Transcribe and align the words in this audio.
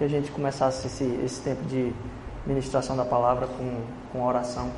que 0.00 0.04
a 0.04 0.08
gente 0.08 0.30
começasse 0.30 0.86
esse, 0.86 1.04
esse 1.22 1.42
tempo 1.42 1.62
de 1.64 1.92
ministração 2.46 2.96
da 2.96 3.04
palavra 3.04 3.46
com, 3.46 3.82
com 4.10 4.26
oração. 4.26 4.70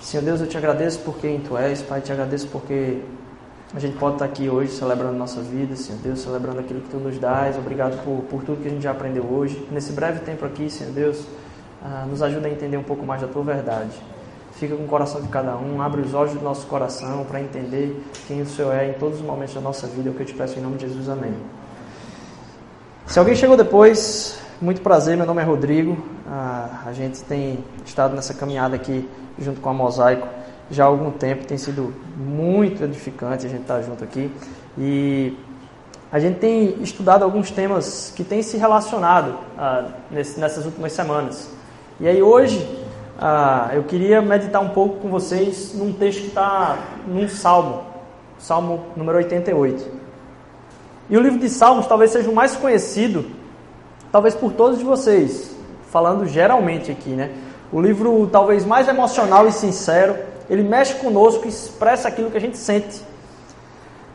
Senhor 0.00 0.22
Deus, 0.22 0.40
eu 0.40 0.46
te 0.46 0.56
agradeço 0.56 1.00
por 1.00 1.18
quem 1.18 1.40
tu 1.40 1.56
és, 1.58 1.82
Pai, 1.82 2.00
te 2.00 2.12
agradeço 2.12 2.46
porque 2.46 3.02
a 3.74 3.80
gente 3.80 3.96
pode 3.96 4.14
estar 4.14 4.26
aqui 4.26 4.48
hoje 4.48 4.70
celebrando 4.70 5.18
nossa 5.18 5.40
vida, 5.40 5.74
Senhor 5.74 6.00
Deus, 6.02 6.20
celebrando 6.20 6.60
aquilo 6.60 6.82
que 6.82 6.88
tu 6.88 6.98
nos 6.98 7.18
dás. 7.18 7.58
Obrigado 7.58 8.00
por, 8.04 8.22
por 8.30 8.44
tudo 8.44 8.62
que 8.62 8.68
a 8.68 8.70
gente 8.70 8.82
já 8.84 8.92
aprendeu 8.92 9.24
hoje. 9.24 9.66
Nesse 9.72 9.90
breve 9.90 10.20
tempo 10.20 10.46
aqui, 10.46 10.70
Senhor 10.70 10.92
Deus, 10.92 11.26
ah, 11.82 12.06
nos 12.08 12.22
ajuda 12.22 12.46
a 12.46 12.50
entender 12.52 12.76
um 12.76 12.84
pouco 12.84 13.04
mais 13.04 13.20
da 13.20 13.26
tua 13.26 13.42
verdade. 13.42 14.00
Fica 14.52 14.76
com 14.76 14.84
o 14.84 14.86
coração 14.86 15.20
de 15.20 15.26
cada 15.26 15.56
um, 15.56 15.82
abre 15.82 16.00
os 16.00 16.14
olhos 16.14 16.32
do 16.32 16.42
nosso 16.42 16.64
coração 16.68 17.24
para 17.24 17.40
entender 17.40 18.00
quem 18.28 18.40
o 18.40 18.46
Senhor 18.46 18.72
é 18.72 18.90
em 18.90 18.92
todos 18.92 19.18
os 19.18 19.26
momentos 19.26 19.54
da 19.54 19.60
nossa 19.60 19.88
vida. 19.88 20.10
É 20.10 20.12
o 20.12 20.14
que 20.14 20.20
eu 20.20 20.26
te 20.26 20.34
peço 20.34 20.56
em 20.60 20.62
nome 20.62 20.76
de 20.76 20.86
Jesus. 20.86 21.08
Amém. 21.08 21.34
Se 23.06 23.20
alguém 23.20 23.36
chegou 23.36 23.56
depois, 23.56 24.36
muito 24.60 24.80
prazer, 24.80 25.16
meu 25.16 25.24
nome 25.24 25.40
é 25.40 25.44
Rodrigo. 25.44 25.96
Ah, 26.28 26.82
a 26.86 26.92
gente 26.92 27.22
tem 27.22 27.64
estado 27.84 28.16
nessa 28.16 28.34
caminhada 28.34 28.74
aqui 28.74 29.08
junto 29.38 29.60
com 29.60 29.70
a 29.70 29.72
Mosaico 29.72 30.26
já 30.68 30.82
há 30.82 30.86
algum 30.88 31.12
tempo, 31.12 31.46
tem 31.46 31.56
sido 31.56 31.94
muito 32.16 32.82
edificante 32.82 33.46
a 33.46 33.48
gente 33.48 33.62
estar 33.62 33.80
junto 33.82 34.02
aqui. 34.02 34.28
E 34.76 35.38
a 36.10 36.18
gente 36.18 36.40
tem 36.40 36.82
estudado 36.82 37.22
alguns 37.22 37.52
temas 37.52 38.12
que 38.14 38.24
têm 38.24 38.42
se 38.42 38.56
relacionado 38.56 39.38
ah, 39.56 39.84
nessas 40.10 40.66
últimas 40.66 40.92
semanas. 40.92 41.48
E 42.00 42.08
aí 42.08 42.20
hoje 42.20 42.84
ah, 43.20 43.70
eu 43.72 43.84
queria 43.84 44.20
meditar 44.20 44.60
um 44.60 44.70
pouco 44.70 44.96
com 44.96 45.08
vocês 45.08 45.72
num 45.74 45.92
texto 45.92 46.22
que 46.22 46.26
está 46.26 46.76
num 47.06 47.28
salmo, 47.28 47.84
salmo 48.36 48.86
número 48.96 49.18
88. 49.18 50.05
E 51.08 51.16
o 51.16 51.20
livro 51.20 51.38
de 51.38 51.48
Salmos 51.48 51.86
talvez 51.86 52.10
seja 52.10 52.28
o 52.28 52.34
mais 52.34 52.56
conhecido, 52.56 53.24
talvez 54.10 54.34
por 54.34 54.52
todos 54.52 54.78
de 54.78 54.84
vocês, 54.84 55.54
falando 55.90 56.26
geralmente 56.26 56.90
aqui, 56.90 57.10
né? 57.10 57.30
O 57.72 57.80
livro 57.80 58.28
talvez 58.30 58.64
mais 58.64 58.88
emocional 58.88 59.46
e 59.46 59.52
sincero, 59.52 60.16
ele 60.48 60.62
mexe 60.62 60.94
conosco 60.94 61.46
e 61.46 61.48
expressa 61.48 62.08
aquilo 62.08 62.30
que 62.30 62.36
a 62.36 62.40
gente 62.40 62.56
sente. 62.56 63.02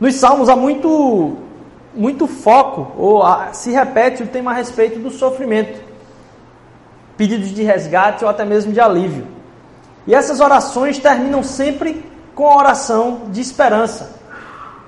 Nos 0.00 0.14
Salmos 0.16 0.48
há 0.48 0.56
muito, 0.56 1.36
muito 1.94 2.26
foco, 2.26 2.92
ou 2.98 3.22
se 3.52 3.70
repete 3.70 4.22
o 4.22 4.26
tema 4.26 4.50
a 4.50 4.54
respeito 4.54 4.98
do 4.98 5.10
sofrimento 5.10 5.92
pedidos 7.16 7.50
de 7.50 7.62
resgate 7.62 8.24
ou 8.24 8.30
até 8.30 8.44
mesmo 8.44 8.72
de 8.72 8.80
alívio. 8.80 9.26
E 10.06 10.14
essas 10.14 10.40
orações 10.40 10.98
terminam 10.98 11.42
sempre 11.42 12.04
com 12.34 12.48
a 12.48 12.56
oração 12.56 13.22
de 13.28 13.40
esperança. 13.40 14.16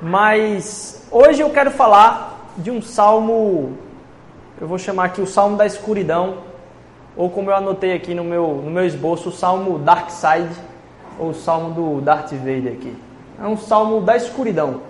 Mas 0.02 1.03
hoje 1.15 1.41
eu 1.41 1.51
quero 1.51 1.70
falar 1.70 2.51
de 2.57 2.73
um 2.73 2.83
salmo, 2.83 3.79
eu 4.61 4.67
vou 4.67 4.79
chamar 4.79 5.05
aqui 5.05 5.21
o 5.21 5.27
salmo 5.27 5.56
da 5.56 5.65
escuridão, 5.65 6.39
ou 7.17 7.31
como 7.31 7.51
eu 7.51 7.55
anotei 7.55 7.95
aqui 7.95 8.15
no 8.15 8.25
meu, 8.25 8.61
no 8.65 8.71
meu 8.71 8.84
esboço, 8.84 9.29
o 9.29 9.33
salmo 9.33 9.79
Dark 9.79 10.11
Side, 10.11 10.51
ou 11.17 11.29
o 11.29 11.34
salmo 11.34 11.71
do 11.71 12.01
Darth 12.01 12.33
Vader 12.33 12.73
aqui. 12.73 12.97
É 13.41 13.47
um 13.47 13.56
salmo 13.56 14.00
da 14.00 14.16
escuridão. 14.16 14.81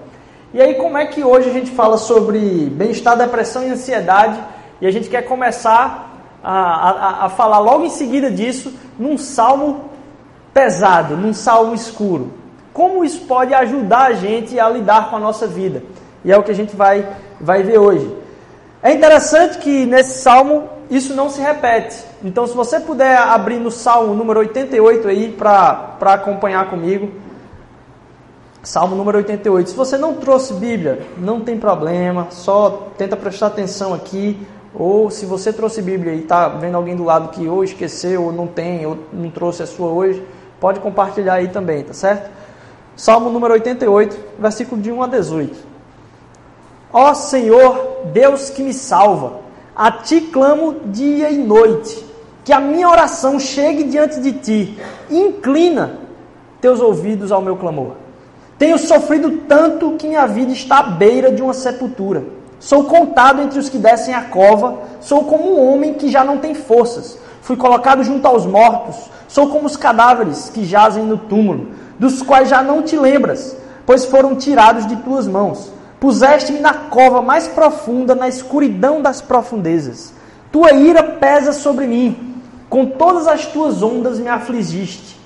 E 0.54 0.62
aí, 0.62 0.74
como 0.76 0.96
é 0.96 1.04
que 1.04 1.22
hoje 1.22 1.50
a 1.50 1.52
gente 1.52 1.70
fala 1.72 1.98
sobre 1.98 2.70
bem-estar, 2.70 3.18
depressão 3.18 3.62
e 3.62 3.70
ansiedade? 3.70 4.40
E 4.80 4.86
a 4.86 4.90
gente 4.90 5.10
quer 5.10 5.22
começar 5.22 6.10
a, 6.42 6.52
a, 6.52 7.24
a 7.26 7.28
falar 7.28 7.58
logo 7.58 7.84
em 7.84 7.90
seguida 7.90 8.30
disso 8.30 8.72
num 8.98 9.18
salmo 9.18 9.90
pesado, 10.54 11.16
num 11.16 11.34
salmo 11.34 11.74
escuro. 11.74 12.32
Como 12.72 13.04
isso 13.04 13.26
pode 13.26 13.52
ajudar 13.52 14.06
a 14.06 14.12
gente 14.14 14.58
a 14.58 14.68
lidar 14.70 15.10
com 15.10 15.16
a 15.16 15.20
nossa 15.20 15.46
vida? 15.46 15.82
E 16.24 16.32
é 16.32 16.38
o 16.38 16.42
que 16.42 16.50
a 16.50 16.54
gente 16.54 16.74
vai, 16.74 17.06
vai 17.40 17.62
ver 17.62 17.78
hoje. 17.78 18.16
É 18.82 18.92
interessante 18.92 19.58
que 19.58 19.86
nesse 19.86 20.22
salmo 20.22 20.68
isso 20.90 21.14
não 21.14 21.28
se 21.28 21.40
repete. 21.40 22.04
Então, 22.22 22.46
se 22.46 22.54
você 22.54 22.78
puder 22.80 23.16
abrir 23.16 23.58
no 23.58 23.70
salmo 23.70 24.14
número 24.14 24.40
88 24.40 25.08
aí 25.08 25.32
para 25.32 25.96
acompanhar 26.00 26.68
comigo. 26.70 27.10
Salmo 28.62 28.96
número 28.96 29.18
88. 29.18 29.70
Se 29.70 29.76
você 29.76 29.98
não 29.98 30.14
trouxe 30.14 30.54
Bíblia, 30.54 31.06
não 31.18 31.40
tem 31.40 31.58
problema, 31.58 32.28
só 32.30 32.88
tenta 32.96 33.16
prestar 33.16 33.48
atenção 33.48 33.92
aqui. 33.92 34.38
Ou 34.74 35.10
se 35.10 35.24
você 35.24 35.52
trouxe 35.52 35.80
Bíblia 35.80 36.14
e 36.14 36.20
está 36.20 36.48
vendo 36.48 36.76
alguém 36.76 36.96
do 36.96 37.04
lado 37.04 37.28
que 37.28 37.46
ou 37.46 37.62
esqueceu, 37.62 38.24
ou 38.24 38.32
não 38.32 38.46
tem, 38.46 38.84
ou 38.84 38.98
não 39.12 39.30
trouxe 39.30 39.62
a 39.62 39.66
sua 39.66 39.88
hoje, 39.88 40.26
pode 40.58 40.80
compartilhar 40.80 41.34
aí 41.34 41.48
também, 41.48 41.84
tá 41.84 41.92
certo? 41.92 42.30
Salmo 42.96 43.30
número 43.30 43.54
88, 43.54 44.16
versículo 44.38 44.80
de 44.80 44.90
1 44.90 45.02
a 45.02 45.06
18. 45.06 45.73
Ó 46.96 47.12
Senhor, 47.12 48.02
Deus 48.12 48.50
que 48.50 48.62
me 48.62 48.72
salva, 48.72 49.40
a 49.74 49.90
ti 49.90 50.20
clamo 50.20 50.76
dia 50.86 51.28
e 51.28 51.36
noite, 51.36 52.06
que 52.44 52.52
a 52.52 52.60
minha 52.60 52.88
oração 52.88 53.40
chegue 53.40 53.82
diante 53.82 54.20
de 54.20 54.30
ti, 54.30 54.78
inclina 55.10 55.98
teus 56.60 56.80
ouvidos 56.80 57.32
ao 57.32 57.42
meu 57.42 57.56
clamor. 57.56 57.94
Tenho 58.56 58.78
sofrido 58.78 59.38
tanto 59.48 59.96
que 59.98 60.06
minha 60.06 60.24
vida 60.26 60.52
está 60.52 60.78
à 60.78 60.82
beira 60.84 61.32
de 61.32 61.42
uma 61.42 61.52
sepultura. 61.52 62.22
Sou 62.60 62.84
contado 62.84 63.42
entre 63.42 63.58
os 63.58 63.68
que 63.68 63.76
descem 63.76 64.14
a 64.14 64.22
cova, 64.22 64.78
sou 65.00 65.24
como 65.24 65.52
um 65.52 65.68
homem 65.68 65.94
que 65.94 66.08
já 66.08 66.22
não 66.22 66.38
tem 66.38 66.54
forças. 66.54 67.18
Fui 67.42 67.56
colocado 67.56 68.04
junto 68.04 68.24
aos 68.28 68.46
mortos, 68.46 69.10
sou 69.26 69.48
como 69.48 69.66
os 69.66 69.76
cadáveres 69.76 70.48
que 70.48 70.64
jazem 70.64 71.02
no 71.02 71.18
túmulo, 71.18 71.70
dos 71.98 72.22
quais 72.22 72.48
já 72.48 72.62
não 72.62 72.82
te 72.82 72.96
lembras, 72.96 73.56
pois 73.84 74.04
foram 74.04 74.36
tirados 74.36 74.86
de 74.86 74.94
tuas 74.94 75.26
mãos. 75.26 75.74
Puseste-me 76.04 76.60
na 76.60 76.74
cova 76.74 77.22
mais 77.22 77.48
profunda, 77.48 78.14
na 78.14 78.28
escuridão 78.28 79.00
das 79.00 79.22
profundezas. 79.22 80.12
Tua 80.52 80.70
ira 80.72 81.02
pesa 81.02 81.50
sobre 81.50 81.86
mim, 81.86 82.42
com 82.68 82.84
todas 82.84 83.26
as 83.26 83.46
tuas 83.46 83.82
ondas 83.82 84.18
me 84.18 84.28
afligiste. 84.28 85.18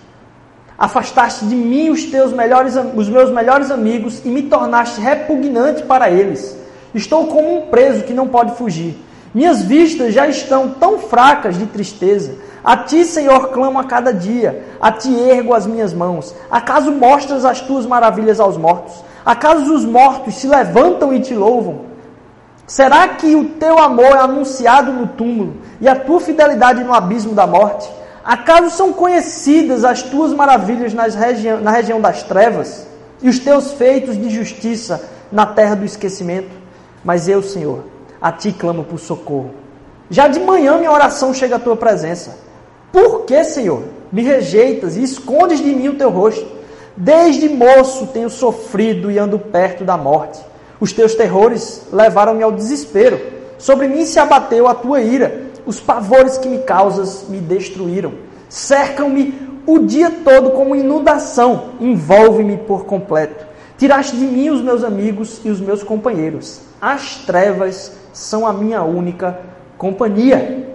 Afastaste 0.78 1.46
de 1.46 1.56
mim 1.56 1.90
os 1.90 2.04
teus 2.04 2.32
melhores, 2.32 2.76
os 2.94 3.08
meus 3.08 3.28
melhores 3.28 3.72
amigos 3.72 4.24
e 4.24 4.28
me 4.28 4.42
tornaste 4.42 5.00
repugnante 5.00 5.82
para 5.82 6.12
eles. 6.12 6.56
Estou 6.94 7.26
como 7.26 7.58
um 7.58 7.62
preso 7.62 8.04
que 8.04 8.14
não 8.14 8.28
pode 8.28 8.54
fugir. 8.54 8.96
Minhas 9.34 9.60
vistas 9.60 10.14
já 10.14 10.28
estão 10.28 10.70
tão 10.70 11.00
fracas 11.00 11.58
de 11.58 11.66
tristeza. 11.66 12.36
A 12.62 12.76
ti, 12.76 13.04
Senhor, 13.04 13.48
clamo 13.48 13.80
a 13.80 13.84
cada 13.84 14.14
dia. 14.14 14.64
A 14.80 14.92
ti 14.92 15.12
ergo 15.28 15.54
as 15.54 15.66
minhas 15.66 15.92
mãos. 15.92 16.32
Acaso 16.48 16.92
mostras 16.92 17.44
as 17.44 17.60
tuas 17.60 17.84
maravilhas 17.84 18.38
aos 18.38 18.56
mortos? 18.56 19.07
Acaso 19.28 19.74
os 19.74 19.84
mortos 19.84 20.36
se 20.36 20.46
levantam 20.46 21.12
e 21.12 21.20
te 21.20 21.34
louvam? 21.34 21.80
Será 22.66 23.08
que 23.08 23.36
o 23.36 23.44
teu 23.44 23.78
amor 23.78 24.06
é 24.06 24.20
anunciado 24.20 24.90
no 24.90 25.06
túmulo 25.06 25.58
e 25.82 25.86
a 25.86 25.94
tua 25.94 26.18
fidelidade 26.18 26.82
no 26.82 26.94
abismo 26.94 27.34
da 27.34 27.46
morte? 27.46 27.86
Acaso 28.24 28.70
são 28.70 28.90
conhecidas 28.90 29.84
as 29.84 30.02
tuas 30.02 30.32
maravilhas 30.32 30.94
nas 30.94 31.14
regi 31.14 31.50
na 31.60 31.70
região 31.70 32.00
das 32.00 32.22
trevas 32.22 32.86
e 33.20 33.28
os 33.28 33.38
teus 33.38 33.72
feitos 33.72 34.16
de 34.16 34.30
justiça 34.30 35.06
na 35.30 35.44
terra 35.44 35.74
do 35.74 35.84
esquecimento? 35.84 36.48
Mas 37.04 37.28
eu, 37.28 37.42
Senhor, 37.42 37.84
a 38.22 38.32
ti 38.32 38.50
clamo 38.50 38.82
por 38.82 38.98
socorro. 38.98 39.50
Já 40.08 40.26
de 40.26 40.40
manhã 40.40 40.78
minha 40.78 40.90
oração 40.90 41.34
chega 41.34 41.56
à 41.56 41.58
tua 41.58 41.76
presença. 41.76 42.34
Por 42.90 43.26
que, 43.26 43.44
Senhor, 43.44 43.82
me 44.10 44.22
rejeitas 44.22 44.96
e 44.96 45.02
escondes 45.02 45.60
de 45.60 45.74
mim 45.74 45.88
o 45.88 45.96
teu 45.96 46.08
rosto? 46.08 46.57
Desde 47.00 47.48
moço 47.48 48.08
tenho 48.08 48.28
sofrido 48.28 49.10
e 49.10 49.18
ando 49.18 49.38
perto 49.38 49.84
da 49.84 49.96
morte. 49.96 50.40
Os 50.80 50.92
teus 50.92 51.14
terrores 51.14 51.86
levaram-me 51.92 52.42
ao 52.42 52.50
desespero. 52.50 53.20
Sobre 53.56 53.86
mim 53.86 54.04
se 54.04 54.18
abateu 54.18 54.66
a 54.66 54.74
tua 54.74 55.00
ira. 55.00 55.42
Os 55.64 55.80
pavores 55.80 56.36
que 56.38 56.48
me 56.48 56.58
causas 56.58 57.26
me 57.28 57.38
destruíram. 57.38 58.14
Cercam-me 58.48 59.62
o 59.64 59.78
dia 59.78 60.10
todo 60.10 60.50
como 60.50 60.74
inundação. 60.74 61.70
Envolve-me 61.80 62.56
por 62.56 62.84
completo. 62.84 63.46
Tiraste 63.76 64.16
de 64.16 64.24
mim 64.24 64.50
os 64.50 64.60
meus 64.60 64.82
amigos 64.82 65.40
e 65.44 65.50
os 65.50 65.60
meus 65.60 65.84
companheiros 65.84 66.68
as 66.80 67.16
trevas 67.26 67.92
são 68.12 68.46
a 68.46 68.52
minha 68.52 68.82
única 68.82 69.40
companhia. 69.76 70.66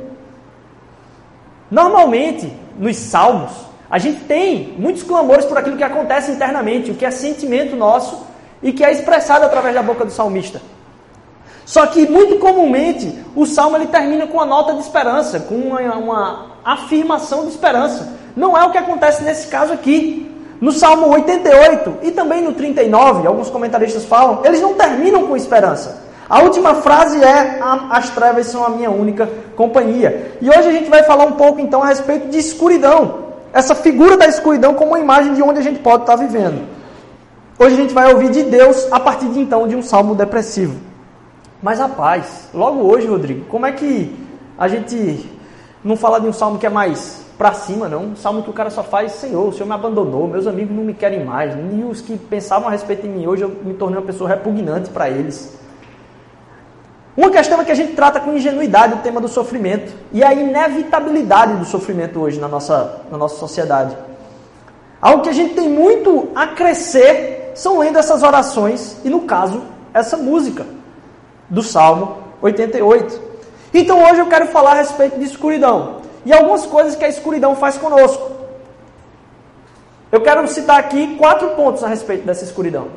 Normalmente, 1.71 2.51
nos 2.77 2.97
salmos, 2.97 3.51
a 3.93 3.99
gente 3.99 4.21
tem 4.21 4.73
muitos 4.79 5.03
clamores 5.03 5.45
por 5.45 5.55
aquilo 5.55 5.77
que 5.77 5.83
acontece 5.83 6.31
internamente, 6.31 6.89
o 6.89 6.95
que 6.95 7.05
é 7.05 7.11
sentimento 7.11 7.75
nosso 7.75 8.25
e 8.59 8.73
que 8.73 8.83
é 8.83 8.91
expressado 8.91 9.45
através 9.45 9.75
da 9.75 9.83
boca 9.83 10.03
do 10.03 10.09
salmista. 10.09 10.59
Só 11.63 11.85
que 11.85 12.07
muito 12.09 12.37
comumente 12.37 13.23
o 13.35 13.45
salmo 13.45 13.77
ele 13.77 13.85
termina 13.85 14.25
com 14.25 14.37
uma 14.37 14.47
nota 14.47 14.73
de 14.73 14.79
esperança, 14.79 15.41
com 15.41 15.53
uma, 15.53 15.79
uma 15.93 16.45
afirmação 16.65 17.43
de 17.43 17.49
esperança. 17.49 18.11
Não 18.35 18.57
é 18.57 18.63
o 18.65 18.71
que 18.71 18.79
acontece 18.79 19.23
nesse 19.23 19.45
caso 19.47 19.71
aqui. 19.73 20.27
No 20.59 20.71
Salmo 20.71 21.07
88 21.09 21.99
e 22.01 22.09
também 22.09 22.41
no 22.41 22.53
39, 22.53 23.27
alguns 23.27 23.51
comentaristas 23.51 24.05
falam, 24.05 24.41
eles 24.43 24.59
não 24.59 24.73
terminam 24.73 25.27
com 25.27 25.37
esperança. 25.37 26.01
A 26.27 26.41
última 26.41 26.73
frase 26.75 27.23
é: 27.23 27.59
As 27.91 28.09
trevas 28.09 28.47
são 28.47 28.65
a 28.65 28.69
minha 28.69 28.89
única 28.89 29.29
companhia. 29.55 30.35
E 30.41 30.49
hoje 30.49 30.67
a 30.67 30.71
gente 30.71 30.89
vai 30.89 31.03
falar 31.03 31.25
um 31.25 31.33
pouco 31.33 31.59
então 31.59 31.83
a 31.83 31.85
respeito 31.85 32.29
de 32.29 32.39
escuridão. 32.39 33.22
Essa 33.53 33.75
figura 33.75 34.17
da 34.17 34.25
escuridão 34.25 34.73
como 34.73 34.91
uma 34.91 34.99
imagem 34.99 35.35
de 35.35 35.43
onde 35.43 35.59
a 35.59 35.61
gente 35.61 35.79
pode 35.79 36.03
estar 36.03 36.15
vivendo. 36.15 36.67
Hoje 37.59 37.75
a 37.75 37.77
gente 37.77 37.93
vai 37.93 38.11
ouvir 38.11 38.31
de 38.31 38.41
Deus 38.41 38.91
a 38.91 38.99
partir 38.99 39.27
de 39.29 39.39
então 39.39 39.67
de 39.67 39.75
um 39.75 39.83
salmo 39.83 40.15
depressivo. 40.15 40.75
mas 41.61 41.79
a 41.79 41.87
paz. 41.87 42.49
Logo 42.53 42.81
hoje, 42.81 43.07
Rodrigo, 43.07 43.45
como 43.45 43.65
é 43.65 43.71
que 43.71 44.13
a 44.57 44.67
gente 44.67 45.29
não 45.83 45.95
fala 45.95 46.19
de 46.19 46.27
um 46.27 46.33
salmo 46.33 46.57
que 46.57 46.65
é 46.65 46.69
mais 46.69 47.21
para 47.37 47.53
cima, 47.53 47.87
não? 47.87 48.05
Um 48.07 48.15
salmo 48.15 48.43
que 48.43 48.49
o 48.49 48.53
cara 48.53 48.69
só 48.69 48.83
faz, 48.83 49.13
Senhor, 49.13 49.47
o 49.47 49.53
Senhor 49.53 49.67
me 49.67 49.73
abandonou, 49.73 50.27
meus 50.27 50.45
amigos 50.45 50.75
não 50.75 50.83
me 50.83 50.93
querem 50.93 51.23
mais, 51.23 51.55
nem 51.55 51.85
os 51.87 52.01
que 52.01 52.17
pensavam 52.17 52.67
a 52.67 52.71
respeito 52.71 53.03
de 53.03 53.07
mim 53.07 53.25
hoje 53.27 53.43
eu 53.43 53.49
me 53.49 53.73
tornei 53.73 53.97
uma 53.97 54.05
pessoa 54.05 54.29
repugnante 54.29 54.89
para 54.89 55.09
eles. 55.09 55.57
Uma 57.15 57.29
questão 57.29 57.61
é 57.61 57.65
que 57.65 57.71
a 57.71 57.75
gente 57.75 57.93
trata 57.93 58.19
com 58.19 58.33
ingenuidade 58.33 58.95
o 58.95 58.97
tema 58.97 59.21
do 59.21 59.27
sofrimento 59.27 59.93
e 60.11 60.23
a 60.23 60.33
inevitabilidade 60.33 61.57
do 61.57 61.65
sofrimento 61.65 62.19
hoje 62.19 62.39
na 62.39 62.47
nossa, 62.47 63.01
na 63.11 63.17
nossa 63.17 63.35
sociedade. 63.35 63.95
Algo 64.99 65.21
que 65.21 65.29
a 65.29 65.33
gente 65.33 65.53
tem 65.53 65.69
muito 65.69 66.29
a 66.33 66.47
crescer 66.47 67.51
são 67.53 67.77
lendo 67.77 67.99
essas 67.99 68.23
orações 68.23 68.97
e, 69.03 69.09
no 69.09 69.21
caso, 69.21 69.61
essa 69.93 70.17
música 70.17 70.65
do 71.49 71.61
Salmo 71.61 72.17
88. 72.41 73.21
Então 73.73 74.03
hoje 74.03 74.19
eu 74.19 74.27
quero 74.27 74.47
falar 74.47 74.71
a 74.71 74.75
respeito 74.75 75.19
de 75.19 75.25
escuridão 75.25 76.01
e 76.25 76.33
algumas 76.33 76.65
coisas 76.65 76.95
que 76.95 77.05
a 77.05 77.09
escuridão 77.09 77.55
faz 77.55 77.77
conosco. 77.77 78.31
Eu 80.11 80.21
quero 80.21 80.47
citar 80.47 80.79
aqui 80.79 81.15
quatro 81.15 81.49
pontos 81.49 81.83
a 81.83 81.87
respeito 81.87 82.25
dessa 82.25 82.43
escuridão. 82.43 82.87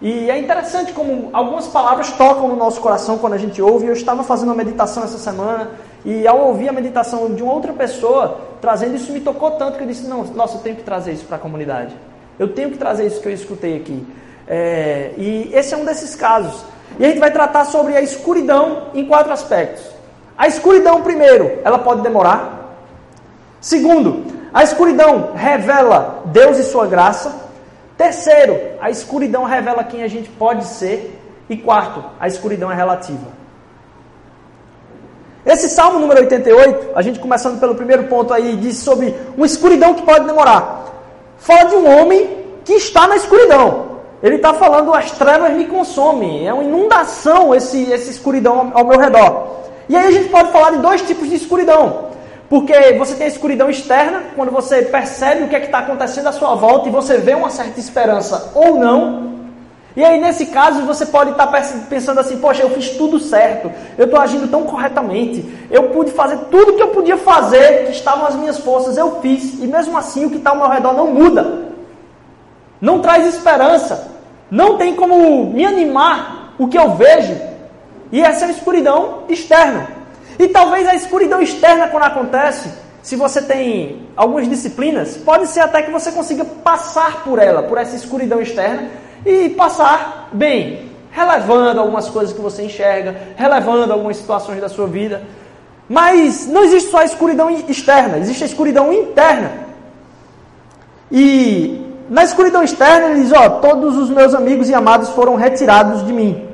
E 0.00 0.30
é 0.30 0.38
interessante 0.38 0.92
como 0.92 1.28
algumas 1.32 1.66
palavras 1.66 2.10
tocam 2.12 2.48
no 2.48 2.56
nosso 2.56 2.80
coração 2.80 3.18
quando 3.18 3.34
a 3.34 3.38
gente 3.38 3.60
ouve. 3.60 3.86
Eu 3.86 3.92
estava 3.92 4.22
fazendo 4.22 4.48
uma 4.48 4.54
meditação 4.54 5.04
essa 5.04 5.18
semana 5.18 5.72
e 6.04 6.26
ao 6.26 6.40
ouvir 6.46 6.68
a 6.70 6.72
meditação 6.72 7.34
de 7.34 7.42
uma 7.42 7.52
outra 7.52 7.72
pessoa 7.74 8.40
trazendo 8.60 8.96
isso 8.96 9.12
me 9.12 9.20
tocou 9.20 9.50
tanto 9.52 9.76
que 9.76 9.84
eu 9.84 9.86
disse: 9.86 10.06
não, 10.06 10.24
nossa, 10.24 10.56
eu 10.56 10.62
tenho 10.62 10.76
que 10.76 10.82
trazer 10.82 11.12
isso 11.12 11.24
para 11.26 11.36
a 11.36 11.40
comunidade. 11.40 11.94
Eu 12.38 12.48
tenho 12.48 12.70
que 12.70 12.78
trazer 12.78 13.06
isso 13.06 13.20
que 13.20 13.28
eu 13.28 13.32
escutei 13.32 13.76
aqui. 13.76 14.06
É, 14.48 15.12
e 15.18 15.50
esse 15.52 15.74
é 15.74 15.76
um 15.76 15.84
desses 15.84 16.14
casos. 16.14 16.64
E 16.98 17.04
a 17.04 17.08
gente 17.08 17.20
vai 17.20 17.30
tratar 17.30 17.66
sobre 17.66 17.94
a 17.96 18.00
escuridão 18.00 18.88
em 18.94 19.04
quatro 19.04 19.32
aspectos. 19.32 19.84
A 20.36 20.48
escuridão, 20.48 21.02
primeiro, 21.02 21.58
ela 21.62 21.78
pode 21.78 22.00
demorar. 22.00 22.74
Segundo, 23.60 24.24
a 24.52 24.64
escuridão 24.64 25.32
revela 25.34 26.22
Deus 26.26 26.58
e 26.58 26.64
sua 26.64 26.86
graça. 26.86 27.49
Terceiro, 28.00 28.58
a 28.80 28.88
escuridão 28.88 29.44
revela 29.44 29.84
quem 29.84 30.02
a 30.02 30.08
gente 30.08 30.30
pode 30.30 30.64
ser. 30.64 31.20
E 31.50 31.54
quarto, 31.54 32.02
a 32.18 32.26
escuridão 32.26 32.72
é 32.72 32.74
relativa. 32.74 33.26
Esse 35.44 35.68
Salmo 35.68 35.98
número 35.98 36.20
88, 36.20 36.92
a 36.94 37.02
gente 37.02 37.18
começando 37.18 37.60
pelo 37.60 37.74
primeiro 37.74 38.04
ponto 38.04 38.32
aí, 38.32 38.56
diz 38.56 38.78
sobre 38.78 39.14
uma 39.36 39.44
escuridão 39.44 39.92
que 39.92 40.00
pode 40.00 40.24
demorar. 40.24 40.86
Fala 41.36 41.64
de 41.64 41.76
um 41.76 42.00
homem 42.00 42.38
que 42.64 42.72
está 42.72 43.06
na 43.06 43.16
escuridão. 43.16 43.98
Ele 44.22 44.36
está 44.36 44.54
falando, 44.54 44.94
as 44.94 45.10
trevas 45.10 45.52
me 45.52 45.66
consomem. 45.66 46.48
É 46.48 46.54
uma 46.54 46.64
inundação 46.64 47.54
esse, 47.54 47.92
essa 47.92 48.10
escuridão 48.10 48.72
ao 48.72 48.86
meu 48.86 48.98
redor. 48.98 49.58
E 49.90 49.94
aí 49.94 50.06
a 50.06 50.10
gente 50.10 50.30
pode 50.30 50.50
falar 50.52 50.70
de 50.70 50.78
dois 50.78 51.02
tipos 51.02 51.28
de 51.28 51.34
escuridão. 51.34 52.09
Porque 52.50 52.74
você 52.94 53.14
tem 53.14 53.26
a 53.26 53.30
escuridão 53.30 53.70
externa, 53.70 54.24
quando 54.34 54.50
você 54.50 54.82
percebe 54.82 55.44
o 55.44 55.48
que 55.48 55.54
é 55.54 55.62
está 55.62 55.78
acontecendo 55.78 56.26
à 56.26 56.32
sua 56.32 56.56
volta 56.56 56.88
e 56.88 56.90
você 56.90 57.16
vê 57.16 57.32
uma 57.32 57.48
certa 57.48 57.78
esperança 57.78 58.50
ou 58.56 58.76
não. 58.76 59.30
E 59.94 60.02
aí, 60.02 60.20
nesse 60.20 60.46
caso, 60.46 60.82
você 60.82 61.06
pode 61.06 61.30
estar 61.30 61.46
tá 61.46 61.62
pensando 61.88 62.18
assim: 62.18 62.38
poxa, 62.38 62.62
eu 62.62 62.70
fiz 62.70 62.90
tudo 62.90 63.20
certo, 63.20 63.70
eu 63.96 64.06
estou 64.06 64.20
agindo 64.20 64.48
tão 64.48 64.64
corretamente, 64.64 65.48
eu 65.70 65.90
pude 65.90 66.10
fazer 66.10 66.38
tudo 66.50 66.72
que 66.72 66.82
eu 66.82 66.88
podia 66.88 67.16
fazer, 67.16 67.84
que 67.86 67.92
estavam 67.92 68.26
as 68.26 68.34
minhas 68.34 68.58
forças, 68.58 68.96
eu 68.96 69.20
fiz, 69.20 69.54
e 69.62 69.68
mesmo 69.68 69.96
assim 69.96 70.24
o 70.24 70.30
que 70.30 70.38
está 70.38 70.50
ao 70.50 70.56
meu 70.56 70.68
redor 70.68 70.92
não 70.92 71.06
muda, 71.06 71.66
não 72.80 72.98
traz 72.98 73.32
esperança, 73.32 74.08
não 74.50 74.76
tem 74.76 74.96
como 74.96 75.46
me 75.46 75.64
animar 75.64 76.54
o 76.58 76.66
que 76.66 76.78
eu 76.78 76.96
vejo, 76.96 77.36
e 78.10 78.20
essa 78.20 78.46
é 78.46 78.48
a 78.48 78.50
escuridão 78.50 79.22
externa. 79.28 79.99
E 80.40 80.48
talvez 80.48 80.88
a 80.88 80.94
escuridão 80.94 81.42
externa, 81.42 81.88
quando 81.88 82.04
acontece, 82.04 82.70
se 83.02 83.14
você 83.14 83.42
tem 83.42 84.06
algumas 84.16 84.48
disciplinas, 84.48 85.18
pode 85.18 85.46
ser 85.48 85.60
até 85.60 85.82
que 85.82 85.90
você 85.90 86.10
consiga 86.10 86.46
passar 86.46 87.22
por 87.24 87.38
ela, 87.38 87.62
por 87.64 87.76
essa 87.76 87.94
escuridão 87.94 88.40
externa, 88.40 88.88
e 89.26 89.50
passar 89.50 90.30
bem, 90.32 90.90
relevando 91.10 91.78
algumas 91.78 92.08
coisas 92.08 92.34
que 92.34 92.40
você 92.40 92.62
enxerga, 92.62 93.14
relevando 93.36 93.92
algumas 93.92 94.16
situações 94.16 94.62
da 94.62 94.70
sua 94.70 94.86
vida. 94.86 95.20
Mas 95.86 96.46
não 96.46 96.64
existe 96.64 96.90
só 96.90 97.00
a 97.00 97.04
escuridão 97.04 97.50
externa, 97.50 98.16
existe 98.16 98.42
a 98.42 98.46
escuridão 98.46 98.90
interna. 98.90 99.50
E 101.12 101.84
na 102.08 102.24
escuridão 102.24 102.62
externa 102.62 103.08
ele 103.08 103.24
diz: 103.24 103.32
Ó, 103.34 103.46
todos 103.60 103.94
os 103.94 104.08
meus 104.08 104.34
amigos 104.34 104.70
e 104.70 104.74
amados 104.74 105.10
foram 105.10 105.34
retirados 105.34 106.06
de 106.06 106.14
mim. 106.14 106.48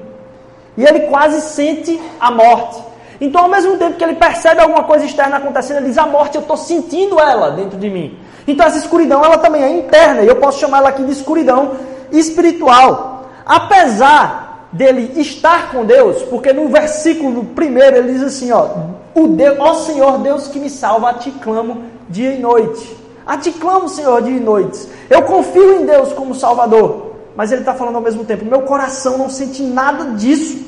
E 0.76 0.84
ele 0.84 1.02
quase 1.06 1.40
sente 1.40 2.00
a 2.18 2.32
morte. 2.32 2.85
Então, 3.20 3.42
ao 3.42 3.48
mesmo 3.48 3.76
tempo 3.76 3.96
que 3.96 4.04
ele 4.04 4.14
percebe 4.14 4.60
alguma 4.60 4.84
coisa 4.84 5.04
externa 5.04 5.36
acontecendo, 5.36 5.78
ele 5.78 5.86
diz: 5.86 5.98
a 5.98 6.06
morte, 6.06 6.36
eu 6.36 6.42
estou 6.42 6.56
sentindo 6.56 7.18
ela 7.18 7.50
dentro 7.50 7.78
de 7.78 7.88
mim. 7.88 8.18
Então, 8.46 8.66
essa 8.66 8.78
escuridão, 8.78 9.24
ela 9.24 9.38
também 9.38 9.62
é 9.62 9.70
interna, 9.70 10.22
e 10.22 10.28
eu 10.28 10.36
posso 10.36 10.60
chamar 10.60 10.78
ela 10.78 10.88
aqui 10.90 11.02
de 11.02 11.12
escuridão 11.12 11.72
espiritual. 12.12 13.30
Apesar 13.44 14.68
dele 14.72 15.12
estar 15.20 15.70
com 15.70 15.84
Deus, 15.84 16.22
porque 16.24 16.52
no 16.52 16.68
versículo 16.68 17.44
primeiro 17.44 17.96
ele 17.96 18.12
diz 18.12 18.22
assim: 18.22 18.52
ó, 18.52 18.68
o 19.14 19.28
Deus, 19.28 19.56
ó 19.58 19.74
Senhor 19.74 20.18
Deus 20.18 20.48
que 20.48 20.58
me 20.58 20.68
salva, 20.68 21.10
a 21.10 21.14
ti 21.14 21.30
clamo 21.30 21.84
dia 22.08 22.32
e 22.32 22.38
noite. 22.38 22.96
A 23.26 23.36
ti 23.36 23.50
clamo, 23.50 23.88
Senhor, 23.88 24.22
dia 24.22 24.36
e 24.36 24.40
noite. 24.40 24.88
Eu 25.10 25.22
confio 25.22 25.80
em 25.80 25.84
Deus 25.84 26.12
como 26.12 26.32
Salvador. 26.34 27.06
Mas 27.34 27.50
ele 27.50 27.62
está 27.62 27.74
falando 27.74 27.96
ao 27.96 28.00
mesmo 28.00 28.24
tempo: 28.24 28.44
meu 28.44 28.62
coração 28.62 29.18
não 29.18 29.28
sente 29.28 29.62
nada 29.62 30.04
disso. 30.12 30.64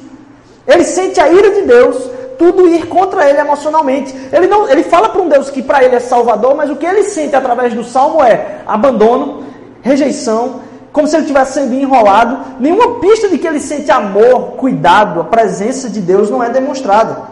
Ele 0.67 0.85
sente 0.85 1.21
a 1.21 1.29
ira 1.29 1.51
de 1.51 1.63
Deus, 1.63 2.11
tudo 2.39 2.69
ir 2.69 2.87
contra 2.87 3.29
ele 3.29 3.41
emocionalmente. 3.41 4.15
Ele 4.33 4.47
não, 4.47 4.69
ele 4.69 4.85
fala 4.85 5.09
para 5.09 5.21
um 5.21 5.29
Deus 5.29 5.51
que 5.51 5.63
para 5.63 5.85
ele 5.85 5.97
é 5.97 6.01
salvador, 6.01 6.55
mas 6.55 6.71
o 6.71 6.77
que 6.77 6.87
ele 6.87 7.03
sente 7.03 7.35
através 7.35 7.75
do 7.75 7.83
salmo 7.83 8.23
é 8.23 8.61
abandono, 8.67 9.45
rejeição, 9.83 10.61
como 10.93 11.07
se 11.07 11.17
ele 11.17 11.25
estivesse 11.25 11.55
sendo 11.55 11.75
enrolado. 11.75 12.57
Nenhuma 12.61 13.01
pista 13.01 13.29
de 13.29 13.39
que 13.39 13.47
ele 13.47 13.61
sente 13.61 13.91
amor, 13.91 14.53
cuidado, 14.53 15.21
a 15.21 15.25
presença 15.25 15.91
de 15.91 16.01
Deus 16.01 16.31
não 16.31 16.43
é 16.43 16.49
demonstrada. 16.49 17.23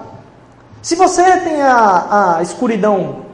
Se 0.83 0.95
você 0.95 1.23
tem 1.39 1.63
a, 1.63 2.37
a 2.39 2.43
escuridão 2.43 3.27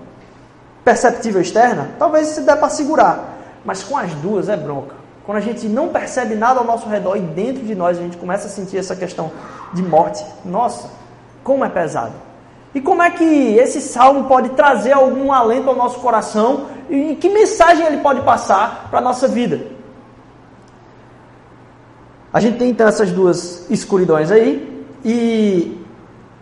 perceptível 0.85 1.41
externa, 1.41 1.91
talvez 1.99 2.29
se 2.29 2.43
dê 2.43 2.55
para 2.55 2.69
segurar. 2.69 3.39
Mas 3.65 3.83
com 3.83 3.97
as 3.97 4.13
duas 4.15 4.49
é 4.49 4.57
bronca. 4.57 5.03
Quando 5.25 5.39
a 5.39 5.41
gente 5.41 5.69
não 5.69 5.89
percebe 5.89 6.35
nada 6.35 6.59
ao 6.59 6.67
nosso 6.67 6.89
redor 6.89 7.17
e 7.17 7.21
dentro 7.21 7.63
de 7.65 7.75
nós 7.75 7.97
a 7.97 8.01
gente 8.01 8.17
começa 8.17 8.49
a 8.49 8.51
sentir 8.51 8.79
essa 8.79 8.97
questão 8.97 9.31
de 9.73 9.83
morte, 9.83 10.25
nossa, 10.45 10.89
como 11.43 11.65
é 11.65 11.69
pesado. 11.69 12.15
E 12.75 12.81
como 12.81 13.03
é 13.03 13.11
que 13.11 13.25
esse 13.57 13.81
salmo 13.81 14.25
pode 14.25 14.51
trazer 14.51 14.93
algum 14.93 15.33
alento 15.33 15.69
ao 15.69 15.77
nosso 15.77 16.01
coração 16.01 16.67
e 16.89 17.15
que 17.17 17.29
mensagem 17.29 17.87
ele 17.87 17.99
pode 17.99 18.23
passar 18.23 18.89
para 18.89 18.99
a 18.99 19.03
nossa 19.03 19.29
vida? 19.29 19.61
A 22.33 22.41
gente 22.41 22.59
tem 22.59 22.71
então 22.71 22.89
essas 22.89 23.13
duas 23.13 23.71
escuridões 23.71 24.31
aí 24.31 24.87
e 25.05 25.79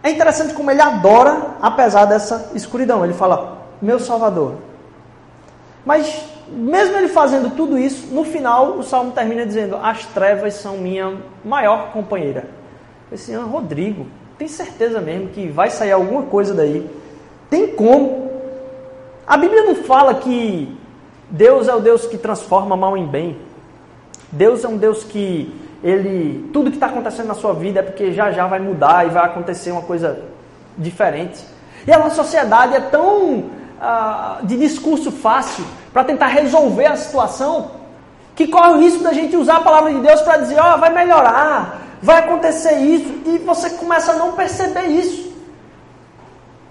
é 0.03 0.11
interessante 0.11 0.55
como 0.55 0.71
ele 0.71 0.81
adora 0.81 1.57
apesar 1.61 2.05
dessa 2.05 2.53
escuridão. 2.55 3.05
Ele 3.05 3.13
fala, 3.13 3.67
meu 3.83 3.99
Salvador. 3.99 4.55
Mas 5.85 6.25
mesmo 6.49 6.97
ele 6.97 7.09
fazendo 7.09 7.57
tudo 7.57 7.77
isso, 7.77 8.15
no 8.15 8.25
final 8.25 8.79
o 8.79 8.83
salmo 8.85 9.11
termina 9.11 9.45
dizendo, 9.45 9.77
as 9.83 10.05
trevas 10.07 10.55
são 10.55 10.77
minha 10.77 11.17
maior 11.45 11.91
companheira. 11.93 12.49
Esse 13.11 13.33
ano, 13.33 13.49
Rodrigo, 13.49 14.07
tem 14.41 14.49
certeza 14.49 15.03
mesmo 15.03 15.29
que 15.29 15.49
vai 15.49 15.69
sair 15.69 15.93
alguma 15.93 16.23
coisa 16.23 16.55
daí? 16.55 16.91
Tem 17.51 17.67
como? 17.67 18.31
A 19.27 19.37
Bíblia 19.37 19.65
não 19.65 19.75
fala 19.75 20.15
que 20.15 20.75
Deus 21.29 21.69
é 21.69 21.75
o 21.75 21.81
Deus 21.81 22.07
que 22.07 22.17
transforma 22.17 22.75
mal 22.75 22.97
em 22.97 23.07
bem. 23.07 23.37
Deus 24.33 24.65
é 24.65 24.69
um 24.69 24.79
Deus 24.79 25.05
que 25.05 25.55
ele 25.85 26.49
tudo 26.55 26.71
que 26.71 26.79
está 26.79 26.87
acontecendo 26.87 27.27
na 27.27 27.35
sua 27.35 27.53
vida 27.53 27.81
é 27.81 27.83
porque 27.83 28.15
já 28.15 28.33
já 28.33 28.47
vai 28.47 28.59
mudar 28.61 29.07
e 29.07 29.11
vai 29.11 29.27
acontecer 29.27 29.73
uma 29.73 29.83
coisa 29.83 30.19
diferente. 30.79 31.45
E 31.87 31.93
a 31.93 31.99
nossa 31.99 32.15
sociedade 32.15 32.75
é 32.75 32.81
tão 32.81 33.45
ah, 33.79 34.39
de 34.43 34.57
discurso 34.57 35.13
fácil 35.13 35.67
para 35.93 36.03
tentar 36.03 36.29
resolver 36.29 36.87
a 36.87 36.97
situação 36.97 37.73
que 38.35 38.47
corre 38.47 38.71
o 38.71 38.79
risco 38.79 39.05
da 39.05 39.13
gente 39.13 39.37
usar 39.37 39.57
a 39.57 39.61
palavra 39.61 39.93
de 39.93 40.01
Deus 40.01 40.23
para 40.23 40.39
dizer, 40.39 40.59
ó, 40.59 40.77
oh, 40.77 40.79
vai 40.79 40.89
melhorar, 40.95 41.90
vai 42.03 42.19
acontecer 42.19 42.79
isso, 42.79 43.13
e 43.27 43.39
você 43.39 43.71
começa 43.71 44.13
a 44.13 44.17
não 44.17 44.33
perceber 44.33 44.87
isso. 44.87 45.31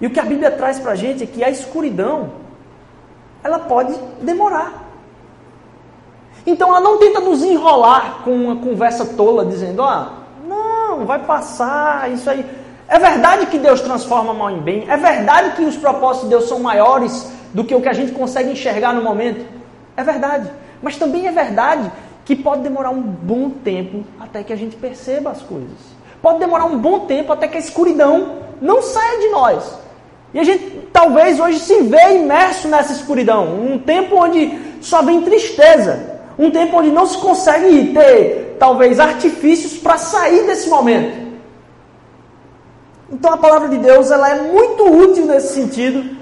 E 0.00 0.06
o 0.06 0.10
que 0.10 0.18
a 0.18 0.24
Bíblia 0.24 0.50
traz 0.50 0.78
para 0.78 0.92
a 0.92 0.96
gente 0.96 1.22
é 1.22 1.26
que 1.26 1.44
a 1.44 1.50
escuridão, 1.50 2.32
ela 3.44 3.58
pode 3.58 3.94
demorar. 4.20 4.88
Então 6.46 6.68
ela 6.70 6.80
não 6.80 6.98
tenta 6.98 7.20
nos 7.20 7.42
enrolar 7.42 8.22
com 8.24 8.32
uma 8.32 8.56
conversa 8.56 9.04
tola, 9.04 9.44
dizendo, 9.44 9.82
ah, 9.82 10.20
não, 10.46 11.04
vai 11.04 11.18
passar, 11.20 12.10
isso 12.10 12.28
aí. 12.28 12.44
É 12.88 12.98
verdade 12.98 13.46
que 13.46 13.58
Deus 13.58 13.80
transforma 13.80 14.34
mal 14.34 14.50
em 14.50 14.60
bem, 14.60 14.84
é 14.88 14.96
verdade 14.96 15.54
que 15.54 15.62
os 15.62 15.76
propósitos 15.76 16.28
de 16.28 16.34
Deus 16.34 16.48
são 16.48 16.58
maiores 16.58 17.30
do 17.54 17.62
que 17.62 17.74
o 17.74 17.80
que 17.80 17.88
a 17.88 17.92
gente 17.92 18.12
consegue 18.12 18.50
enxergar 18.50 18.92
no 18.92 19.02
momento. 19.02 19.46
É 19.96 20.02
verdade. 20.02 20.50
Mas 20.82 20.96
também 20.96 21.28
é 21.28 21.32
verdade 21.32 21.90
que 22.24 22.36
pode 22.36 22.62
demorar 22.62 22.90
um 22.90 23.02
bom 23.02 23.50
tempo 23.50 24.04
até 24.18 24.42
que 24.42 24.52
a 24.52 24.56
gente 24.56 24.76
perceba 24.76 25.30
as 25.30 25.42
coisas. 25.42 25.78
Pode 26.22 26.38
demorar 26.38 26.66
um 26.66 26.78
bom 26.78 27.00
tempo 27.00 27.32
até 27.32 27.48
que 27.48 27.56
a 27.56 27.60
escuridão 27.60 28.40
não 28.60 28.82
saia 28.82 29.18
de 29.18 29.28
nós. 29.28 29.78
E 30.32 30.38
a 30.38 30.44
gente 30.44 30.88
talvez 30.92 31.40
hoje 31.40 31.58
se 31.58 31.82
vê 31.82 32.18
imerso 32.18 32.68
nessa 32.68 32.92
escuridão. 32.92 33.46
Um 33.60 33.78
tempo 33.78 34.16
onde 34.16 34.58
só 34.80 35.02
vem 35.02 35.22
tristeza. 35.22 36.20
Um 36.38 36.50
tempo 36.50 36.76
onde 36.76 36.90
não 36.90 37.06
se 37.06 37.18
consegue 37.18 37.92
ter, 37.92 38.56
talvez, 38.58 39.00
artifícios 39.00 39.78
para 39.78 39.98
sair 39.98 40.46
desse 40.46 40.68
momento. 40.68 41.30
Então 43.12 43.32
a 43.32 43.36
palavra 43.36 43.68
de 43.68 43.78
Deus 43.78 44.10
ela 44.10 44.30
é 44.30 44.40
muito 44.40 44.84
útil 44.84 45.26
nesse 45.26 45.54
sentido, 45.54 46.16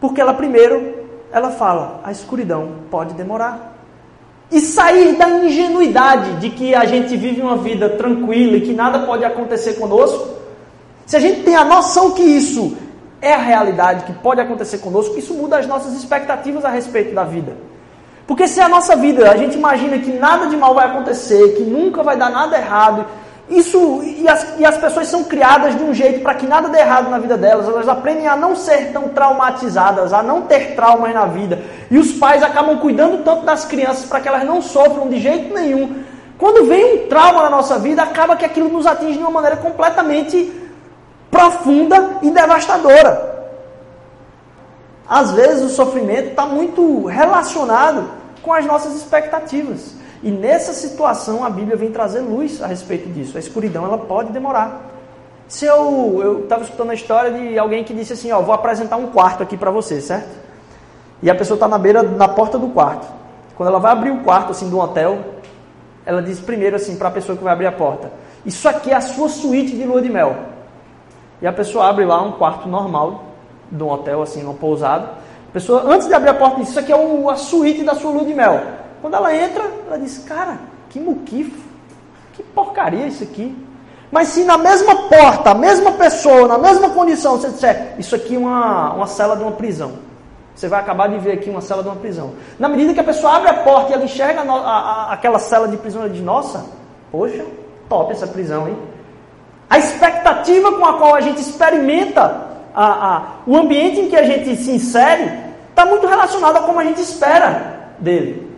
porque 0.00 0.20
ela 0.20 0.34
primeiro 0.34 1.00
ela 1.32 1.50
fala, 1.50 2.00
a 2.04 2.10
escuridão 2.12 2.72
pode 2.90 3.14
demorar. 3.14 3.69
E 4.50 4.60
sair 4.60 5.16
da 5.16 5.28
ingenuidade 5.28 6.40
de 6.40 6.50
que 6.50 6.74
a 6.74 6.84
gente 6.84 7.16
vive 7.16 7.40
uma 7.40 7.56
vida 7.56 7.88
tranquila 7.90 8.56
e 8.56 8.60
que 8.60 8.72
nada 8.72 9.00
pode 9.00 9.24
acontecer 9.24 9.74
conosco. 9.74 10.28
Se 11.06 11.16
a 11.16 11.20
gente 11.20 11.42
tem 11.42 11.54
a 11.54 11.64
noção 11.64 12.12
que 12.12 12.22
isso 12.22 12.76
é 13.22 13.34
a 13.34 13.38
realidade, 13.38 14.04
que 14.04 14.12
pode 14.14 14.40
acontecer 14.40 14.78
conosco, 14.78 15.18
isso 15.18 15.34
muda 15.34 15.58
as 15.58 15.66
nossas 15.66 15.94
expectativas 15.94 16.64
a 16.64 16.70
respeito 16.70 17.14
da 17.14 17.24
vida. 17.24 17.56
Porque 18.26 18.46
se 18.46 18.60
a 18.60 18.68
nossa 18.68 18.94
vida, 18.96 19.30
a 19.30 19.36
gente 19.36 19.56
imagina 19.56 19.98
que 19.98 20.12
nada 20.12 20.46
de 20.46 20.56
mal 20.56 20.72
vai 20.72 20.86
acontecer, 20.86 21.56
que 21.56 21.62
nunca 21.62 22.02
vai 22.02 22.16
dar 22.16 22.30
nada 22.30 22.56
errado, 22.56 23.04
isso, 23.50 24.00
e 24.04 24.28
as, 24.28 24.58
e 24.58 24.64
as 24.64 24.76
pessoas 24.78 25.08
são 25.08 25.24
criadas 25.24 25.76
de 25.76 25.82
um 25.82 25.92
jeito 25.92 26.20
para 26.20 26.34
que 26.34 26.46
nada 26.46 26.68
dê 26.68 26.78
errado 26.78 27.10
na 27.10 27.18
vida 27.18 27.36
delas. 27.36 27.66
Elas 27.66 27.88
aprendem 27.88 28.28
a 28.28 28.36
não 28.36 28.54
ser 28.54 28.92
tão 28.92 29.08
traumatizadas, 29.08 30.12
a 30.12 30.22
não 30.22 30.42
ter 30.42 30.76
traumas 30.76 31.12
na 31.12 31.26
vida. 31.26 31.60
E 31.90 31.98
os 31.98 32.12
pais 32.12 32.44
acabam 32.44 32.78
cuidando 32.78 33.24
tanto 33.24 33.44
das 33.44 33.64
crianças 33.64 34.04
para 34.04 34.20
que 34.20 34.28
elas 34.28 34.44
não 34.44 34.62
sofram 34.62 35.08
de 35.08 35.18
jeito 35.18 35.52
nenhum. 35.52 36.04
Quando 36.38 36.66
vem 36.66 37.04
um 37.04 37.08
trauma 37.08 37.42
na 37.42 37.50
nossa 37.50 37.76
vida, 37.78 38.02
acaba 38.02 38.36
que 38.36 38.44
aquilo 38.44 38.68
nos 38.68 38.86
atinge 38.86 39.14
de 39.14 39.18
uma 39.18 39.32
maneira 39.32 39.56
completamente 39.56 40.52
profunda 41.28 42.18
e 42.22 42.30
devastadora. 42.30 43.48
Às 45.08 45.32
vezes 45.32 45.72
o 45.72 45.74
sofrimento 45.74 46.28
está 46.28 46.46
muito 46.46 47.04
relacionado 47.06 48.08
com 48.42 48.52
as 48.52 48.64
nossas 48.64 48.94
expectativas. 48.94 49.99
E 50.22 50.30
nessa 50.30 50.72
situação 50.72 51.44
a 51.44 51.50
Bíblia 51.50 51.76
vem 51.76 51.90
trazer 51.90 52.20
luz 52.20 52.62
a 52.62 52.66
respeito 52.66 53.08
disso. 53.08 53.36
A 53.36 53.40
escuridão 53.40 53.84
ela 53.84 53.98
pode 53.98 54.32
demorar. 54.32 54.90
Se 55.48 55.64
eu 55.64 56.42
estava 56.42 56.62
escutando 56.62 56.90
a 56.90 56.94
história 56.94 57.32
de 57.32 57.58
alguém 57.58 57.82
que 57.82 57.92
disse 57.94 58.12
assim, 58.12 58.30
ó, 58.30 58.40
vou 58.40 58.54
apresentar 58.54 58.96
um 58.96 59.08
quarto 59.08 59.42
aqui 59.42 59.56
para 59.56 59.70
você, 59.70 60.00
certo? 60.00 60.28
E 61.22 61.30
a 61.30 61.34
pessoa 61.34 61.56
está 61.56 61.66
na 61.66 61.78
beira, 61.78 62.02
na 62.02 62.28
porta 62.28 62.58
do 62.58 62.68
quarto. 62.68 63.06
Quando 63.56 63.68
ela 63.68 63.78
vai 63.78 63.92
abrir 63.92 64.10
o 64.10 64.22
quarto 64.22 64.52
assim 64.52 64.70
do 64.70 64.78
hotel, 64.78 65.18
ela 66.06 66.22
diz 66.22 66.38
primeiro 66.40 66.76
assim 66.76 66.96
para 66.96 67.08
a 67.08 67.10
pessoa 67.10 67.36
que 67.36 67.44
vai 67.44 67.52
abrir 67.52 67.66
a 67.66 67.72
porta: 67.72 68.10
Isso 68.44 68.68
aqui 68.68 68.90
é 68.90 68.94
a 68.94 69.00
sua 69.00 69.28
suíte 69.28 69.76
de 69.76 69.84
lua 69.84 70.00
de 70.00 70.08
mel. 70.08 70.36
E 71.42 71.46
a 71.46 71.52
pessoa 71.52 71.88
abre 71.88 72.04
lá 72.04 72.22
um 72.22 72.32
quarto 72.32 72.68
normal 72.68 73.24
de 73.70 73.82
um 73.82 73.90
hotel 73.90 74.22
assim, 74.22 74.42
uma 74.42 74.54
pousada. 74.54 75.04
A 75.48 75.52
pessoa 75.52 75.82
antes 75.92 76.06
de 76.06 76.14
abrir 76.14 76.30
a 76.30 76.34
porta 76.34 76.60
diz: 76.60 76.70
Isso 76.70 76.78
aqui 76.78 76.92
é 76.92 77.30
a 77.30 77.36
suíte 77.36 77.82
da 77.82 77.94
sua 77.94 78.12
lua 78.12 78.24
de 78.24 78.34
mel. 78.34 78.60
Quando 79.00 79.14
ela 79.14 79.34
entra, 79.34 79.64
ela 79.86 79.98
diz: 79.98 80.18
Cara, 80.18 80.58
que 80.88 81.00
muquifo, 81.00 81.58
que 82.32 82.42
porcaria 82.42 83.06
isso 83.06 83.22
aqui. 83.22 83.56
Mas 84.10 84.28
se 84.28 84.44
na 84.44 84.58
mesma 84.58 85.08
porta, 85.08 85.50
a 85.50 85.54
mesma 85.54 85.92
pessoa, 85.92 86.48
na 86.48 86.58
mesma 86.58 86.90
condição, 86.90 87.36
você 87.36 87.50
disser: 87.50 87.94
Isso 87.98 88.14
aqui 88.14 88.34
é 88.34 88.38
uma, 88.38 88.94
uma 88.94 89.06
cela 89.06 89.36
de 89.36 89.42
uma 89.42 89.52
prisão. 89.52 89.92
Você 90.54 90.68
vai 90.68 90.80
acabar 90.80 91.08
de 91.08 91.18
ver 91.18 91.32
aqui 91.32 91.48
uma 91.48 91.60
cela 91.60 91.82
de 91.82 91.88
uma 91.88 91.96
prisão. 91.96 92.32
Na 92.58 92.68
medida 92.68 92.92
que 92.92 93.00
a 93.00 93.04
pessoa 93.04 93.36
abre 93.36 93.48
a 93.48 93.54
porta 93.54 93.90
e 93.90 93.94
ela 93.94 94.04
enxerga 94.04 94.42
a, 94.42 94.52
a, 94.52 94.78
a, 95.08 95.12
aquela 95.12 95.38
cela 95.38 95.68
de 95.68 95.76
prisão, 95.76 96.02
ela 96.02 96.10
diz: 96.10 96.22
Nossa, 96.22 96.66
poxa, 97.10 97.44
top 97.88 98.12
essa 98.12 98.26
prisão, 98.26 98.68
hein? 98.68 98.76
A 99.68 99.78
expectativa 99.78 100.72
com 100.72 100.84
a 100.84 100.98
qual 100.98 101.14
a 101.14 101.20
gente 101.20 101.40
experimenta 101.40 102.48
o 103.46 103.56
ambiente 103.56 104.00
em 104.00 104.08
que 104.08 104.16
a 104.16 104.24
gente 104.24 104.56
se 104.56 104.72
insere 104.72 105.30
está 105.70 105.86
muito 105.86 106.06
relacionado 106.06 106.56
a 106.56 106.60
como 106.62 106.80
a 106.80 106.84
gente 106.84 107.00
espera 107.00 107.92
dele. 107.98 108.49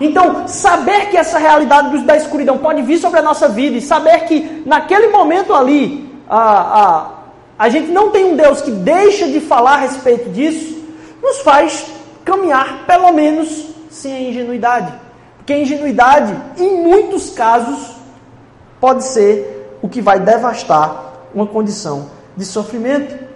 Então, 0.00 0.46
saber 0.46 1.10
que 1.10 1.16
essa 1.16 1.38
realidade 1.38 1.98
da 2.04 2.16
escuridão 2.16 2.58
pode 2.58 2.82
vir 2.82 2.98
sobre 2.98 3.18
a 3.18 3.22
nossa 3.22 3.48
vida 3.48 3.76
e 3.76 3.80
saber 3.80 4.26
que 4.26 4.62
naquele 4.64 5.08
momento 5.08 5.52
ali 5.52 6.08
a, 6.28 6.38
a, 6.38 7.10
a 7.58 7.68
gente 7.68 7.90
não 7.90 8.10
tem 8.10 8.24
um 8.24 8.36
Deus 8.36 8.60
que 8.60 8.70
deixa 8.70 9.26
de 9.26 9.40
falar 9.40 9.74
a 9.74 9.78
respeito 9.78 10.30
disso, 10.30 10.78
nos 11.20 11.40
faz 11.40 11.86
caminhar 12.24 12.84
pelo 12.86 13.12
menos 13.12 13.66
sem 13.90 14.14
a 14.14 14.20
ingenuidade. 14.20 14.92
Porque 15.38 15.52
a 15.52 15.58
ingenuidade, 15.58 16.36
em 16.56 16.82
muitos 16.82 17.30
casos, 17.30 17.96
pode 18.80 19.02
ser 19.02 19.78
o 19.82 19.88
que 19.88 20.00
vai 20.00 20.20
devastar 20.20 21.14
uma 21.34 21.46
condição 21.46 22.10
de 22.36 22.44
sofrimento. 22.44 23.27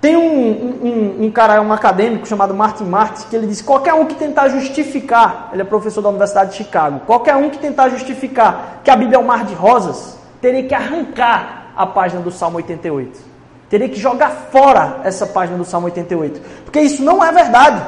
Tem 0.00 0.16
um, 0.16 0.20
um, 0.20 1.24
um, 1.24 1.30
cara, 1.30 1.60
um 1.60 1.72
acadêmico 1.72 2.26
chamado 2.26 2.54
Martin 2.54 2.84
Martins, 2.84 3.24
que 3.24 3.34
ele 3.34 3.48
diz: 3.48 3.60
qualquer 3.60 3.94
um 3.94 4.06
que 4.06 4.14
tentar 4.14 4.48
justificar, 4.48 5.50
ele 5.52 5.62
é 5.62 5.64
professor 5.64 6.00
da 6.00 6.08
Universidade 6.08 6.52
de 6.52 6.56
Chicago, 6.56 7.00
qualquer 7.04 7.34
um 7.34 7.50
que 7.50 7.58
tentar 7.58 7.88
justificar 7.88 8.80
que 8.84 8.90
a 8.90 8.96
Bíblia 8.96 9.16
é 9.16 9.18
um 9.18 9.24
mar 9.24 9.44
de 9.44 9.54
rosas, 9.54 10.16
teria 10.40 10.62
que 10.62 10.74
arrancar 10.74 11.72
a 11.76 11.84
página 11.84 12.20
do 12.20 12.30
Salmo 12.30 12.58
88. 12.58 13.28
Teria 13.68 13.88
que 13.88 13.96
jogar 13.96 14.30
fora 14.50 15.00
essa 15.04 15.26
página 15.26 15.58
do 15.58 15.64
Salmo 15.64 15.86
88. 15.86 16.40
Porque 16.64 16.80
isso 16.80 17.02
não 17.02 17.22
é 17.22 17.30
verdade. 17.32 17.82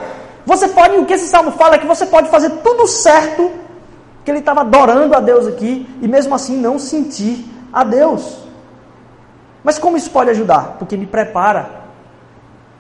Você 0.45 0.69
pode, 0.69 0.97
o 0.97 1.07
que 1.07 1.14
esse 1.14 1.29
salmo 1.29 1.52
fala 1.52 1.76
é 1.76 1.79
que 1.79 1.87
você 1.87 2.07
pode 2.07 2.29
fazer 2.29 2.50
tudo 2.62 2.87
certo, 2.87 3.50
que 4.25 4.31
ele 4.31 4.40
estava 4.40 4.62
adorando 4.62 5.14
a 5.14 5.21
Deus 5.21 5.47
aqui, 5.47 5.88
e 6.02 6.09
mesmo 6.09 6.35
assim 6.35 6.57
não 6.57 6.79
sentir 6.79 7.45
a 7.73 7.85
Deus. 7.85 8.40
Mas 9.62 9.79
como 9.79 9.97
isso 9.97 10.11
pode 10.11 10.31
ajudar? 10.31 10.76
Porque 10.79 10.97
me 10.97 11.07
prepara 11.07 11.80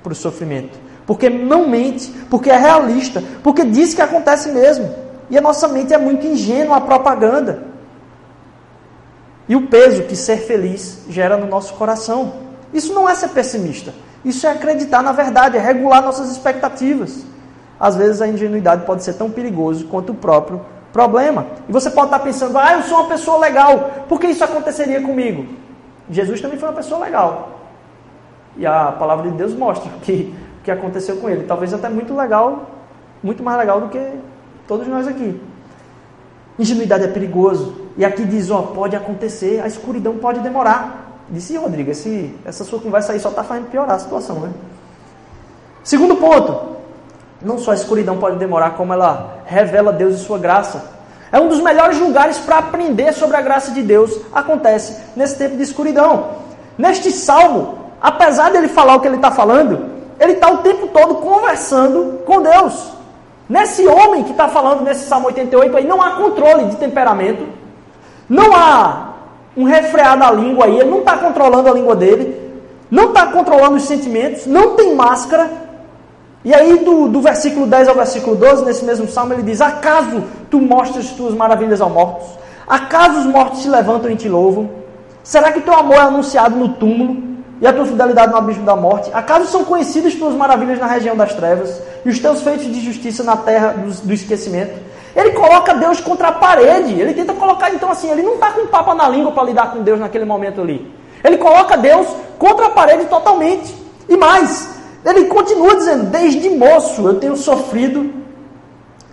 para 0.02 0.12
o 0.12 0.16
sofrimento. 0.16 0.78
Porque 1.06 1.28
não 1.28 1.68
mente, 1.68 2.10
porque 2.30 2.50
é 2.50 2.56
realista, 2.56 3.22
porque 3.42 3.64
diz 3.64 3.94
que 3.94 4.02
acontece 4.02 4.50
mesmo. 4.50 4.94
E 5.28 5.36
a 5.36 5.40
nossa 5.40 5.68
mente 5.68 5.92
é 5.92 5.98
muito 5.98 6.26
ingênua 6.26 6.76
à 6.76 6.80
propaganda. 6.80 7.64
E 9.48 9.56
o 9.56 9.66
peso 9.66 10.04
que 10.04 10.14
ser 10.14 10.38
feliz 10.38 11.00
gera 11.08 11.36
no 11.36 11.46
nosso 11.46 11.74
coração. 11.74 12.34
Isso 12.72 12.92
não 12.92 13.08
é 13.08 13.14
ser 13.14 13.28
pessimista. 13.28 13.92
Isso 14.24 14.46
é 14.46 14.50
acreditar 14.50 15.02
na 15.02 15.12
verdade, 15.12 15.56
é 15.56 15.60
regular 15.60 16.02
nossas 16.02 16.30
expectativas. 16.30 17.24
Às 17.78 17.96
vezes 17.96 18.20
a 18.20 18.28
ingenuidade 18.28 18.84
pode 18.84 19.02
ser 19.02 19.14
tão 19.14 19.30
perigoso 19.30 19.86
quanto 19.86 20.12
o 20.12 20.14
próprio 20.14 20.60
problema. 20.92 21.46
E 21.68 21.72
você 21.72 21.90
pode 21.90 22.08
estar 22.08 22.18
pensando, 22.18 22.58
ah, 22.58 22.74
eu 22.74 22.82
sou 22.82 22.98
uma 22.98 23.08
pessoa 23.08 23.38
legal, 23.38 24.04
por 24.08 24.20
que 24.20 24.26
isso 24.26 24.44
aconteceria 24.44 25.00
comigo? 25.00 25.46
Jesus 26.10 26.40
também 26.40 26.58
foi 26.58 26.68
uma 26.68 26.74
pessoa 26.74 27.04
legal. 27.04 27.59
E 28.56 28.66
a 28.66 28.92
palavra 28.92 29.30
de 29.30 29.36
Deus 29.36 29.54
mostra 29.54 29.90
o 29.96 30.00
que, 30.00 30.34
que 30.62 30.70
aconteceu 30.70 31.16
com 31.16 31.28
ele. 31.28 31.44
Talvez 31.44 31.72
até 31.72 31.88
muito 31.88 32.14
legal, 32.14 32.70
muito 33.22 33.42
mais 33.42 33.58
legal 33.58 33.80
do 33.80 33.88
que 33.88 34.00
todos 34.66 34.86
nós 34.86 35.06
aqui. 35.06 35.40
Ingenuidade 36.58 37.04
é 37.04 37.08
perigoso. 37.08 37.88
E 37.96 38.04
aqui 38.04 38.24
diz, 38.24 38.50
ó, 38.50 38.62
pode 38.62 38.94
acontecer, 38.94 39.60
a 39.60 39.66
escuridão 39.66 40.18
pode 40.18 40.40
demorar. 40.40 41.22
Disse, 41.28 41.56
Rodrigo, 41.56 41.90
esse, 41.90 42.34
essa 42.44 42.64
sua 42.64 42.80
conversa 42.80 43.12
aí 43.12 43.20
só 43.20 43.30
está 43.30 43.44
fazendo 43.44 43.70
piorar 43.70 43.96
a 43.96 43.98
situação, 43.98 44.40
né? 44.40 44.50
Segundo 45.82 46.16
ponto, 46.16 46.76
não 47.40 47.58
só 47.58 47.70
a 47.70 47.74
escuridão 47.74 48.18
pode 48.18 48.36
demorar, 48.36 48.72
como 48.72 48.92
ela 48.92 49.42
revela 49.46 49.92
Deus 49.92 50.16
e 50.16 50.18
sua 50.18 50.38
graça. 50.38 51.00
É 51.32 51.38
um 51.40 51.48
dos 51.48 51.60
melhores 51.60 51.98
lugares 51.98 52.38
para 52.38 52.58
aprender 52.58 53.12
sobre 53.12 53.36
a 53.36 53.40
graça 53.40 53.70
de 53.70 53.82
Deus. 53.82 54.20
Acontece 54.32 54.96
nesse 55.16 55.36
tempo 55.36 55.56
de 55.56 55.62
escuridão. 55.62 56.32
Neste 56.76 57.10
salmo, 57.10 57.78
apesar 58.00 58.50
dele 58.50 58.68
falar 58.68 58.96
o 58.96 59.00
que 59.00 59.08
ele 59.08 59.16
está 59.16 59.30
falando, 59.30 59.90
ele 60.18 60.32
está 60.32 60.50
o 60.50 60.58
tempo 60.58 60.88
todo 60.88 61.16
conversando 61.16 62.20
com 62.26 62.42
Deus. 62.42 62.92
Nesse 63.48 63.86
homem 63.86 64.22
que 64.22 64.30
está 64.30 64.48
falando 64.48 64.82
nesse 64.82 65.06
Salmo 65.06 65.26
88 65.26 65.76
aí, 65.76 65.86
não 65.86 66.00
há 66.00 66.10
controle 66.12 66.66
de 66.66 66.76
temperamento, 66.76 67.44
não 68.28 68.54
há 68.54 69.08
um 69.56 69.64
refreado 69.64 70.20
da 70.20 70.30
língua 70.30 70.66
aí, 70.66 70.78
ele 70.78 70.90
não 70.90 71.00
está 71.00 71.16
controlando 71.16 71.68
a 71.68 71.72
língua 71.72 71.96
dele, 71.96 72.50
não 72.90 73.08
está 73.08 73.26
controlando 73.26 73.76
os 73.76 73.84
sentimentos, 73.84 74.46
não 74.46 74.76
tem 74.76 74.94
máscara. 74.94 75.50
E 76.44 76.54
aí, 76.54 76.78
do, 76.78 77.08
do 77.08 77.20
versículo 77.20 77.66
10 77.66 77.88
ao 77.88 77.94
versículo 77.94 78.36
12, 78.36 78.64
nesse 78.64 78.84
mesmo 78.84 79.08
salmo, 79.08 79.32
ele 79.32 79.42
diz: 79.42 79.60
Acaso 79.60 80.22
tu 80.50 80.60
mostras 80.60 81.10
tuas 81.10 81.34
maravilhas 81.34 81.80
aos 81.80 81.92
mortos? 81.92 82.28
Acaso 82.66 83.18
os 83.18 83.26
mortos 83.26 83.62
se 83.62 83.68
levantam 83.68 84.10
e 84.10 84.16
te 84.16 84.28
louvam? 84.28 84.70
Será 85.22 85.52
que 85.52 85.60
teu 85.60 85.74
amor 85.74 85.96
é 85.96 86.00
anunciado 86.00 86.56
no 86.56 86.70
túmulo? 86.70 87.29
E 87.60 87.66
a 87.66 87.72
tua 87.72 87.84
fidelidade 87.84 88.32
no 88.32 88.38
abismo 88.38 88.64
da 88.64 88.74
morte? 88.74 89.10
Acaso 89.12 89.46
são 89.46 89.64
conhecidas 89.64 90.14
tuas 90.14 90.34
maravilhas 90.34 90.78
na 90.78 90.86
região 90.86 91.16
das 91.16 91.34
trevas 91.34 91.80
e 92.04 92.08
os 92.08 92.18
teus 92.18 92.42
feitos 92.42 92.66
de 92.66 92.80
justiça 92.80 93.22
na 93.22 93.36
terra 93.36 93.72
do, 93.72 93.92
do 94.06 94.12
esquecimento? 94.12 94.90
Ele 95.14 95.30
coloca 95.32 95.74
Deus 95.74 96.00
contra 96.00 96.28
a 96.28 96.32
parede. 96.32 97.00
Ele 97.00 97.12
tenta 97.12 97.34
colocar, 97.34 97.72
então, 97.74 97.90
assim, 97.90 98.10
ele 98.10 98.22
não 98.22 98.34
está 98.34 98.52
com 98.52 98.66
papa 98.66 98.94
na 98.94 99.08
língua 99.08 99.32
para 99.32 99.44
lidar 99.44 99.72
com 99.72 99.82
Deus 99.82 99.98
naquele 99.98 100.24
momento 100.24 100.60
ali. 100.60 100.90
Ele 101.22 101.36
coloca 101.36 101.76
Deus 101.76 102.06
contra 102.38 102.66
a 102.66 102.70
parede 102.70 103.06
totalmente. 103.06 103.74
E 104.08 104.16
mais, 104.16 104.70
ele 105.04 105.24
continua 105.24 105.76
dizendo: 105.76 106.04
Desde 106.06 106.48
moço 106.48 107.06
eu 107.06 107.18
tenho 107.18 107.36
sofrido 107.36 108.12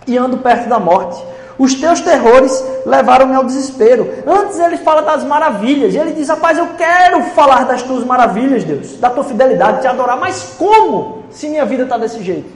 e 0.06 0.16
ando 0.16 0.38
perto 0.38 0.68
da 0.68 0.78
morte. 0.78 1.22
Os 1.58 1.74
teus 1.74 2.00
terrores 2.00 2.64
levaram-me 2.86 3.34
ao 3.34 3.42
desespero. 3.42 4.08
Antes 4.24 4.60
ele 4.60 4.76
fala 4.76 5.02
das 5.02 5.24
maravilhas. 5.24 5.94
Ele 5.94 6.12
diz: 6.12 6.28
Rapaz, 6.28 6.56
eu 6.56 6.68
quero 6.78 7.22
falar 7.30 7.64
das 7.64 7.82
tuas 7.82 8.04
maravilhas, 8.04 8.62
Deus, 8.62 8.96
da 8.98 9.10
tua 9.10 9.24
fidelidade, 9.24 9.80
te 9.80 9.88
adorar. 9.88 10.16
Mas 10.18 10.54
como 10.56 11.24
se 11.30 11.48
minha 11.48 11.64
vida 11.64 11.82
está 11.82 11.98
desse 11.98 12.22
jeito? 12.22 12.48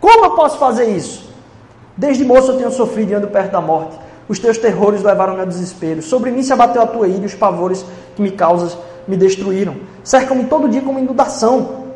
Como 0.00 0.26
eu 0.26 0.30
posso 0.32 0.58
fazer 0.58 0.84
isso? 0.84 1.28
Desde 1.96 2.24
moço 2.24 2.52
eu 2.52 2.58
tenho 2.58 2.70
sofrido 2.70 3.10
e 3.10 3.14
ando 3.14 3.28
perto 3.28 3.50
da 3.50 3.60
morte. 3.60 3.98
Os 4.28 4.38
teus 4.38 4.58
terrores 4.58 5.02
levaram-me 5.02 5.40
ao 5.40 5.46
desespero. 5.46 6.00
Sobre 6.02 6.30
mim 6.30 6.42
se 6.42 6.52
abateu 6.52 6.82
a 6.82 6.86
tua 6.86 7.08
ira 7.08 7.22
e 7.22 7.26
os 7.26 7.34
pavores 7.34 7.84
que 8.14 8.22
me 8.22 8.30
causas 8.30 8.76
me 9.08 9.16
destruíram. 9.16 9.76
Cercam-me 10.04 10.44
todo 10.44 10.68
dia 10.68 10.82
como 10.82 10.98
inundação. 10.98 11.86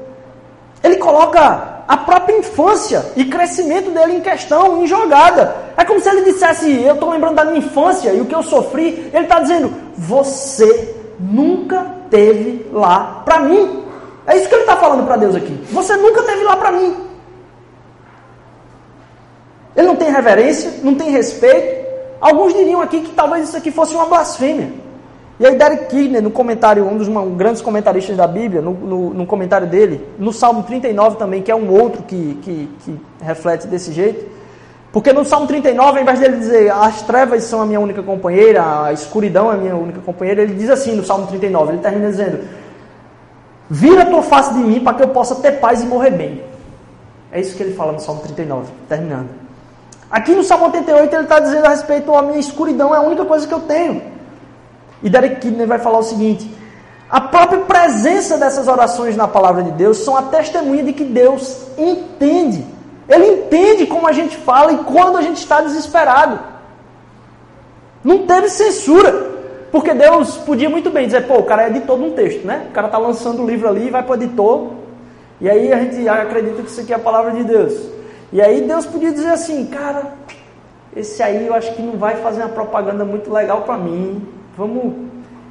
Ele 0.82 0.96
coloca 0.96 1.79
a 1.90 1.96
própria 1.96 2.38
infância 2.38 3.04
e 3.16 3.24
crescimento 3.24 3.90
dele 3.90 4.18
em 4.18 4.20
questão, 4.20 4.80
em 4.80 4.86
jogada. 4.86 5.56
É 5.76 5.84
como 5.84 5.98
se 5.98 6.08
ele 6.08 6.22
dissesse: 6.22 6.70
Eu 6.84 6.94
estou 6.94 7.10
lembrando 7.10 7.34
da 7.34 7.44
minha 7.44 7.58
infância 7.58 8.12
e 8.12 8.20
o 8.20 8.26
que 8.26 8.34
eu 8.34 8.44
sofri. 8.44 9.10
Ele 9.12 9.24
está 9.24 9.40
dizendo: 9.40 9.74
Você 9.98 10.94
nunca 11.18 11.84
teve 12.08 12.64
lá 12.72 13.22
para 13.24 13.40
mim. 13.40 13.82
É 14.24 14.36
isso 14.36 14.48
que 14.48 14.54
ele 14.54 14.62
está 14.62 14.76
falando 14.76 15.04
para 15.04 15.16
Deus 15.16 15.34
aqui. 15.34 15.52
Você 15.72 15.96
nunca 15.96 16.22
teve 16.22 16.44
lá 16.44 16.56
para 16.56 16.70
mim. 16.70 16.96
Ele 19.74 19.88
não 19.88 19.96
tem 19.96 20.12
reverência, 20.12 20.74
não 20.84 20.94
tem 20.94 21.10
respeito. 21.10 21.90
Alguns 22.20 22.54
diriam 22.54 22.80
aqui 22.80 23.00
que 23.00 23.10
talvez 23.14 23.48
isso 23.48 23.56
aqui 23.56 23.72
fosse 23.72 23.96
uma 23.96 24.06
blasfêmia. 24.06 24.72
E 25.40 25.46
aí 25.46 25.56
Derek 25.56 25.86
Kidner, 25.86 26.22
no 26.22 26.30
comentário, 26.30 26.86
um 26.86 26.98
dos 26.98 27.08
grandes 27.34 27.62
comentaristas 27.62 28.14
da 28.14 28.26
Bíblia, 28.26 28.60
no, 28.60 28.74
no, 28.74 29.14
no, 29.14 29.26
comentário 29.26 29.66
dele, 29.66 30.06
no 30.18 30.34
Salmo 30.34 30.62
39 30.64 31.16
também, 31.16 31.40
que 31.40 31.50
é 31.50 31.56
um 31.56 31.70
outro 31.70 32.02
que, 32.02 32.38
que, 32.42 32.68
que 32.84 33.00
reflete 33.22 33.66
desse 33.66 33.90
jeito, 33.90 34.30
porque 34.92 35.14
no 35.14 35.24
Salmo 35.24 35.46
39, 35.46 35.96
ao 35.96 36.02
invés 36.02 36.20
dele 36.20 36.36
dizer 36.36 36.70
as 36.70 37.00
trevas 37.00 37.42
são 37.44 37.62
a 37.62 37.64
minha 37.64 37.80
única 37.80 38.02
companheira, 38.02 38.84
a 38.84 38.92
escuridão 38.92 39.50
é 39.50 39.54
a 39.54 39.56
minha 39.56 39.74
única 39.74 40.02
companheira, 40.02 40.42
ele 40.42 40.52
diz 40.52 40.68
assim 40.68 40.94
no 40.94 41.02
Salmo 41.02 41.26
39, 41.26 41.72
ele 41.72 41.78
termina 41.80 42.10
dizendo, 42.10 42.44
vira 43.70 44.02
a 44.02 44.06
tua 44.06 44.22
face 44.22 44.52
de 44.52 44.60
mim 44.60 44.80
para 44.80 44.92
que 44.92 45.04
eu 45.04 45.08
possa 45.08 45.36
ter 45.36 45.52
paz 45.52 45.80
e 45.80 45.86
morrer 45.86 46.10
bem. 46.10 46.44
É 47.32 47.40
isso 47.40 47.56
que 47.56 47.62
ele 47.62 47.72
fala 47.72 47.92
no 47.92 48.00
Salmo 48.00 48.20
39, 48.20 48.70
terminando. 48.90 49.30
Aqui 50.10 50.34
no 50.34 50.42
Salmo 50.42 50.66
88 50.66 51.14
ele 51.14 51.22
está 51.22 51.40
dizendo 51.40 51.64
a 51.64 51.70
respeito 51.70 52.14
a 52.14 52.20
minha 52.20 52.38
escuridão 52.38 52.94
é 52.94 52.98
a 52.98 53.00
única 53.00 53.24
coisa 53.24 53.48
que 53.48 53.54
eu 53.54 53.60
tenho. 53.60 54.19
E 55.02 55.08
Derek 55.08 55.36
Kidner 55.36 55.66
vai 55.66 55.78
falar 55.78 55.98
o 55.98 56.02
seguinte: 56.02 56.50
a 57.08 57.20
própria 57.20 57.60
presença 57.60 58.38
dessas 58.38 58.68
orações 58.68 59.16
na 59.16 59.26
palavra 59.26 59.62
de 59.62 59.72
Deus 59.72 59.98
são 59.98 60.16
a 60.16 60.22
testemunha 60.22 60.84
de 60.84 60.92
que 60.92 61.04
Deus 61.04 61.66
entende. 61.76 62.64
Ele 63.08 63.26
entende 63.26 63.86
como 63.86 64.06
a 64.06 64.12
gente 64.12 64.36
fala 64.36 64.72
e 64.72 64.78
quando 64.78 65.16
a 65.18 65.22
gente 65.22 65.38
está 65.38 65.60
desesperado. 65.60 66.38
Não 68.04 68.26
teve 68.26 68.48
censura. 68.48 69.28
Porque 69.72 69.94
Deus 69.94 70.36
podia 70.38 70.68
muito 70.68 70.90
bem 70.90 71.06
dizer, 71.06 71.28
pô, 71.28 71.38
o 71.38 71.44
cara 71.44 71.64
é 71.64 71.68
editor 71.68 71.96
de 71.96 72.04
um 72.04 72.10
texto, 72.12 72.44
né? 72.44 72.66
O 72.70 72.72
cara 72.72 72.88
está 72.88 72.98
lançando 72.98 73.42
o 73.42 73.46
livro 73.46 73.68
ali 73.68 73.88
vai 73.88 74.02
para 74.02 74.12
o 74.12 74.14
editor. 74.14 74.70
E 75.40 75.48
aí 75.48 75.72
a 75.72 75.78
gente 75.78 76.08
acredita 76.08 76.62
que 76.62 76.68
isso 76.68 76.80
aqui 76.80 76.92
é 76.92 76.96
a 76.96 76.98
palavra 76.98 77.30
de 77.32 77.44
Deus. 77.44 77.88
E 78.32 78.42
aí 78.42 78.62
Deus 78.62 78.84
podia 78.84 79.12
dizer 79.12 79.28
assim, 79.28 79.66
cara, 79.66 80.12
esse 80.94 81.22
aí 81.22 81.46
eu 81.46 81.54
acho 81.54 81.72
que 81.74 81.82
não 81.82 81.96
vai 81.96 82.16
fazer 82.16 82.42
uma 82.42 82.48
propaganda 82.48 83.04
muito 83.04 83.32
legal 83.32 83.62
para 83.62 83.76
mim. 83.76 84.26
Vamos 84.56 84.94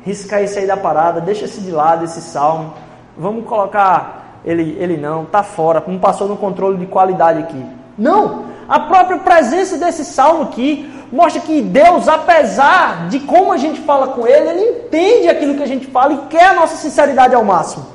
riscar 0.03 0.41
esse 0.41 0.59
aí 0.59 0.67
da 0.67 0.77
parada, 0.77 1.21
deixa 1.21 1.45
esse 1.45 1.62
de 1.62 1.71
lado, 1.71 2.05
esse 2.05 2.21
salmo. 2.21 2.73
Vamos 3.17 3.45
colocar 3.45 4.39
ele, 4.45 4.77
ele 4.79 4.97
não, 4.97 5.25
tá 5.25 5.43
fora, 5.43 5.83
não 5.85 5.99
passou 5.99 6.27
no 6.27 6.38
controle 6.38 6.77
de 6.77 6.85
qualidade 6.85 7.39
aqui. 7.39 7.65
Não! 7.97 8.45
A 8.67 8.79
própria 8.81 9.17
presença 9.17 9.77
desse 9.77 10.05
salmo 10.05 10.43
aqui 10.43 10.89
mostra 11.12 11.41
que 11.41 11.62
Deus, 11.62 12.07
apesar 12.07 13.09
de 13.09 13.19
como 13.21 13.51
a 13.51 13.57
gente 13.57 13.81
fala 13.81 14.09
com 14.09 14.27
Ele, 14.27 14.49
Ele 14.49 14.79
entende 14.79 15.27
aquilo 15.27 15.55
que 15.55 15.63
a 15.63 15.67
gente 15.67 15.88
fala 15.88 16.13
e 16.13 16.17
quer 16.27 16.45
a 16.45 16.53
nossa 16.53 16.75
sinceridade 16.75 17.33
ao 17.33 17.43
máximo. 17.43 17.85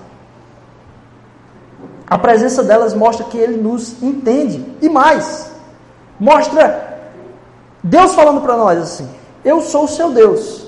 A 2.07 2.19
presença 2.19 2.63
delas 2.63 2.93
mostra 2.93 3.25
que 3.27 3.39
Ele 3.39 3.57
nos 3.57 4.03
entende. 4.03 4.65
E 4.83 4.89
mais, 4.89 5.51
mostra 6.19 6.99
Deus 7.83 8.15
falando 8.15 8.41
para 8.41 8.57
nós 8.57 8.79
assim: 8.79 9.09
Eu 9.45 9.61
sou 9.61 9.85
o 9.85 9.89
seu 9.89 10.11
Deus. 10.11 10.64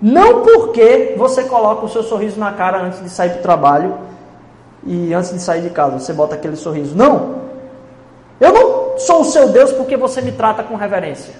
Não 0.00 0.42
porque 0.42 1.14
você 1.16 1.42
coloca 1.44 1.84
o 1.84 1.88
seu 1.88 2.02
sorriso 2.02 2.38
na 2.38 2.52
cara 2.52 2.82
antes 2.82 3.02
de 3.02 3.10
sair 3.10 3.30
para 3.30 3.38
o 3.40 3.42
trabalho 3.42 3.98
e 4.86 5.12
antes 5.12 5.32
de 5.32 5.40
sair 5.40 5.62
de 5.62 5.70
casa, 5.70 5.98
você 5.98 6.12
bota 6.12 6.36
aquele 6.36 6.56
sorriso. 6.56 6.96
Não! 6.96 7.38
Eu 8.40 8.52
não 8.52 8.98
sou 8.98 9.22
o 9.22 9.24
seu 9.24 9.48
Deus 9.48 9.72
porque 9.72 9.96
você 9.96 10.20
me 10.20 10.30
trata 10.30 10.62
com 10.62 10.76
reverência. 10.76 11.34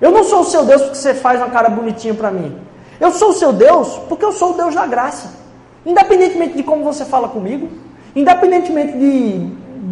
Eu 0.00 0.12
não 0.12 0.22
sou 0.22 0.40
o 0.40 0.44
seu 0.44 0.64
Deus 0.64 0.82
porque 0.82 0.96
você 0.96 1.14
faz 1.14 1.40
uma 1.40 1.50
cara 1.50 1.68
bonitinha 1.68 2.14
para 2.14 2.30
mim. 2.30 2.56
Eu 3.00 3.10
sou 3.10 3.30
o 3.30 3.32
seu 3.32 3.52
Deus 3.52 3.98
porque 4.08 4.24
eu 4.24 4.32
sou 4.32 4.52
o 4.52 4.54
Deus 4.54 4.74
da 4.74 4.86
graça. 4.86 5.34
Independentemente 5.84 6.56
de 6.56 6.62
como 6.62 6.84
você 6.84 7.04
fala 7.04 7.28
comigo, 7.28 7.68
independentemente 8.14 8.96
de, 8.96 9.38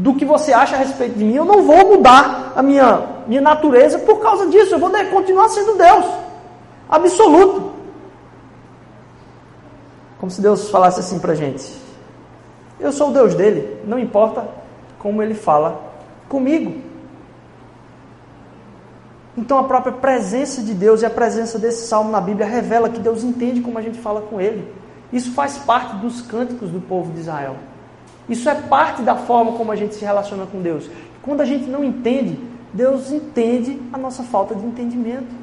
do 0.02 0.14
que 0.14 0.24
você 0.24 0.52
acha 0.52 0.76
a 0.76 0.78
respeito 0.78 1.18
de 1.18 1.24
mim, 1.24 1.34
eu 1.34 1.44
não 1.44 1.62
vou 1.62 1.96
mudar 1.96 2.52
a 2.54 2.62
minha, 2.62 3.02
minha 3.26 3.40
natureza 3.40 3.98
por 3.98 4.20
causa 4.20 4.46
disso. 4.46 4.74
Eu 4.74 4.78
vou 4.78 4.90
continuar 5.10 5.48
sendo 5.48 5.76
Deus. 5.76 6.04
Absoluto. 6.88 7.73
Como 10.24 10.30
se 10.30 10.40
Deus 10.40 10.70
falasse 10.70 11.00
assim 11.00 11.18
para 11.18 11.32
a 11.32 11.34
gente: 11.34 11.70
Eu 12.80 12.90
sou 12.92 13.10
o 13.10 13.12
Deus 13.12 13.34
dele, 13.34 13.82
não 13.86 13.98
importa 13.98 14.48
como 14.98 15.22
ele 15.22 15.34
fala 15.34 15.92
comigo. 16.30 16.80
Então 19.36 19.58
a 19.58 19.64
própria 19.64 19.92
presença 19.92 20.62
de 20.62 20.72
Deus 20.72 21.02
e 21.02 21.04
a 21.04 21.10
presença 21.10 21.58
desse 21.58 21.86
salmo 21.86 22.10
na 22.10 22.22
Bíblia 22.22 22.46
revela 22.46 22.88
que 22.88 23.00
Deus 23.00 23.22
entende 23.22 23.60
como 23.60 23.76
a 23.76 23.82
gente 23.82 23.98
fala 23.98 24.22
com 24.22 24.40
ele. 24.40 24.66
Isso 25.12 25.30
faz 25.32 25.58
parte 25.58 25.94
dos 25.96 26.22
cânticos 26.22 26.70
do 26.70 26.80
povo 26.80 27.12
de 27.12 27.20
Israel. 27.20 27.56
Isso 28.26 28.48
é 28.48 28.54
parte 28.54 29.02
da 29.02 29.16
forma 29.16 29.52
como 29.52 29.72
a 29.72 29.76
gente 29.76 29.94
se 29.94 30.06
relaciona 30.06 30.46
com 30.46 30.62
Deus. 30.62 30.88
Quando 31.20 31.42
a 31.42 31.44
gente 31.44 31.68
não 31.68 31.84
entende, 31.84 32.40
Deus 32.72 33.12
entende 33.12 33.78
a 33.92 33.98
nossa 33.98 34.22
falta 34.22 34.54
de 34.54 34.64
entendimento. 34.64 35.34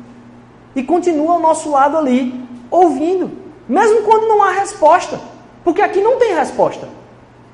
E 0.76 0.82
continua 0.82 1.34
ao 1.34 1.40
nosso 1.40 1.70
lado 1.70 1.98
ali, 1.98 2.34
ouvindo. 2.72 3.51
Mesmo 3.72 4.02
quando 4.02 4.28
não 4.28 4.44
há 4.44 4.52
resposta. 4.52 5.18
Porque 5.64 5.82
aqui 5.82 6.02
não 6.02 6.18
tem 6.18 6.36
resposta. 6.36 6.90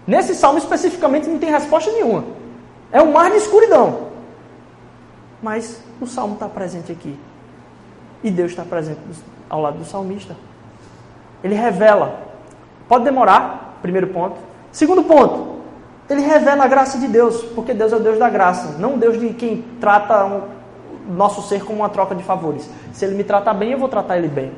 Nesse 0.07 0.33
salmo 0.33 0.57
especificamente 0.57 1.29
não 1.29 1.37
tem 1.37 1.51
resposta 1.51 1.91
nenhuma. 1.91 2.23
É 2.91 2.99
um 2.99 3.11
mar 3.11 3.29
de 3.29 3.37
escuridão. 3.37 4.07
Mas 5.43 5.79
o 6.01 6.07
salmo 6.07 6.33
está 6.33 6.47
presente 6.47 6.91
aqui. 6.91 7.15
E 8.23 8.31
Deus 8.31 8.49
está 8.49 8.63
presente 8.63 8.99
ao 9.47 9.61
lado 9.61 9.77
do 9.77 9.85
salmista. 9.85 10.35
Ele 11.43 11.53
revela. 11.53 12.19
Pode 12.87 13.03
demorar, 13.03 13.77
primeiro 13.83 14.07
ponto. 14.07 14.37
Segundo 14.71 15.03
ponto, 15.03 15.57
ele 16.09 16.21
revela 16.21 16.63
a 16.63 16.67
graça 16.67 16.97
de 16.97 17.07
Deus, 17.07 17.43
porque 17.53 17.75
Deus 17.75 17.93
é 17.93 17.95
o 17.95 17.99
Deus 17.99 18.17
da 18.17 18.27
graça, 18.27 18.79
não 18.79 18.95
o 18.95 18.97
Deus 18.97 19.19
de 19.19 19.35
quem 19.35 19.63
trata 19.79 20.25
o 20.25 20.47
nosso 21.13 21.43
ser 21.43 21.63
como 21.63 21.81
uma 21.81 21.89
troca 21.89 22.15
de 22.15 22.23
favores. 22.23 22.67
Se 22.91 23.05
ele 23.05 23.13
me 23.13 23.23
tratar 23.23 23.53
bem, 23.53 23.73
eu 23.73 23.77
vou 23.77 23.87
tratar 23.87 24.17
ele 24.17 24.27
bem. 24.27 24.51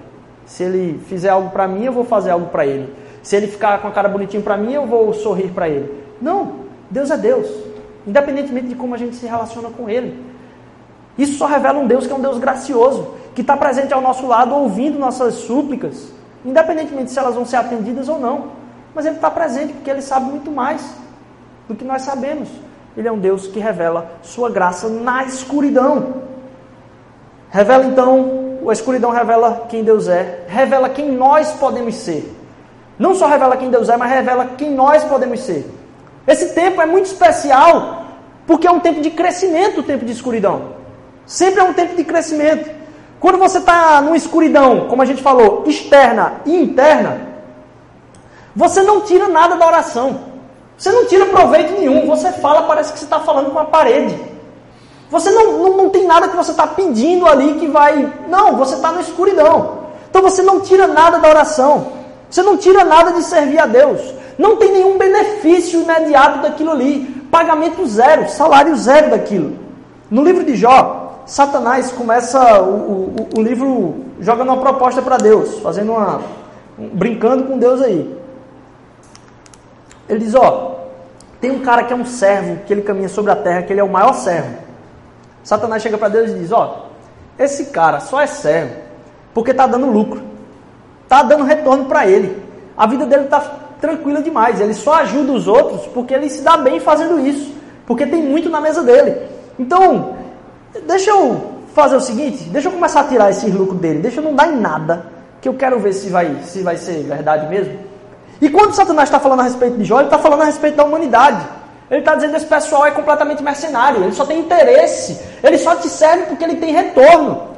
Se 0.49 0.63
ele 0.63 0.99
fizer 1.05 1.29
algo 1.29 1.51
para 1.51 1.67
mim, 1.67 1.85
eu 1.85 1.93
vou 1.93 2.03
fazer 2.03 2.31
algo 2.31 2.47
para 2.47 2.65
ele. 2.65 2.91
Se 3.21 3.35
ele 3.35 3.45
ficar 3.45 3.79
com 3.83 3.87
a 3.87 3.91
cara 3.91 4.09
bonitinha 4.09 4.41
para 4.41 4.57
mim, 4.57 4.73
eu 4.73 4.87
vou 4.87 5.13
sorrir 5.13 5.49
para 5.49 5.69
ele. 5.69 6.03
Não, 6.19 6.61
Deus 6.89 7.11
é 7.11 7.17
Deus, 7.17 7.47
independentemente 8.05 8.67
de 8.69 8.73
como 8.73 8.95
a 8.95 8.97
gente 8.97 9.15
se 9.15 9.27
relaciona 9.27 9.69
com 9.69 9.87
ele. 9.87 10.25
Isso 11.15 11.37
só 11.37 11.45
revela 11.45 11.77
um 11.77 11.85
Deus 11.85 12.07
que 12.07 12.11
é 12.11 12.15
um 12.15 12.19
Deus 12.19 12.39
gracioso, 12.39 13.13
que 13.35 13.41
está 13.41 13.55
presente 13.55 13.93
ao 13.93 14.01
nosso 14.01 14.25
lado, 14.25 14.55
ouvindo 14.55 14.97
nossas 14.97 15.35
súplicas, 15.35 16.11
independentemente 16.43 17.11
se 17.11 17.19
elas 17.19 17.35
vão 17.35 17.45
ser 17.45 17.57
atendidas 17.57 18.09
ou 18.09 18.19
não. 18.19 18.47
Mas 18.95 19.05
ele 19.05 19.17
está 19.17 19.29
presente 19.29 19.73
porque 19.73 19.91
ele 19.91 20.01
sabe 20.01 20.31
muito 20.31 20.49
mais 20.49 20.95
do 21.67 21.75
que 21.75 21.85
nós 21.85 22.01
sabemos. 22.01 22.49
Ele 22.97 23.07
é 23.07 23.11
um 23.11 23.19
Deus 23.19 23.45
que 23.45 23.59
revela 23.59 24.13
sua 24.23 24.49
graça 24.49 24.89
na 24.89 25.25
escuridão. 25.25 26.23
Revela 27.51 27.85
então 27.85 28.38
a 28.67 28.73
escuridão 28.73 29.11
revela 29.11 29.65
quem 29.69 29.83
Deus 29.83 30.07
é, 30.07 30.43
revela 30.47 30.89
quem 30.89 31.11
nós 31.11 31.51
podemos 31.51 31.95
ser. 31.95 32.35
Não 32.97 33.15
só 33.15 33.27
revela 33.27 33.55
quem 33.55 33.69
Deus 33.69 33.87
é, 33.89 33.95
mas 33.95 34.11
revela 34.11 34.45
quem 34.57 34.71
nós 34.71 35.03
podemos 35.03 35.39
ser. 35.41 35.69
Esse 36.27 36.53
tempo 36.53 36.81
é 36.81 36.85
muito 36.85 37.05
especial 37.05 38.05
porque 38.45 38.67
é 38.67 38.71
um 38.71 38.79
tempo 38.79 38.99
de 38.99 39.11
crescimento, 39.11 39.81
o 39.81 39.83
tempo 39.83 40.03
de 40.03 40.11
escuridão. 40.11 40.73
Sempre 41.25 41.59
é 41.59 41.63
um 41.63 41.73
tempo 41.73 41.95
de 41.95 42.03
crescimento. 42.03 42.69
Quando 43.19 43.37
você 43.37 43.59
está 43.59 44.01
numa 44.01 44.17
escuridão, 44.17 44.87
como 44.87 45.01
a 45.01 45.05
gente 45.05 45.21
falou, 45.21 45.63
externa 45.67 46.41
e 46.45 46.55
interna, 46.55 47.21
você 48.55 48.81
não 48.81 49.01
tira 49.01 49.27
nada 49.27 49.55
da 49.55 49.67
oração. 49.67 50.21
Você 50.77 50.91
não 50.91 51.05
tira 51.05 51.25
proveito 51.27 51.73
nenhum. 51.73 52.07
Você 52.07 52.31
fala, 52.31 52.63
parece 52.63 52.93
que 52.93 52.99
você 52.99 53.05
está 53.05 53.19
falando 53.19 53.51
com 53.51 53.59
a 53.59 53.65
parede. 53.65 54.17
Você 55.09 55.31
não, 55.31 55.57
não, 55.57 55.77
não 55.77 55.89
tem 55.89 56.05
nada 56.05 56.27
que 56.27 56.35
você 56.35 56.51
está 56.51 56.67
pedindo 56.67 57.25
ali 57.27 57.55
que 57.55 57.67
vai. 57.67 58.13
Não, 58.27 58.55
você 58.55 58.75
está 58.75 58.91
na 58.91 59.01
escuridão. 59.01 59.79
Então 60.09 60.21
você 60.21 60.41
não 60.41 60.59
tira 60.59 60.87
nada 60.87 61.17
da 61.17 61.27
oração. 61.27 61.93
Você 62.29 62.43
não 62.43 62.57
tira 62.57 62.83
nada 62.83 63.11
de 63.11 63.23
servir 63.23 63.59
a 63.59 63.65
Deus. 63.65 63.99
Não 64.37 64.55
tem 64.57 64.71
nenhum 64.71 64.97
benefício 64.97 65.81
imediato 65.81 66.41
daquilo 66.41 66.71
ali. 66.71 67.05
Pagamento 67.31 67.85
zero, 67.87 68.29
salário 68.29 68.75
zero 68.75 69.09
daquilo. 69.09 69.57
No 70.09 70.23
livro 70.23 70.43
de 70.43 70.55
Jó, 70.55 71.23
Satanás 71.25 71.91
começa 71.91 72.61
o, 72.61 72.75
o, 72.75 73.29
o 73.37 73.41
livro 73.41 74.05
jogando 74.19 74.49
uma 74.49 74.61
proposta 74.61 75.01
para 75.01 75.17
Deus, 75.17 75.59
fazendo 75.59 75.91
uma. 75.91 76.21
Um, 76.77 76.87
brincando 76.89 77.43
com 77.43 77.57
Deus 77.57 77.81
aí. 77.81 78.15
Ele 80.07 80.19
diz: 80.19 80.33
Ó, 80.35 80.75
tem 81.41 81.51
um 81.51 81.59
cara 81.59 81.83
que 81.83 81.93
é 81.93 81.95
um 81.95 82.05
servo, 82.05 82.63
que 82.65 82.73
ele 82.73 82.81
caminha 82.81 83.09
sobre 83.09 83.31
a 83.31 83.35
terra, 83.35 83.63
que 83.63 83.73
ele 83.73 83.79
é 83.79 83.83
o 83.83 83.89
maior 83.89 84.13
servo. 84.13 84.68
Satanás 85.43 85.81
chega 85.81 85.97
para 85.97 86.09
Deus 86.09 86.31
e 86.31 86.35
diz: 86.35 86.51
Ó, 86.51 86.87
esse 87.37 87.67
cara 87.67 87.99
só 87.99 88.21
é 88.21 88.27
servo 88.27 88.75
porque 89.33 89.51
está 89.51 89.65
dando 89.67 89.87
lucro, 89.87 90.21
está 91.03 91.23
dando 91.23 91.43
retorno 91.43 91.85
para 91.85 92.07
ele. 92.07 92.43
A 92.75 92.85
vida 92.87 93.05
dele 93.05 93.25
está 93.25 93.39
tranquila 93.79 94.21
demais. 94.21 94.59
Ele 94.59 94.73
só 94.73 94.95
ajuda 94.95 95.31
os 95.31 95.47
outros 95.47 95.87
porque 95.87 96.13
ele 96.13 96.29
se 96.29 96.41
dá 96.41 96.57
bem 96.57 96.79
fazendo 96.79 97.19
isso, 97.19 97.53
porque 97.85 98.05
tem 98.05 98.21
muito 98.21 98.49
na 98.49 98.61
mesa 98.61 98.83
dele. 98.83 99.27
Então, 99.57 100.15
deixa 100.85 101.09
eu 101.11 101.59
fazer 101.73 101.95
o 101.95 102.01
seguinte, 102.01 102.43
deixa 102.49 102.67
eu 102.67 102.71
começar 102.71 103.01
a 103.01 103.03
tirar 103.05 103.29
esse 103.29 103.49
lucro 103.49 103.75
dele, 103.75 103.99
deixa 103.99 104.19
eu 104.19 104.23
não 104.23 104.35
dar 104.35 104.51
em 104.51 104.59
nada, 104.59 105.05
que 105.39 105.47
eu 105.47 105.53
quero 105.53 105.79
ver 105.79 105.93
se 105.93 106.09
vai, 106.09 106.37
se 106.43 106.61
vai 106.61 106.77
ser 106.77 107.03
verdade 107.03 107.47
mesmo. 107.47 107.77
E 108.41 108.49
quando 108.49 108.73
Satanás 108.73 109.09
está 109.09 109.19
falando 109.19 109.41
a 109.41 109.43
respeito 109.43 109.77
de 109.77 109.83
Jó, 109.83 109.97
ele 109.99 110.07
está 110.07 110.17
falando 110.17 110.41
a 110.41 110.45
respeito 110.45 110.75
da 110.75 110.83
humanidade. 110.83 111.45
Ele 111.89 112.01
está 112.01 112.15
dizendo 112.15 112.31
que 112.31 112.37
esse 112.37 112.45
pessoal 112.45 112.85
é 112.85 112.91
completamente 112.91 113.41
mercenário, 113.41 114.03
ele 114.03 114.13
só 114.13 114.25
tem 114.25 114.39
interesse, 114.39 115.19
ele 115.43 115.57
só 115.57 115.75
te 115.75 115.89
serve 115.89 116.25
porque 116.25 116.43
ele 116.43 116.57
tem 116.57 116.71
retorno. 116.71 117.49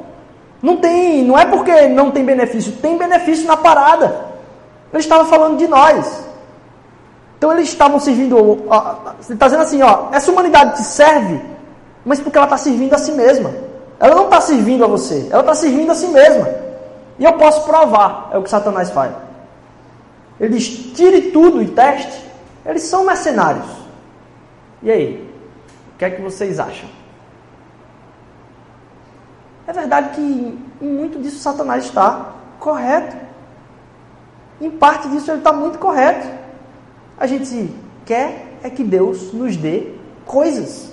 Não 0.62 0.76
tem, 0.76 1.22
não 1.24 1.38
é 1.38 1.44
porque 1.44 1.88
não 1.88 2.10
tem 2.10 2.24
benefício, 2.24 2.72
tem 2.80 2.96
benefício 2.96 3.46
na 3.46 3.56
parada. 3.56 4.26
Ele 4.92 5.00
estava 5.00 5.24
falando 5.26 5.58
de 5.58 5.66
nós. 5.66 6.24
Então 7.36 7.52
eles 7.52 7.68
estavam 7.68 7.98
servindo, 7.98 8.38
ele 8.38 9.34
está 9.34 9.46
dizendo 9.46 9.62
assim, 9.62 9.82
ó, 9.82 10.08
essa 10.12 10.30
humanidade 10.30 10.76
te 10.76 10.84
serve, 10.84 11.40
mas 12.04 12.20
porque 12.20 12.38
ela 12.38 12.46
está 12.46 12.56
servindo 12.56 12.94
a 12.94 12.98
si 12.98 13.12
mesma. 13.12 13.52
Ela 13.98 14.14
não 14.14 14.24
está 14.24 14.40
servindo 14.40 14.84
a 14.84 14.86
você, 14.86 15.28
ela 15.30 15.40
está 15.40 15.54
servindo 15.54 15.90
a 15.90 15.94
si 15.94 16.06
mesma. 16.06 16.48
E 17.18 17.24
eu 17.24 17.32
posso 17.34 17.64
provar, 17.64 18.30
é 18.32 18.38
o 18.38 18.42
que 18.42 18.48
Satanás 18.48 18.90
faz. 18.90 19.12
Ele 20.40 20.56
diz: 20.56 20.68
tire 20.94 21.32
tudo 21.32 21.62
e 21.62 21.66
teste. 21.66 22.30
Eles 22.64 22.82
são 22.84 23.04
mercenários. 23.04 23.81
E 24.82 24.90
aí? 24.90 25.32
O 25.94 25.98
que 25.98 26.04
é 26.04 26.10
que 26.10 26.20
vocês 26.20 26.58
acham? 26.58 26.88
É 29.66 29.72
verdade 29.72 30.14
que 30.16 30.58
em 30.80 30.86
muito 30.86 31.20
disso 31.20 31.38
Satanás 31.38 31.84
está 31.84 32.32
correto. 32.58 33.16
Em 34.60 34.70
parte 34.70 35.08
disso 35.08 35.30
ele 35.30 35.38
está 35.38 35.52
muito 35.52 35.78
correto. 35.78 36.28
A 37.18 37.26
gente 37.26 37.70
quer 38.04 38.48
é 38.62 38.70
que 38.70 38.82
Deus 38.82 39.32
nos 39.32 39.56
dê 39.56 39.94
coisas. 40.26 40.92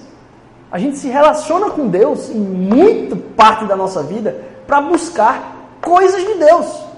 A 0.72 0.78
gente 0.78 0.98
se 0.98 1.08
relaciona 1.08 1.72
com 1.72 1.88
Deus 1.88 2.30
em 2.30 2.40
muito 2.40 3.16
parte 3.16 3.66
da 3.66 3.76
nossa 3.76 4.04
vida 4.04 4.40
para 4.68 4.82
buscar 4.82 5.56
coisas 5.82 6.24
de 6.24 6.36
Deus 6.36 6.90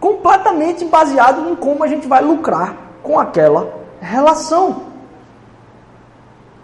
completamente 0.00 0.84
baseado 0.86 1.48
em 1.50 1.54
como 1.54 1.84
a 1.84 1.86
gente 1.86 2.08
vai 2.08 2.22
lucrar 2.22 2.74
com 3.02 3.18
aquela 3.18 3.72
relação. 4.00 4.89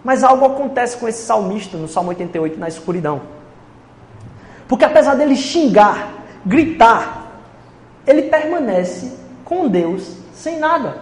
Mas 0.07 0.23
algo 0.23 0.45
acontece 0.47 0.97
com 0.99 1.09
esse 1.09 1.25
salmista 1.25 1.77
no 1.77 1.89
Salmo 1.89 2.11
88 2.11 2.61
na 2.61 2.69
escuridão. 2.69 3.23
Porque 4.69 4.85
apesar 4.85 5.17
dele 5.17 5.35
xingar, 5.35 6.11
gritar, 6.45 7.33
ele 8.07 8.23
permanece 8.23 9.13
com 9.45 9.67
Deus 9.67 10.13
sem 10.33 10.61
nada. 10.61 10.99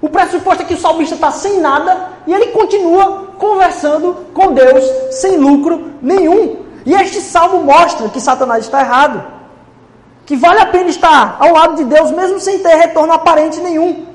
O 0.00 0.08
pressuposto 0.08 0.62
é 0.62 0.66
que 0.66 0.74
o 0.74 0.78
salmista 0.78 1.16
está 1.16 1.32
sem 1.32 1.58
nada 1.58 2.10
e 2.28 2.32
ele 2.32 2.52
continua 2.52 3.32
conversando 3.36 4.26
com 4.32 4.52
Deus 4.52 4.84
sem 5.10 5.36
lucro 5.36 5.94
nenhum. 6.00 6.64
E 6.86 6.94
este 6.94 7.20
salmo 7.20 7.64
mostra 7.64 8.08
que 8.08 8.20
Satanás 8.20 8.66
está 8.66 8.82
errado 8.82 9.36
que 10.24 10.36
vale 10.36 10.60
a 10.60 10.66
pena 10.66 10.90
estar 10.90 11.38
ao 11.40 11.52
lado 11.52 11.74
de 11.74 11.84
Deus 11.84 12.12
mesmo 12.12 12.38
sem 12.38 12.60
ter 12.60 12.76
retorno 12.76 13.12
aparente 13.12 13.58
nenhum. 13.58 14.06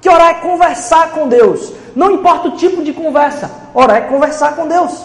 Que 0.00 0.08
orar 0.08 0.30
é 0.30 0.34
conversar 0.34 1.10
com 1.10 1.26
Deus. 1.26 1.72
Não 1.96 2.12
importa 2.12 2.46
o 2.46 2.50
tipo 2.52 2.84
de 2.84 2.92
conversa, 2.92 3.63
orar 3.74 3.96
é 3.96 4.00
conversar 4.02 4.54
com 4.54 4.68
Deus. 4.68 5.04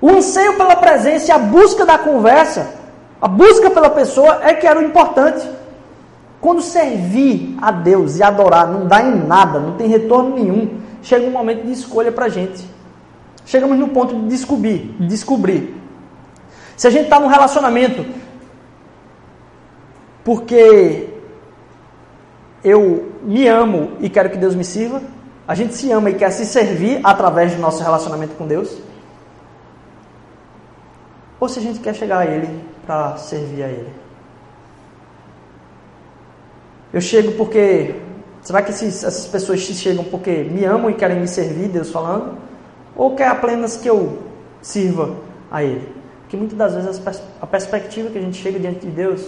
O 0.00 0.10
anseio 0.10 0.56
pela 0.56 0.76
presença 0.76 1.28
e 1.28 1.30
a 1.30 1.38
busca 1.38 1.86
da 1.86 1.96
conversa, 1.96 2.74
a 3.22 3.28
busca 3.28 3.70
pela 3.70 3.88
pessoa 3.88 4.40
é 4.42 4.52
que 4.52 4.66
era 4.66 4.78
o 4.78 4.82
importante. 4.82 5.48
Quando 6.40 6.60
servir 6.60 7.56
a 7.62 7.70
Deus 7.70 8.18
e 8.18 8.22
adorar 8.22 8.66
não 8.66 8.86
dá 8.86 9.00
em 9.00 9.14
nada, 9.26 9.58
não 9.58 9.76
tem 9.76 9.86
retorno 9.88 10.34
nenhum, 10.34 10.78
chega 11.02 11.26
um 11.26 11.30
momento 11.30 11.64
de 11.64 11.72
escolha 11.72 12.12
para 12.12 12.26
a 12.26 12.28
gente. 12.28 12.68
Chegamos 13.46 13.78
no 13.78 13.88
ponto 13.88 14.14
de 14.14 14.28
descobrir, 14.28 14.94
descobrir. 15.00 15.74
Se 16.76 16.86
a 16.86 16.90
gente 16.90 17.04
está 17.04 17.18
num 17.20 17.28
relacionamento 17.28 18.04
porque 20.24 21.08
eu 22.64 23.12
me 23.22 23.46
amo 23.46 23.92
e 24.00 24.08
quero 24.08 24.30
que 24.30 24.38
Deus 24.38 24.54
me 24.54 24.64
sirva. 24.64 25.02
A 25.46 25.54
gente 25.54 25.74
se 25.74 25.90
ama 25.92 26.10
e 26.10 26.14
quer 26.14 26.30
se 26.30 26.46
servir 26.46 27.00
através 27.04 27.54
do 27.54 27.60
nosso 27.60 27.82
relacionamento 27.82 28.34
com 28.34 28.46
Deus. 28.46 28.78
Ou 31.38 31.48
se 31.48 31.58
a 31.58 31.62
gente 31.62 31.80
quer 31.80 31.94
chegar 31.94 32.20
a 32.20 32.26
Ele 32.26 32.48
para 32.86 33.16
servir 33.16 33.62
a 33.62 33.68
Ele. 33.68 33.92
Eu 36.92 37.00
chego 37.00 37.32
porque. 37.32 37.94
Será 38.40 38.62
que 38.62 38.70
esses, 38.70 39.02
essas 39.02 39.26
pessoas 39.26 39.60
chegam 39.60 40.04
porque 40.04 40.30
me 40.44 40.64
amam 40.64 40.90
e 40.90 40.94
querem 40.94 41.18
me 41.18 41.26
servir, 41.26 41.68
Deus 41.68 41.90
falando? 41.90 42.36
Ou 42.94 43.16
quer 43.16 43.28
apenas 43.28 43.76
que 43.76 43.88
eu 43.88 44.22
sirva 44.60 45.16
a 45.50 45.62
Ele? 45.62 45.88
Porque 46.20 46.36
muitas 46.36 46.56
das 46.56 46.74
vezes 46.74 47.22
a 47.40 47.46
perspectiva 47.46 48.10
que 48.10 48.18
a 48.18 48.20
gente 48.20 48.40
chega 48.40 48.58
diante 48.58 48.80
de 48.80 48.92
Deus 48.92 49.26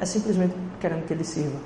é 0.00 0.04
simplesmente 0.04 0.54
querendo 0.80 1.06
que 1.06 1.12
ele 1.12 1.24
sirva. 1.24 1.56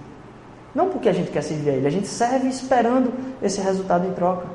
Não 0.74 0.88
porque 0.88 1.08
a 1.08 1.12
gente 1.12 1.30
quer 1.30 1.42
servir 1.42 1.70
a 1.70 1.72
ele, 1.72 1.86
a 1.86 1.90
gente 1.90 2.06
serve 2.06 2.48
esperando 2.48 3.12
esse 3.42 3.60
resultado 3.60 4.06
em 4.06 4.12
troca. 4.12 4.46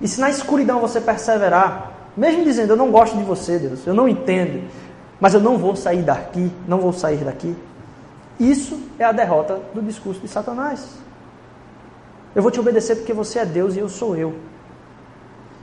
E 0.00 0.06
se 0.06 0.20
na 0.20 0.28
escuridão 0.28 0.80
você 0.80 1.00
perseverar, 1.00 1.92
mesmo 2.16 2.44
dizendo 2.44 2.72
eu 2.72 2.76
não 2.76 2.90
gosto 2.90 3.16
de 3.16 3.24
você, 3.24 3.58
Deus, 3.58 3.86
eu 3.86 3.94
não 3.94 4.08
entendo, 4.08 4.68
mas 5.18 5.34
eu 5.34 5.40
não 5.40 5.56
vou 5.56 5.74
sair 5.74 6.02
daqui, 6.02 6.52
não 6.68 6.78
vou 6.78 6.92
sair 6.92 7.24
daqui, 7.24 7.56
isso 8.38 8.78
é 8.98 9.04
a 9.04 9.12
derrota 9.12 9.58
do 9.74 9.80
discurso 9.80 10.20
de 10.20 10.28
Satanás. 10.28 10.86
Eu 12.34 12.42
vou 12.42 12.50
te 12.50 12.60
obedecer 12.60 12.96
porque 12.96 13.14
você 13.14 13.38
é 13.38 13.46
Deus 13.46 13.76
e 13.76 13.78
eu 13.78 13.88
sou 13.88 14.14
eu. 14.14 14.34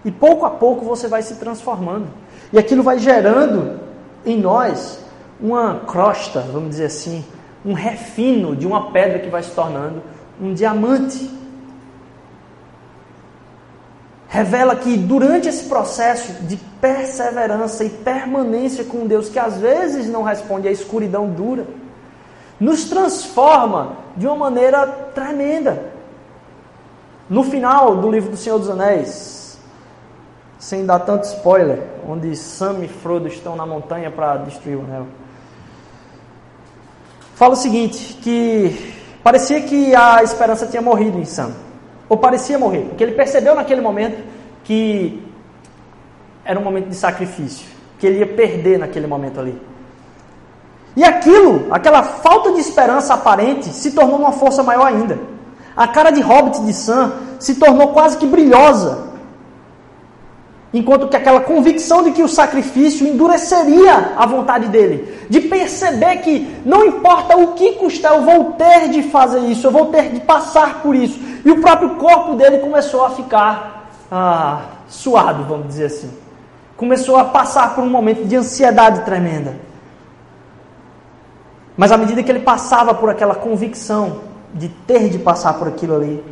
E 0.04 0.12
pouco 0.12 0.46
a 0.46 0.50
pouco 0.50 0.84
você 0.84 1.08
vai 1.08 1.22
se 1.22 1.36
transformando. 1.36 2.08
E 2.52 2.58
aquilo 2.58 2.82
vai 2.82 2.98
gerando 2.98 3.80
em 4.26 4.40
nós 4.40 5.00
uma 5.40 5.82
crosta, 5.82 6.42
vamos 6.42 6.72
dizer 6.72 6.86
assim, 6.86 7.24
um 7.66 7.74
refino 7.74 8.56
de 8.56 8.68
uma 8.68 8.92
pedra 8.92 9.20
que 9.20 9.30
vai 9.30 9.42
se 9.42 9.52
tornando 9.52 10.02
um 10.42 10.54
diamante. 10.54 11.30
Revela 14.28 14.76
que 14.76 14.98
durante 14.98 15.48
esse 15.48 15.70
processo 15.70 16.34
de 16.44 16.58
perseverança 16.82 17.86
e 17.86 17.90
permanência 17.90 18.84
com 18.84 19.06
Deus, 19.06 19.30
que 19.30 19.40
às 19.40 19.58
vezes 19.58 20.10
não 20.10 20.24
responde 20.24 20.68
à 20.68 20.72
escuridão 20.72 21.30
dura, 21.30 21.68
nos 22.60 22.86
transforma 22.86 23.98
de 24.18 24.26
uma 24.26 24.36
maneira 24.36 24.86
tremenda. 25.14 25.94
No 27.30 27.44
final 27.44 27.96
do 27.98 28.12
livro 28.12 28.32
do 28.32 28.38
Senhor 28.38 28.58
dos 28.60 28.70
Anéis, 28.70 29.58
sem 30.58 30.86
dar 30.86 31.00
tanto 31.00 31.26
spoiler, 31.26 31.82
onde 32.08 32.36
Sam 32.36 32.84
e 32.84 32.88
Frodo 32.88 33.28
estão 33.28 33.56
na 33.56 33.66
montanha 33.66 34.10
para 34.10 34.38
destruir 34.38 34.78
o 34.78 34.82
anel 34.82 35.08
fala 37.44 37.56
o 37.56 37.58
seguinte, 37.58 38.18
que 38.22 38.96
parecia 39.22 39.60
que 39.60 39.94
a 39.94 40.24
esperança 40.24 40.66
tinha 40.66 40.82
morrido 40.82 41.20
em 41.20 41.26
Sam. 41.26 41.52
Ou 42.08 42.16
parecia 42.16 42.58
morrer, 42.58 42.86
porque 42.88 43.04
ele 43.04 43.12
percebeu 43.12 43.54
naquele 43.54 43.82
momento 43.82 44.24
que 44.64 45.22
era 46.46 46.58
um 46.58 46.64
momento 46.64 46.88
de 46.88 46.96
sacrifício, 46.96 47.68
que 48.00 48.08
ele 48.08 48.20
ia 48.20 48.28
perder 48.28 48.80
naquele 48.80 49.08
momento 49.08 49.42
ali. 49.42 49.62
E 50.96 51.04
aquilo, 51.04 51.68
aquela 51.70 52.02
falta 52.02 52.54
de 52.54 52.62
esperança 52.62 53.14
aparente, 53.14 53.68
se 53.74 53.92
tornou 53.92 54.18
uma 54.18 54.32
força 54.32 54.64
maior 54.64 54.86
ainda. 54.86 55.20
A 55.76 55.86
cara 55.86 56.12
de 56.12 56.22
Hobbit 56.22 56.64
de 56.64 56.72
Sam 56.72 57.12
se 57.40 57.56
tornou 57.56 57.90
quase 57.90 58.16
que 58.16 58.26
brilhosa 58.26 59.13
Enquanto 60.74 61.08
que 61.08 61.16
aquela 61.16 61.42
convicção 61.42 62.02
de 62.02 62.12
que 62.12 62.24
o 62.24 62.28
sacrifício 62.28 63.08
endureceria 63.08 64.14
a 64.18 64.26
vontade 64.26 64.70
dele, 64.70 65.28
de 65.30 65.42
perceber 65.42 66.18
que 66.18 66.62
não 66.66 66.84
importa 66.84 67.38
o 67.38 67.54
que 67.54 67.74
custar, 67.74 68.14
eu 68.14 68.24
vou 68.24 68.54
ter 68.54 68.90
de 68.90 69.04
fazer 69.04 69.42
isso, 69.42 69.68
eu 69.68 69.72
vou 69.72 69.88
ter 69.88 70.10
de 70.10 70.22
passar 70.22 70.82
por 70.82 70.96
isso. 70.96 71.20
E 71.46 71.52
o 71.52 71.62
próprio 71.62 71.92
corpo 71.98 72.34
dele 72.34 72.58
começou 72.58 73.06
a 73.06 73.12
ficar 73.12 73.92
ah, 74.12 74.62
suado, 74.88 75.44
vamos 75.44 75.68
dizer 75.68 75.86
assim. 75.86 76.12
Começou 76.76 77.18
a 77.18 77.26
passar 77.26 77.76
por 77.76 77.84
um 77.84 77.90
momento 77.90 78.26
de 78.26 78.36
ansiedade 78.36 79.02
tremenda. 79.02 79.56
Mas 81.78 81.92
à 81.92 81.98
medida 81.98 82.24
que 82.24 82.32
ele 82.32 82.40
passava 82.40 82.96
por 82.96 83.12
aquela 83.12 83.36
convicção 83.36 84.22
de 84.56 84.70
ter 84.70 85.10
de 85.10 85.20
passar 85.20 85.54
por 85.54 85.68
aquilo 85.68 85.96
ali, 85.96 86.24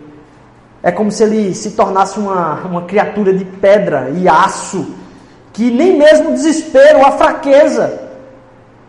é 0.84 0.91
como 0.91 1.12
se 1.12 1.24
ele 1.24 1.54
se 1.54 1.72
tornasse 1.72 2.20
uma, 2.20 2.56
uma 2.62 2.82
criatura 2.84 3.34
de 3.34 3.46
pedra 3.46 4.12
e 4.15 4.28
aço 4.28 4.96
que 5.54 5.70
nem 5.70 5.98
mesmo 5.98 6.30
o 6.30 6.34
desespero, 6.34 7.06
a 7.06 7.12
fraqueza, 7.12 8.10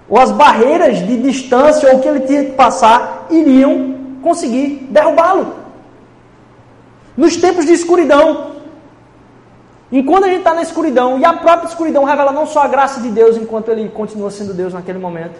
ou 0.09 0.19
as 0.19 0.31
barreiras 0.31 0.99
de 0.99 1.17
distância 1.19 1.93
ou 1.93 2.01
que 2.01 2.09
ele 2.09 2.21
tinha 2.21 2.45
que 2.45 2.53
passar 2.53 3.27
iriam 3.31 3.95
conseguir 4.23 4.87
derrubá-lo. 4.91 5.55
Nos 7.17 7.37
tempos 7.37 7.67
de 7.67 7.73
escuridão, 7.73 8.53
enquanto 9.91 10.25
a 10.25 10.29
gente 10.29 10.39
está 10.39 10.55
na 10.55 10.63
escuridão, 10.63 11.19
e 11.19 11.25
a 11.25 11.33
própria 11.33 11.69
escuridão 11.69 12.05
revela 12.05 12.33
não 12.33 12.47
só 12.47 12.63
a 12.63 12.69
graça 12.69 13.01
de 13.01 13.11
Deus 13.11 13.37
enquanto 13.37 13.71
ele 13.71 13.89
continua 13.89 14.31
sendo 14.31 14.55
Deus 14.55 14.73
naquele 14.73 14.99
momento, 14.99 15.39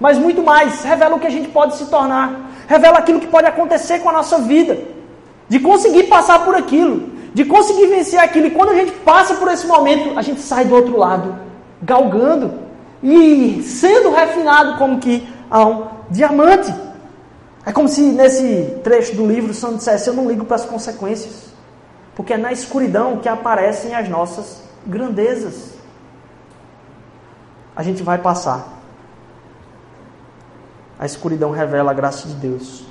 mas 0.00 0.18
muito 0.18 0.42
mais, 0.42 0.82
revela 0.82 1.16
o 1.16 1.20
que 1.20 1.26
a 1.26 1.30
gente 1.30 1.48
pode 1.48 1.76
se 1.76 1.86
tornar, 1.86 2.50
revela 2.66 2.98
aquilo 2.98 3.20
que 3.20 3.26
pode 3.26 3.46
acontecer 3.46 3.98
com 3.98 4.08
a 4.08 4.12
nossa 4.12 4.38
vida, 4.38 4.78
de 5.48 5.60
conseguir 5.60 6.04
passar 6.04 6.44
por 6.44 6.54
aquilo, 6.54 7.10
de 7.34 7.44
conseguir 7.44 7.86
vencer 7.86 8.18
aquilo. 8.18 8.46
E 8.46 8.50
quando 8.50 8.70
a 8.70 8.74
gente 8.74 8.92
passa 8.92 9.34
por 9.34 9.50
esse 9.50 9.66
momento, 9.66 10.18
a 10.18 10.22
gente 10.22 10.40
sai 10.40 10.64
do 10.64 10.74
outro 10.74 10.96
lado, 10.96 11.36
galgando 11.82 12.62
e 13.02 13.62
sendo 13.62 14.10
refinado 14.10 14.78
como 14.78 14.98
que 14.98 15.26
a 15.50 15.66
um 15.66 15.86
diamante. 16.10 16.72
É 17.64 17.72
como 17.72 17.88
se 17.88 18.00
nesse 18.00 18.80
trecho 18.82 19.14
do 19.14 19.26
livro 19.26 19.54
São 19.54 19.76
dissesse: 19.76 20.08
Eu 20.08 20.14
não 20.14 20.28
ligo 20.28 20.44
para 20.44 20.56
as 20.56 20.64
consequências, 20.64 21.52
porque 22.14 22.32
é 22.32 22.36
na 22.36 22.52
escuridão 22.52 23.18
que 23.18 23.28
aparecem 23.28 23.94
as 23.94 24.08
nossas 24.08 24.62
grandezas. 24.86 25.72
A 27.74 27.82
gente 27.82 28.02
vai 28.02 28.18
passar. 28.18 28.80
A 30.98 31.06
escuridão 31.06 31.50
revela 31.50 31.90
a 31.90 31.94
graça 31.94 32.28
de 32.28 32.34
Deus. 32.34 32.84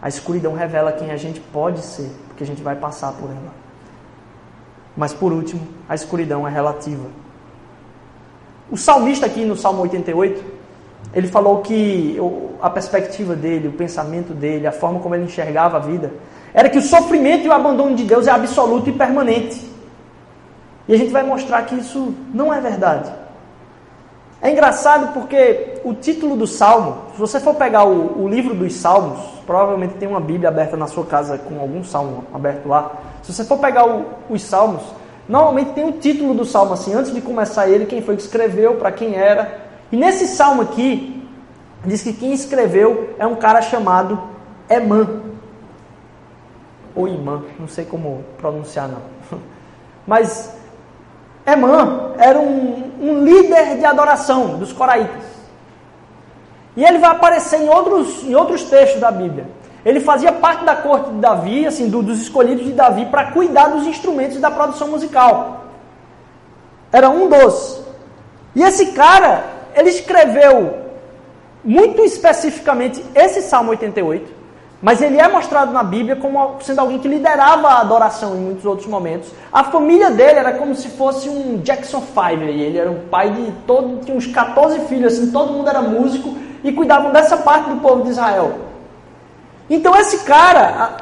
A 0.00 0.08
escuridão 0.08 0.54
revela 0.54 0.92
quem 0.92 1.10
a 1.10 1.16
gente 1.16 1.40
pode 1.40 1.80
ser, 1.80 2.10
porque 2.28 2.44
a 2.44 2.46
gente 2.46 2.62
vai 2.62 2.76
passar 2.76 3.12
por 3.12 3.30
ela. 3.30 3.52
Mas 4.96 5.12
por 5.12 5.32
último, 5.32 5.60
a 5.88 5.94
escuridão 5.94 6.46
é 6.46 6.50
relativa. 6.50 7.06
O 8.70 8.76
salmista 8.76 9.26
aqui 9.26 9.44
no 9.44 9.56
Salmo 9.56 9.82
88, 9.82 10.44
ele 11.14 11.28
falou 11.28 11.62
que 11.62 12.16
a 12.60 12.68
perspectiva 12.68 13.34
dele, 13.34 13.68
o 13.68 13.72
pensamento 13.72 14.34
dele, 14.34 14.66
a 14.66 14.72
forma 14.72 15.00
como 15.00 15.14
ele 15.14 15.24
enxergava 15.24 15.78
a 15.78 15.80
vida, 15.80 16.12
era 16.52 16.68
que 16.68 16.78
o 16.78 16.82
sofrimento 16.82 17.44
e 17.44 17.48
o 17.48 17.52
abandono 17.52 17.94
de 17.96 18.04
Deus 18.04 18.26
é 18.26 18.30
absoluto 18.30 18.90
e 18.90 18.92
permanente. 18.92 19.68
E 20.86 20.94
a 20.94 20.96
gente 20.96 21.12
vai 21.12 21.22
mostrar 21.22 21.62
que 21.62 21.74
isso 21.74 22.14
não 22.32 22.52
é 22.52 22.60
verdade. 22.60 23.10
É 24.40 24.50
engraçado 24.50 25.12
porque 25.12 25.80
o 25.84 25.94
título 25.94 26.36
do 26.36 26.46
salmo, 26.46 26.98
se 27.12 27.18
você 27.18 27.40
for 27.40 27.54
pegar 27.54 27.84
o, 27.84 28.22
o, 28.22 28.28
livro 28.28 28.54
dos 28.54 28.72
salmos, 28.74 29.18
provavelmente 29.44 29.94
tem 29.94 30.08
uma 30.08 30.20
Bíblia 30.20 30.48
aberta 30.48 30.76
na 30.76 30.86
sua 30.86 31.04
casa 31.04 31.38
com 31.38 31.58
algum 31.58 31.82
salmo 31.82 32.24
aberto 32.32 32.68
lá. 32.68 32.92
Se 33.22 33.32
você 33.32 33.44
for 33.44 33.58
pegar 33.58 33.86
o, 33.88 34.04
os 34.30 34.42
salmos, 34.42 34.82
Normalmente 35.28 35.72
tem 35.72 35.86
o 35.86 35.92
título 35.92 36.32
do 36.32 36.44
salmo 36.44 36.72
assim, 36.72 36.94
antes 36.94 37.12
de 37.12 37.20
começar 37.20 37.68
ele, 37.68 37.84
quem 37.84 38.00
foi 38.00 38.16
que 38.16 38.22
escreveu, 38.22 38.76
para 38.76 38.90
quem 38.90 39.14
era. 39.14 39.60
E 39.92 39.96
nesse 39.96 40.26
salmo 40.26 40.62
aqui, 40.62 41.22
diz 41.84 42.02
que 42.02 42.14
quem 42.14 42.32
escreveu 42.32 43.14
é 43.18 43.26
um 43.26 43.36
cara 43.36 43.60
chamado 43.60 44.18
Emã. 44.70 45.20
Ou 46.94 47.06
Imã, 47.06 47.42
não 47.60 47.68
sei 47.68 47.84
como 47.84 48.24
pronunciar 48.38 48.88
não. 48.88 49.38
Mas 50.06 50.56
Emã 51.46 52.14
era 52.18 52.38
um, 52.38 52.87
um 53.00 53.24
líder 53.24 53.78
de 53.78 53.84
adoração 53.84 54.58
dos 54.58 54.72
coraitas. 54.72 55.22
E 56.76 56.84
ele 56.84 56.98
vai 56.98 57.10
aparecer 57.10 57.60
em 57.60 57.68
outros, 57.68 58.22
em 58.24 58.34
outros 58.34 58.64
textos 58.64 59.00
da 59.00 59.10
Bíblia. 59.10 59.46
Ele 59.84 60.00
fazia 60.00 60.32
parte 60.32 60.64
da 60.64 60.76
corte 60.76 61.10
de 61.10 61.18
Davi, 61.18 61.66
assim, 61.66 61.88
do, 61.88 62.02
dos 62.02 62.20
escolhidos 62.20 62.64
de 62.64 62.72
Davi, 62.72 63.06
para 63.06 63.32
cuidar 63.32 63.68
dos 63.68 63.86
instrumentos 63.86 64.38
da 64.38 64.50
produção 64.50 64.88
musical. 64.88 65.64
Era 66.92 67.08
um 67.08 67.28
dos. 67.28 67.82
E 68.54 68.62
esse 68.62 68.92
cara, 68.92 69.44
ele 69.74 69.90
escreveu 69.90 70.88
muito 71.64 72.02
especificamente 72.02 73.04
esse 73.14 73.42
Salmo 73.42 73.70
88, 73.70 74.37
mas 74.80 75.02
ele 75.02 75.20
é 75.20 75.26
mostrado 75.26 75.72
na 75.72 75.82
Bíblia 75.82 76.16
como 76.16 76.56
sendo 76.60 76.80
alguém 76.80 76.98
que 76.98 77.08
liderava 77.08 77.68
a 77.68 77.80
adoração 77.80 78.36
em 78.36 78.40
muitos 78.40 78.64
outros 78.64 78.86
momentos. 78.86 79.30
A 79.52 79.64
família 79.64 80.10
dele 80.10 80.38
era 80.38 80.52
como 80.52 80.74
se 80.74 80.88
fosse 80.88 81.28
um 81.28 81.58
Jackson 81.58 82.00
Five, 82.00 82.44
ele 82.44 82.78
era 82.78 82.90
um 82.90 83.08
pai 83.08 83.30
de 83.30 83.52
todo, 83.66 84.04
tinha 84.04 84.16
uns 84.16 84.26
14 84.26 84.80
filhos, 84.86 85.14
assim, 85.14 85.32
todo 85.32 85.52
mundo 85.52 85.68
era 85.68 85.82
músico 85.82 86.36
e 86.62 86.72
cuidavam 86.72 87.12
dessa 87.12 87.36
parte 87.38 87.70
do 87.70 87.80
povo 87.80 88.04
de 88.04 88.10
Israel. 88.10 88.68
Então 89.70 89.94
esse 89.96 90.24
cara, 90.24 90.96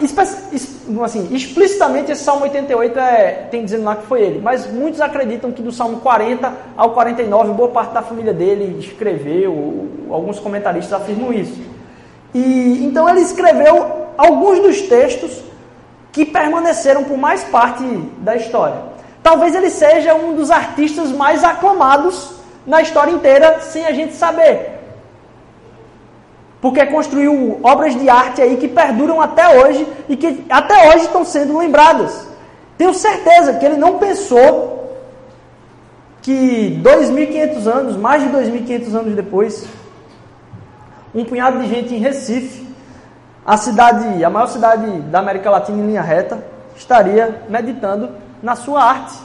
assim, 1.05 1.29
explicitamente 1.31 2.11
esse 2.11 2.25
Salmo 2.25 2.43
88 2.45 2.99
é, 2.99 3.47
tem 3.49 3.65
dizendo 3.65 3.85
lá 3.85 3.95
que 3.95 4.07
foi 4.07 4.23
ele, 4.23 4.41
mas 4.41 4.67
muitos 4.73 5.01
acreditam 5.01 5.53
que 5.53 5.63
do 5.63 5.71
Salmo 5.71 6.01
40 6.01 6.53
ao 6.77 6.91
49, 6.91 7.53
boa 7.53 7.69
parte 7.69 7.93
da 7.93 8.03
família 8.03 8.33
dele 8.33 8.77
escreveu, 8.81 9.87
alguns 10.11 10.41
comentaristas 10.41 11.01
afirmam 11.01 11.33
isso. 11.33 11.76
E 12.37 12.85
então 12.85 13.09
ele 13.09 13.21
escreveu 13.21 14.07
alguns 14.19 14.59
dos 14.61 14.83
textos 14.83 15.43
que 16.13 16.25
permaneceram 16.25 17.05
por 17.05 17.17
mais 17.17 17.43
parte 17.45 17.83
da 18.19 18.37
história. 18.37 18.77
Talvez 19.23 19.55
ele 19.55 19.71
seja 19.71 20.15
um 20.15 20.35
dos 20.35 20.51
artistas 20.51 21.13
mais 21.13 21.43
aclamados 21.43 22.33
na 22.67 22.83
história 22.83 23.13
inteira, 23.13 23.61
sem 23.61 23.87
a 23.87 23.93
gente 23.93 24.15
saber 24.15 24.77
porque 26.61 26.85
construiu 26.87 27.61
obras 27.63 27.95
de 27.95 28.09
arte 28.09 28.43
aí 28.43 28.57
que 28.57 28.67
perduram 28.67 29.21
até 29.21 29.57
hoje 29.57 29.87
e 30.09 30.17
que 30.17 30.45
até 30.51 30.89
hoje 30.89 31.05
estão 31.05 31.25
sendo 31.25 31.57
lembradas. 31.57 32.27
Tenho 32.77 32.93
certeza 32.93 33.55
que 33.55 33.65
ele 33.65 33.77
não 33.77 33.99
pensou 33.99 34.99
que 36.23 36.81
2.500 36.83 37.67
anos, 37.67 37.97
mais 37.97 38.23
de 38.23 38.31
2.500 38.31 38.95
anos 38.95 39.15
depois, 39.15 39.65
um 41.17 41.25
punhado 41.25 41.59
de 41.61 41.67
gente 41.67 41.95
em 41.95 41.99
Recife, 41.99 42.67
a 43.45 43.57
cidade, 43.57 44.23
a 44.23 44.29
maior 44.29 44.49
cidade 44.49 45.01
da 45.03 45.21
América 45.21 45.49
Latina 45.51 45.79
em 45.79 45.87
linha 45.87 46.03
reta, 46.03 46.45
estaria 46.77 47.47
meditando 47.49 48.11
na 48.43 48.55
sua 48.55 48.85
arte. 48.85 49.17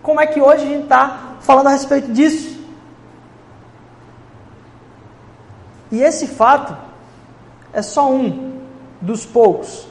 Como 0.00 0.20
é 0.20 0.26
que 0.26 0.40
hoje 0.40 0.62
a 0.62 0.68
gente 0.68 0.84
está 0.84 1.36
falando 1.40 1.66
a 1.66 1.70
respeito 1.70 2.12
disso? 2.12 2.62
E 5.90 6.00
esse 6.00 6.28
fato 6.28 6.76
é 7.72 7.82
só 7.82 8.08
um 8.08 8.52
dos 9.00 9.26
poucos 9.26 9.88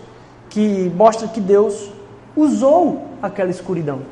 que 0.50 0.90
mostra 0.96 1.28
que 1.28 1.42
Deus 1.42 1.92
usou 2.36 3.10
aquela 3.22 3.50
escuridão. 3.52 4.04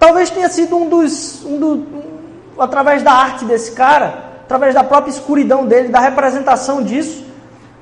Talvez 0.00 0.30
tenha 0.30 0.48
sido 0.48 0.76
um 0.76 0.88
dos. 0.88 1.44
Um 1.44 1.58
do, 1.58 1.74
um, 1.74 2.60
através 2.60 3.02
da 3.02 3.12
arte 3.12 3.44
desse 3.44 3.72
cara, 3.72 4.23
através 4.44 4.74
da 4.74 4.84
própria 4.84 5.10
escuridão 5.10 5.64
dele, 5.66 5.88
da 5.88 6.00
representação 6.00 6.82
disso, 6.82 7.24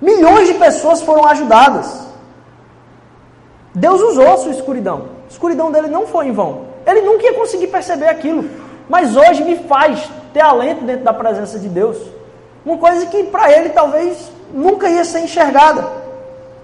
milhões 0.01 0.49
de 0.49 0.55
pessoas 0.55 1.03
foram 1.03 1.27
ajudadas. 1.27 2.07
Deus 3.75 4.01
usou 4.01 4.33
a 4.33 4.37
sua 4.37 4.53
escuridão. 4.53 5.07
A 5.27 5.33
escuridão 5.33 5.73
dele 5.73 5.89
não 5.89 6.07
foi 6.07 6.29
em 6.29 6.33
vão. 6.33 6.67
Ele 6.87 7.01
nunca 7.03 7.25
ia 7.25 7.35
conseguir 7.35 7.67
perceber 7.67 8.09
aquilo. 8.09 8.49
Mas 8.89 9.17
hoje 9.17 9.43
me 9.43 9.57
faz 9.65 10.09
ter 10.33 10.41
alento 10.41 10.85
dentro 10.85 11.05
da 11.05 11.13
presença 11.13 11.59
de 11.59 11.69
Deus. 11.69 11.97
Uma 12.65 12.79
coisa 12.79 13.07
que 13.07 13.25
para 13.25 13.51
ele 13.51 13.71
talvez 13.71 14.31
nunca 14.53 14.89
ia 14.89 15.05
ser 15.05 15.21
enxergada. 15.21 15.85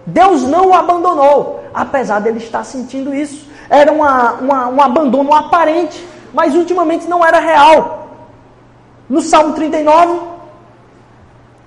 Deus 0.07 0.43
não 0.43 0.69
o 0.69 0.75
abandonou, 0.75 1.61
apesar 1.75 2.21
dele 2.21 2.39
estar 2.39 2.65
sentindo 2.65 3.15
isso. 3.15 3.47
Era 3.69 3.93
uma, 3.93 4.33
uma, 4.35 4.69
um 4.69 4.81
abandono 4.81 5.35
aparente, 5.35 6.07
mas 6.33 6.55
ultimamente 6.55 7.09
não 7.09 7.25
era 7.25 7.41
real. 7.41 7.98
No 9.09 9.21
Salmo 9.21 9.55
39, 9.55 10.21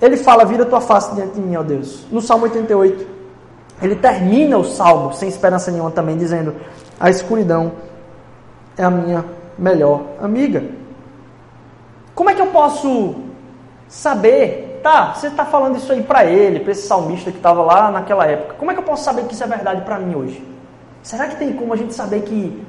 ele 0.02 0.18
fala: 0.18 0.46
Vira 0.46 0.66
tua 0.66 0.82
face 0.82 1.16
diante 1.16 1.34
de 1.34 1.42
mim, 1.42 1.56
ó 1.56 1.64
Deus. 1.64 2.06
No 2.12 2.22
Salmo 2.22 2.44
88, 2.46 3.08
ele 3.82 3.96
termina 3.96 4.58
o 4.58 4.64
salmo, 4.64 5.14
sem 5.14 5.28
esperança 5.28 5.72
nenhuma, 5.72 5.92
também 5.92 6.18
dizendo: 6.18 6.56
A 7.00 7.10
escuridão 7.10 7.72
é 8.78 8.84
a 8.84 8.92
minha 8.92 9.26
melhor 9.58 10.04
amiga. 10.22 10.64
Como 12.14 12.30
é 12.30 12.36
que 12.36 12.42
eu 12.42 12.48
posso 12.48 13.16
saber, 13.88 14.80
tá, 14.82 15.14
você 15.14 15.28
está 15.28 15.46
falando 15.46 15.78
isso 15.78 15.92
aí 15.92 16.02
para 16.02 16.26
ele, 16.26 16.62
para 16.62 16.72
esse 16.72 16.88
salmista 16.88 17.30
que 17.30 17.38
estava 17.38 17.62
lá 17.62 17.92
naquela 17.92 18.26
época. 18.26 18.56
Como 18.58 18.72
é 18.72 18.74
que 18.74 18.80
eu 18.80 18.86
posso 18.86 19.04
saber 19.04 19.26
que 19.26 19.34
isso 19.34 19.44
é 19.44 19.48
verdade 19.48 19.82
para 19.82 20.00
mim 20.00 20.16
hoje? 20.16 20.44
Será 21.04 21.28
que 21.28 21.36
tem 21.36 21.52
como 21.54 21.74
a 21.74 21.78
gente 21.78 21.94
saber 21.94 22.22
que 22.22 22.64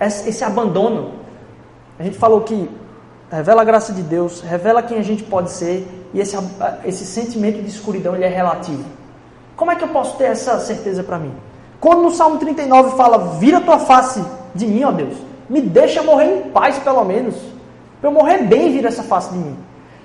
esse 0.00 0.44
abandono, 0.44 1.12
a 1.98 2.02
gente 2.02 2.18
falou 2.18 2.42
que 2.42 2.68
revela 3.34 3.62
a 3.62 3.64
graça 3.64 3.92
de 3.92 4.02
Deus, 4.02 4.40
revela 4.40 4.82
quem 4.82 4.98
a 4.98 5.02
gente 5.02 5.22
pode 5.24 5.50
ser 5.50 5.86
e 6.14 6.20
esse, 6.20 6.36
esse 6.84 7.04
sentimento 7.04 7.60
de 7.60 7.68
escuridão 7.68 8.14
ele 8.14 8.24
é 8.24 8.28
relativo. 8.28 8.84
Como 9.56 9.70
é 9.70 9.76
que 9.76 9.84
eu 9.84 9.88
posso 9.88 10.16
ter 10.16 10.24
essa 10.24 10.58
certeza 10.60 11.02
para 11.02 11.18
mim? 11.18 11.32
Quando 11.80 12.02
no 12.02 12.10
Salmo 12.10 12.38
39 12.38 12.96
fala, 12.96 13.18
vira 13.38 13.60
tua 13.60 13.78
face 13.78 14.24
de 14.54 14.66
mim, 14.66 14.84
ó 14.84 14.92
Deus, 14.92 15.16
me 15.48 15.60
deixa 15.60 16.02
morrer 16.02 16.38
em 16.38 16.50
paz 16.50 16.78
pelo 16.78 17.04
menos, 17.04 17.34
para 18.00 18.08
eu 18.08 18.12
morrer 18.12 18.38
bem, 18.44 18.72
vira 18.72 18.88
essa 18.88 19.02
face 19.02 19.32
de 19.32 19.38
mim. 19.38 19.56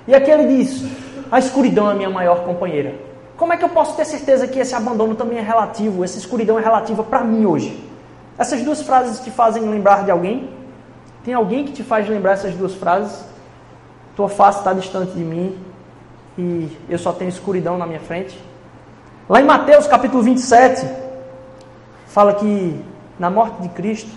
E 0.06 0.14
aqui 0.14 0.30
ele 0.30 0.56
diz: 0.56 0.84
a 1.30 1.38
escuridão 1.38 1.88
é 1.88 1.92
a 1.92 1.94
minha 1.94 2.10
maior 2.10 2.44
companheira. 2.44 2.94
Como 3.36 3.52
é 3.52 3.56
que 3.56 3.64
eu 3.64 3.68
posso 3.68 3.96
ter 3.96 4.04
certeza 4.04 4.46
que 4.46 4.58
esse 4.58 4.74
abandono 4.74 5.14
também 5.14 5.38
é 5.38 5.42
relativo, 5.42 6.04
essa 6.04 6.18
escuridão 6.18 6.58
é 6.58 6.62
relativa 6.62 7.02
para 7.02 7.24
mim 7.24 7.46
hoje? 7.46 7.82
Essas 8.36 8.62
duas 8.62 8.82
frases 8.82 9.20
te 9.20 9.30
fazem 9.30 9.62
lembrar 9.62 10.04
de 10.04 10.10
alguém? 10.10 10.50
Tem 11.24 11.34
alguém 11.34 11.64
que 11.64 11.72
te 11.72 11.82
faz 11.82 12.08
lembrar 12.08 12.32
essas 12.32 12.54
duas 12.54 12.74
frases? 12.74 13.24
Tua 14.16 14.28
face 14.28 14.58
está 14.58 14.72
distante 14.72 15.12
de 15.12 15.22
mim 15.22 15.58
e 16.38 16.76
eu 16.88 16.98
só 16.98 17.12
tenho 17.12 17.28
escuridão 17.28 17.76
na 17.76 17.86
minha 17.86 18.00
frente? 18.00 18.38
Lá 19.28 19.40
em 19.40 19.44
Mateus 19.44 19.86
capítulo 19.86 20.22
27, 20.22 20.86
fala 22.06 22.34
que 22.34 22.82
na 23.18 23.30
morte 23.30 23.60
de 23.62 23.68
Cristo, 23.68 24.10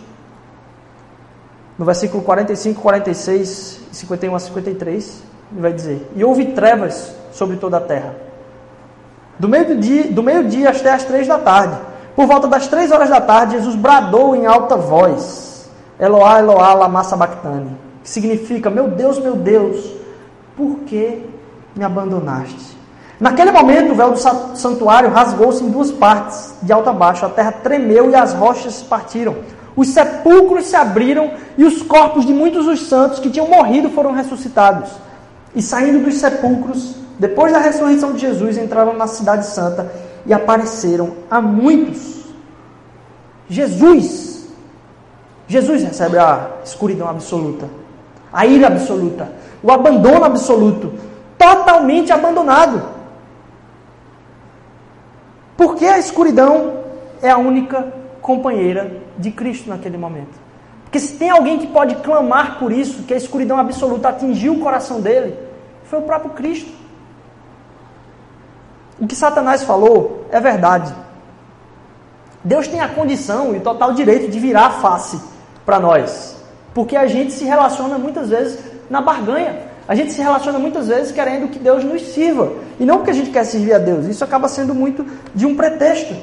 no 1.78 1.86
versículo 1.86 2.24
45, 2.24 2.82
46, 2.82 3.82
51 3.92 4.36
a 4.36 4.40
53, 4.40 5.24
ele 5.52 5.62
vai 5.62 5.74
dizer: 5.74 6.08
E 6.16 6.24
houve 6.24 6.46
trevas 6.54 7.14
sobre 7.32 7.58
toda 7.58 7.78
a 7.78 7.82
terra. 7.82 8.16
Do 9.38 9.50
meio-dia 9.50 10.12
do 10.12 10.24
meio 10.24 10.44
-dia 10.44 10.70
até 10.70 10.92
as 10.94 11.04
três 11.04 11.28
da 11.28 11.38
tarde. 11.38 11.78
Por 12.16 12.28
volta 12.28 12.48
das 12.48 12.68
três 12.68 12.92
horas 12.92 13.10
da 13.10 13.20
tarde, 13.20 13.58
Jesus 13.58 13.76
bradou 13.76 14.36
em 14.36 14.46
alta 14.46 14.78
voz: 14.78 15.53
Eloá, 16.04 16.40
Eloá, 16.40 16.74
lama 16.74 17.02
sabachthani. 17.02 17.78
Que 18.04 18.10
significa: 18.10 18.70
Meu 18.70 18.90
Deus, 18.90 19.20
meu 19.20 19.38
Deus, 19.38 19.94
por 20.58 20.80
que 20.80 21.26
me 21.74 21.84
abandonaste? 21.86 22.78
Naquele 23.18 23.52
momento, 23.52 23.94
o 23.94 23.96
véu 23.96 24.12
do 24.12 24.20
santuário 24.58 25.10
rasgou-se 25.10 25.64
em 25.64 25.70
duas 25.70 25.92
partes, 25.92 26.56
de 26.62 26.74
alto 26.74 26.90
a 26.90 26.94
baixo. 26.94 27.26
A 27.26 27.30
terra 27.30 27.54
tremeu 27.54 28.10
e 28.10 28.16
as 28.16 28.34
rochas 28.34 28.82
partiram. 28.82 29.38
Os 29.78 29.88
sepulcros 29.88 30.66
se 30.66 30.76
abriram 30.76 31.32
e 31.58 31.64
os 31.64 31.82
corpos 31.82 32.26
de 32.26 32.34
muitos 32.34 32.66
dos 32.66 32.82
santos 32.82 33.20
que 33.20 33.30
tinham 33.30 33.48
morrido 33.48 33.90
foram 33.90 34.12
ressuscitados. 34.12 34.92
E 35.56 35.62
saindo 35.62 36.04
dos 36.04 36.16
sepulcros, 36.16 36.96
depois 37.18 37.54
da 37.54 37.60
ressurreição 37.60 38.12
de 38.12 38.20
Jesus, 38.20 38.58
entraram 38.58 38.94
na 38.94 39.08
Cidade 39.08 39.46
Santa 39.46 39.90
e 40.26 40.34
apareceram 40.34 41.14
a 41.32 41.40
muitos. 41.40 42.26
Jesus, 43.48 44.33
Jesus 45.54 45.84
recebe 45.84 46.18
a 46.18 46.50
escuridão 46.66 47.08
absoluta, 47.08 47.70
a 48.32 48.44
ira 48.44 48.66
absoluta, 48.66 49.32
o 49.62 49.72
abandono 49.72 50.26
absoluto, 50.26 50.92
totalmente 51.38 52.12
abandonado. 52.12 52.82
Porque 55.56 55.86
a 55.86 56.00
escuridão 56.00 56.80
é 57.22 57.30
a 57.30 57.38
única 57.38 57.94
companheira 58.20 58.98
de 59.16 59.30
Cristo 59.30 59.70
naquele 59.70 59.96
momento. 59.96 60.42
Porque 60.86 61.00
se 61.00 61.18
tem 61.18 61.30
alguém 61.30 61.60
que 61.60 61.68
pode 61.68 61.98
clamar 61.98 62.58
por 62.58 62.72
isso, 62.72 63.04
que 63.04 63.14
a 63.14 63.18
escuridão 63.18 63.60
absoluta 63.60 64.10
atingiu 64.10 64.54
o 64.54 64.60
coração 64.60 65.02
dele, 65.02 65.38
foi 65.84 66.00
o 66.00 66.02
próprio 66.02 66.32
Cristo. 66.32 66.72
O 69.00 69.06
que 69.06 69.16
Satanás 69.16 69.62
falou 69.62 70.26
é 70.32 70.40
verdade. 70.40 70.92
Deus 72.44 72.68
tem 72.68 72.80
a 72.80 72.88
condição 72.88 73.54
e 73.54 73.60
o 73.60 73.62
total 73.62 73.94
direito 73.94 74.32
de 74.32 74.40
virar 74.40 74.66
a 74.66 74.72
face 74.72 75.33
para 75.66 75.80
nós. 75.80 76.38
Porque 76.74 76.96
a 76.96 77.08
gente 77.08 77.34
se 77.34 77.46
relaciona 77.46 77.98
muitas 77.98 78.30
vezes 78.30 78.60
na 78.90 79.02
barganha. 79.02 79.74
A 79.88 79.96
gente 79.96 80.14
se 80.14 80.22
relaciona 80.22 80.58
muitas 80.58 80.88
vezes 80.88 81.12
querendo 81.12 81.50
que 81.50 81.60
Deus 81.60 81.84
nos 81.84 82.02
sirva. 82.02 82.52
E 82.80 82.86
não 82.86 82.98
porque 82.98 83.12
a 83.12 83.16
gente 83.16 83.32
quer 83.32 83.44
servir 83.44 83.74
a 83.74 83.80
Deus. 83.80 84.06
Isso 84.06 84.24
acaba 84.24 84.48
sendo 84.48 84.74
muito 84.74 85.06
de 85.36 85.46
um 85.46 85.56
pretexto. 85.56 86.16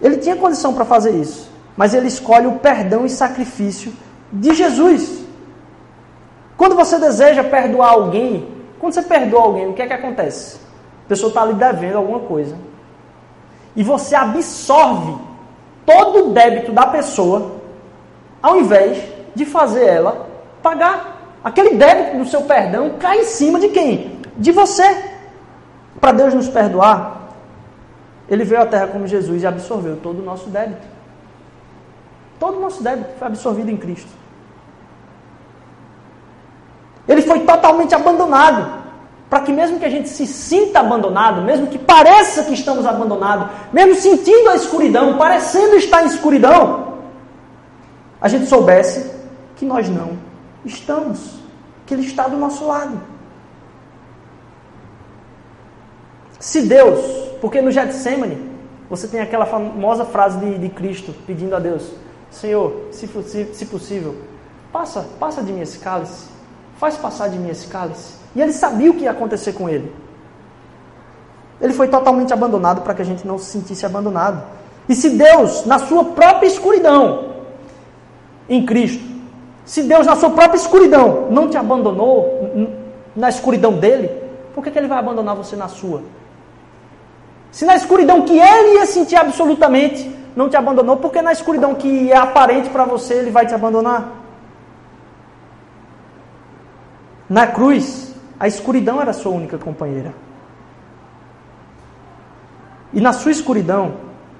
Ele 0.00 0.16
tinha 0.16 0.36
condição 0.36 0.72
para 0.72 0.84
fazer 0.84 1.10
isso 1.10 1.50
mas 1.80 1.94
ele 1.94 2.08
escolhe 2.08 2.46
o 2.46 2.58
perdão 2.58 3.06
e 3.06 3.08
sacrifício 3.08 3.90
de 4.30 4.52
Jesus. 4.52 5.24
Quando 6.54 6.76
você 6.76 6.98
deseja 6.98 7.42
perdoar 7.42 7.92
alguém, 7.92 8.48
quando 8.78 8.92
você 8.92 9.00
perdoa 9.00 9.44
alguém, 9.44 9.66
o 9.66 9.72
que 9.72 9.80
é 9.80 9.86
que 9.86 9.94
acontece? 9.94 10.58
A 11.06 11.08
pessoa 11.08 11.28
está 11.28 11.40
ali 11.40 11.54
devendo 11.54 11.96
alguma 11.96 12.20
coisa. 12.20 12.54
E 13.74 13.82
você 13.82 14.14
absorve 14.14 15.16
todo 15.86 16.26
o 16.28 16.32
débito 16.34 16.70
da 16.70 16.86
pessoa, 16.86 17.59
ao 18.42 18.58
invés 18.58 19.02
de 19.34 19.44
fazer 19.44 19.84
ela 19.84 20.26
pagar. 20.62 21.18
Aquele 21.42 21.76
débito 21.76 22.18
do 22.18 22.26
seu 22.26 22.42
perdão 22.42 22.96
cai 22.98 23.20
em 23.20 23.24
cima 23.24 23.58
de 23.58 23.68
quem? 23.68 24.20
De 24.36 24.52
você. 24.52 24.84
Para 26.00 26.12
Deus 26.12 26.34
nos 26.34 26.48
perdoar, 26.48 27.20
ele 28.28 28.44
veio 28.44 28.62
à 28.62 28.66
terra 28.66 28.86
como 28.86 29.06
Jesus 29.06 29.42
e 29.42 29.46
absorveu 29.46 29.96
todo 29.96 30.20
o 30.20 30.24
nosso 30.24 30.48
débito. 30.48 30.86
Todo 32.38 32.58
o 32.58 32.60
nosso 32.60 32.82
débito 32.82 33.10
foi 33.18 33.26
absorvido 33.26 33.70
em 33.70 33.76
Cristo. 33.76 34.10
Ele 37.08 37.22
foi 37.22 37.40
totalmente 37.40 37.94
abandonado. 37.94 38.80
Para 39.28 39.40
que 39.42 39.52
mesmo 39.52 39.78
que 39.78 39.84
a 39.84 39.88
gente 39.88 40.08
se 40.08 40.26
sinta 40.26 40.80
abandonado, 40.80 41.42
mesmo 41.42 41.68
que 41.68 41.78
pareça 41.78 42.42
que 42.42 42.52
estamos 42.52 42.84
abandonados, 42.84 43.48
mesmo 43.72 43.94
sentindo 43.94 44.50
a 44.50 44.56
escuridão, 44.56 45.16
parecendo 45.16 45.76
estar 45.76 46.02
em 46.02 46.06
escuridão, 46.06 46.89
a 48.20 48.28
gente 48.28 48.46
soubesse 48.46 49.10
que 49.56 49.64
nós 49.64 49.88
não 49.88 50.18
estamos, 50.64 51.38
que 51.86 51.94
Ele 51.94 52.06
está 52.06 52.28
do 52.28 52.36
nosso 52.36 52.66
lado. 52.66 53.00
Se 56.38 56.62
Deus, 56.62 57.00
porque 57.40 57.60
no 57.60 57.70
Getsemane, 57.70 58.50
você 58.88 59.06
tem 59.06 59.20
aquela 59.20 59.46
famosa 59.46 60.04
frase 60.04 60.38
de, 60.38 60.58
de 60.58 60.68
Cristo 60.68 61.14
pedindo 61.26 61.54
a 61.54 61.58
Deus: 61.58 61.92
Senhor, 62.30 62.88
se, 62.90 63.06
se 63.52 63.66
possível, 63.66 64.16
passa, 64.72 65.06
passa 65.18 65.42
de 65.42 65.52
mim 65.52 65.60
esse 65.60 65.78
cálice. 65.78 66.28
Faz 66.78 66.96
passar 66.96 67.28
de 67.28 67.38
mim 67.38 67.50
esse 67.50 67.66
cálice. 67.66 68.14
E 68.34 68.40
ele 68.40 68.52
sabia 68.52 68.90
o 68.90 68.94
que 68.94 69.02
ia 69.02 69.10
acontecer 69.10 69.52
com 69.52 69.68
ele. 69.68 69.92
Ele 71.60 71.74
foi 71.74 71.88
totalmente 71.88 72.32
abandonado 72.32 72.80
para 72.80 72.94
que 72.94 73.02
a 73.02 73.04
gente 73.04 73.26
não 73.26 73.36
se 73.36 73.46
sentisse 73.46 73.84
abandonado. 73.84 74.42
E 74.88 74.94
se 74.94 75.10
Deus, 75.10 75.66
na 75.66 75.78
sua 75.78 76.04
própria 76.04 76.46
escuridão, 76.46 77.29
em 78.50 78.66
Cristo, 78.66 79.02
se 79.64 79.84
Deus, 79.84 80.06
na 80.06 80.16
sua 80.16 80.30
própria 80.30 80.58
escuridão, 80.58 81.28
não 81.30 81.48
te 81.48 81.56
abandonou 81.56 82.76
na 83.14 83.28
escuridão 83.28 83.74
dele, 83.74 84.10
por 84.52 84.64
que, 84.64 84.70
que 84.70 84.78
ele 84.78 84.88
vai 84.88 84.98
abandonar 84.98 85.36
você 85.36 85.54
na 85.54 85.68
sua? 85.68 86.02
Se 87.52 87.64
na 87.64 87.76
escuridão 87.76 88.22
que 88.22 88.38
ele 88.38 88.74
ia 88.74 88.86
sentir 88.86 89.16
absolutamente, 89.16 90.10
não 90.34 90.48
te 90.48 90.56
abandonou, 90.56 90.96
porque 90.96 91.22
na 91.22 91.32
escuridão 91.32 91.74
que 91.74 92.10
é 92.10 92.16
aparente 92.16 92.68
para 92.68 92.84
você, 92.84 93.14
ele 93.14 93.30
vai 93.30 93.46
te 93.46 93.54
abandonar. 93.54 94.08
Na 97.28 97.46
cruz, 97.46 98.12
a 98.38 98.48
escuridão 98.48 99.00
era 99.00 99.10
a 99.10 99.14
sua 99.14 99.32
única 99.32 99.56
companheira. 99.56 100.12
E 102.92 103.00
na 103.00 103.12
sua 103.12 103.30
escuridão, 103.30 103.94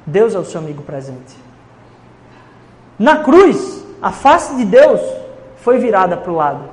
Deus 0.05 0.35
é 0.35 0.39
o 0.39 0.45
seu 0.45 0.61
amigo 0.61 0.83
presente. 0.83 1.37
Na 2.99 3.19
cruz, 3.19 3.80
a 4.01 4.11
face 4.11 4.57
de 4.57 4.65
Deus 4.65 5.01
foi 5.57 5.79
virada 5.79 6.17
para 6.17 6.33
o 6.33 6.35
lado. 6.35 6.65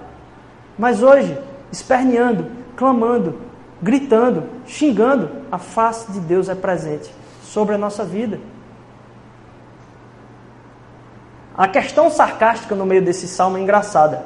Mas 0.77 1.01
hoje, 1.01 1.37
esperneando, 1.71 2.47
clamando, 2.75 3.39
gritando, 3.81 4.43
xingando, 4.65 5.29
a 5.51 5.57
face 5.57 6.11
de 6.11 6.19
Deus 6.19 6.49
é 6.49 6.55
presente 6.55 7.13
sobre 7.43 7.75
a 7.75 7.77
nossa 7.77 8.03
vida. 8.05 8.39
A 11.57 11.67
questão 11.67 12.09
sarcástica 12.09 12.75
no 12.75 12.85
meio 12.85 13.01
desse 13.01 13.27
salmo 13.27 13.57
é 13.57 13.61
engraçada, 13.61 14.23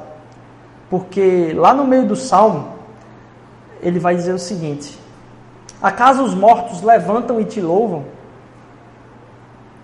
porque 0.90 1.52
lá 1.54 1.72
no 1.72 1.84
meio 1.84 2.06
do 2.06 2.14
salmo, 2.14 2.76
ele 3.80 3.98
vai 3.98 4.14
dizer 4.14 4.34
o 4.34 4.38
seguinte: 4.38 4.98
Acaso 5.82 6.22
os 6.22 6.34
mortos 6.34 6.82
levantam 6.82 7.40
e 7.40 7.44
te 7.44 7.60
louvam? 7.60 8.04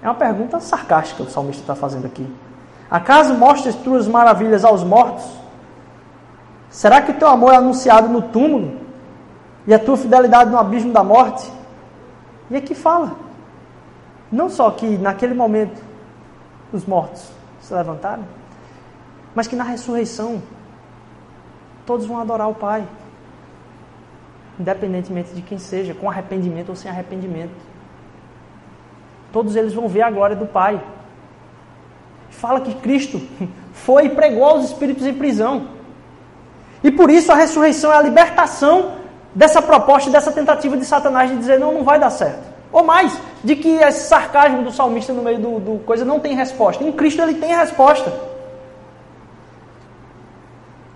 É 0.03 0.07
uma 0.07 0.15
pergunta 0.15 0.61
sarcástica 0.61 1.25
que 1.25 1.31
o 1.31 1.33
salmista 1.33 1.63
está 1.63 1.75
fazendo 1.75 2.07
aqui. 2.07 2.31
Acaso 2.91 3.35
mostras 3.35 3.75
tuas 3.75 4.09
maravilhas 4.09 4.65
aos 4.65 4.83
mortos? 4.83 5.25
Será 6.71 7.03
que 7.03 7.13
teu 7.13 7.29
amor 7.29 7.53
é 7.53 7.57
anunciado 7.57 8.09
no 8.09 8.23
túmulo 8.23 8.79
e 9.67 9.75
a 9.75 9.79
tua 9.79 9.97
fidelidade 9.97 10.51
no 10.51 10.59
abismo 10.59 10.93
da 10.93 11.05
morte? 11.05 11.51
E 12.51 12.57
aqui 12.57 12.75
fala, 12.75 13.17
não 14.33 14.49
só 14.49 14.71
que 14.71 14.97
naquele 14.99 15.35
momento 15.35 15.83
os 16.73 16.85
mortos 16.87 17.31
se 17.61 17.75
levantaram, 17.75 18.25
mas 19.35 19.47
que 19.47 19.57
na 19.57 19.65
ressurreição 19.65 20.43
todos 21.85 22.07
vão 22.07 22.19
adorar 22.19 22.49
o 22.49 22.55
Pai, 22.55 22.87
independentemente 24.59 25.35
de 25.35 25.43
quem 25.43 25.59
seja, 25.59 25.95
com 25.95 26.09
arrependimento 26.09 26.71
ou 26.71 26.77
sem 26.77 26.91
arrependimento. 26.91 27.55
Todos 29.33 29.57
eles 29.57 29.75
vão 29.75 29.89
ver 29.89 30.03
a 30.03 30.11
glória 30.11 30.37
do 30.37 30.47
Pai. 30.47 30.83
Fala 32.39 32.61
que 32.61 32.75
Cristo 32.75 33.21
foi 33.73 34.07
e 34.07 34.11
pregou 34.11 34.45
aos 34.45 34.65
espíritos 34.65 35.05
em 35.07 35.13
prisão. 35.13 35.69
E 36.83 36.91
por 36.91 37.11
isso 37.11 37.33
a 37.33 37.35
ressurreição 37.35 37.93
é 37.93 37.97
a 37.97 38.03
libertação 38.03 38.93
dessa 39.35 39.61
proposta, 39.61 40.09
dessa 40.09 40.31
tentativa 40.31 40.77
de 40.77 40.85
Satanás 40.85 41.31
de 41.31 41.37
dizer: 41.37 41.59
não, 41.59 41.75
não 41.75 41.85
vai 41.85 41.99
dar 41.99 42.11
certo. 42.11 42.47
Ou 42.71 42.85
mais, 42.85 43.19
de 43.43 43.57
que 43.57 43.69
esse 43.69 44.09
sarcasmo 44.09 44.63
do 44.63 44.71
salmista 44.71 45.13
no 45.13 45.23
meio 45.23 45.39
do, 45.39 45.59
do 45.59 45.85
coisa 45.85 46.05
não 46.05 46.21
tem 46.21 46.37
resposta. 46.37 46.85
Em 46.85 46.93
Cristo 46.93 47.23
ele 47.23 47.35
tem 47.35 47.55
resposta. 47.57 48.13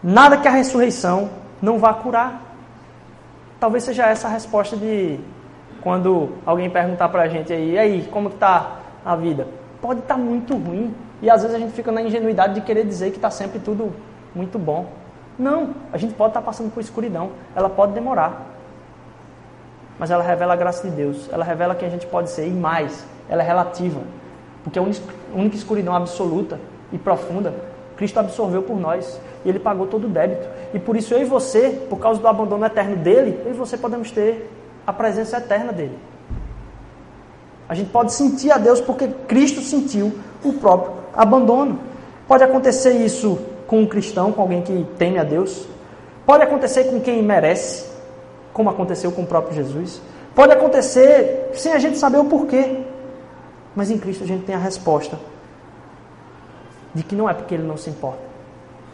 Nada 0.02 0.36
que 0.36 0.46
a 0.46 0.50
ressurreição 0.50 1.30
não 1.60 1.78
vá 1.78 1.92
curar. 1.94 2.40
Talvez 3.58 3.84
seja 3.84 4.06
essa 4.06 4.28
a 4.28 4.30
resposta 4.30 4.76
de 4.76 5.18
quando 5.80 6.34
alguém 6.46 6.70
perguntar 6.70 7.08
para 7.08 7.22
a 7.22 7.28
gente 7.28 7.52
aí, 7.52 7.72
e 7.72 7.78
aí, 7.78 8.08
como 8.12 8.28
está 8.28 8.76
a 9.04 9.16
vida? 9.16 9.48
Pode 9.80 10.00
estar 10.00 10.14
tá 10.14 10.20
muito 10.20 10.54
ruim, 10.54 10.94
E 11.22 11.30
às 11.30 11.42
vezes 11.42 11.56
a 11.56 11.58
gente 11.60 11.72
fica 11.72 11.92
na 11.92 12.02
ingenuidade 12.02 12.54
de 12.54 12.60
querer 12.60 12.84
dizer 12.84 13.10
que 13.10 13.16
está 13.16 13.30
sempre 13.30 13.60
tudo 13.60 13.94
muito 14.34 14.58
bom. 14.58 14.88
Não, 15.38 15.70
a 15.92 15.96
gente 15.96 16.12
pode 16.14 16.30
estar 16.30 16.40
tá 16.40 16.46
passando 16.46 16.72
por 16.74 16.80
escuridão, 16.80 17.30
ela 17.54 17.70
pode 17.70 17.92
demorar. 17.92 18.44
Mas 19.98 20.10
ela 20.10 20.22
revela 20.22 20.54
a 20.54 20.56
graça 20.56 20.88
de 20.88 20.94
Deus, 20.94 21.30
ela 21.32 21.44
revela 21.44 21.76
quem 21.76 21.86
a 21.86 21.90
gente 21.90 22.06
pode 22.06 22.28
ser 22.28 22.48
e 22.48 22.50
mais, 22.50 23.06
ela 23.28 23.40
é 23.40 23.46
relativa. 23.46 24.00
Porque 24.64 24.78
a 24.78 24.82
única 24.82 25.56
escuridão 25.56 25.94
absoluta 25.94 26.58
e 26.92 26.98
profunda, 26.98 27.54
Cristo 27.96 28.18
absorveu 28.18 28.62
por 28.62 28.76
nós 28.76 29.20
e 29.44 29.48
ele 29.48 29.60
pagou 29.60 29.86
todo 29.86 30.06
o 30.06 30.10
débito. 30.10 30.48
E 30.74 30.78
por 30.80 30.96
isso 30.96 31.14
eu 31.14 31.20
e 31.20 31.24
você, 31.24 31.86
por 31.88 32.00
causa 32.00 32.20
do 32.20 32.26
abandono 32.26 32.64
eterno 32.64 32.96
dele, 32.96 33.40
eu 33.44 33.52
e 33.52 33.54
você 33.54 33.78
podemos 33.78 34.10
ter 34.10 34.50
a 34.84 34.92
presença 34.92 35.36
eterna 35.36 35.72
dele. 35.72 35.96
A 37.68 37.74
gente 37.74 37.90
pode 37.90 38.12
sentir 38.12 38.50
a 38.50 38.58
Deus 38.58 38.80
porque 38.80 39.06
Cristo 39.28 39.60
sentiu 39.60 40.12
o 40.42 40.54
próprio 40.54 41.01
abandono. 41.14 41.78
Pode 42.26 42.44
acontecer 42.44 42.92
isso 42.92 43.38
com 43.66 43.80
um 43.80 43.86
cristão, 43.86 44.32
com 44.32 44.42
alguém 44.42 44.62
que 44.62 44.86
teme 44.98 45.18
a 45.18 45.24
Deus. 45.24 45.66
Pode 46.24 46.42
acontecer 46.44 46.84
com 46.84 47.00
quem 47.00 47.22
merece, 47.22 47.90
como 48.52 48.70
aconteceu 48.70 49.10
com 49.12 49.22
o 49.22 49.26
próprio 49.26 49.54
Jesus. 49.54 50.00
Pode 50.34 50.52
acontecer 50.52 51.50
sem 51.54 51.72
a 51.72 51.78
gente 51.78 51.98
saber 51.98 52.18
o 52.18 52.24
porquê. 52.24 52.84
Mas 53.74 53.90
em 53.90 53.98
Cristo 53.98 54.24
a 54.24 54.26
gente 54.26 54.44
tem 54.44 54.54
a 54.54 54.58
resposta 54.58 55.18
de 56.94 57.02
que 57.02 57.14
não 57.14 57.28
é 57.28 57.34
porque 57.34 57.54
Ele 57.54 57.66
não 57.66 57.76
se 57.76 57.90
importa. 57.90 58.32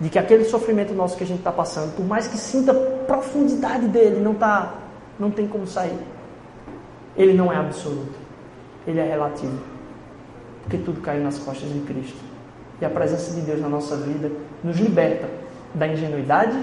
De 0.00 0.08
que 0.08 0.18
aquele 0.18 0.44
sofrimento 0.44 0.94
nosso 0.94 1.16
que 1.16 1.24
a 1.24 1.26
gente 1.26 1.38
está 1.38 1.50
passando, 1.50 1.94
por 1.96 2.06
mais 2.06 2.28
que 2.28 2.38
sinta 2.38 2.72
profundidade 2.72 3.88
dele, 3.88 4.20
não, 4.20 4.34
tá, 4.34 4.74
não 5.18 5.30
tem 5.30 5.48
como 5.48 5.66
sair. 5.66 5.98
Ele 7.16 7.32
não 7.32 7.52
é 7.52 7.56
absoluto. 7.56 8.14
Ele 8.86 9.00
é 9.00 9.04
relativo. 9.04 9.58
Porque 10.68 10.84
tudo 10.84 11.00
caiu 11.00 11.24
nas 11.24 11.38
costas 11.38 11.72
de 11.72 11.80
Cristo. 11.80 12.18
E 12.78 12.84
a 12.84 12.90
presença 12.90 13.32
de 13.32 13.40
Deus 13.40 13.58
na 13.58 13.70
nossa 13.70 13.96
vida 13.96 14.30
nos 14.62 14.76
liberta 14.76 15.26
da 15.74 15.88
ingenuidade, 15.88 16.62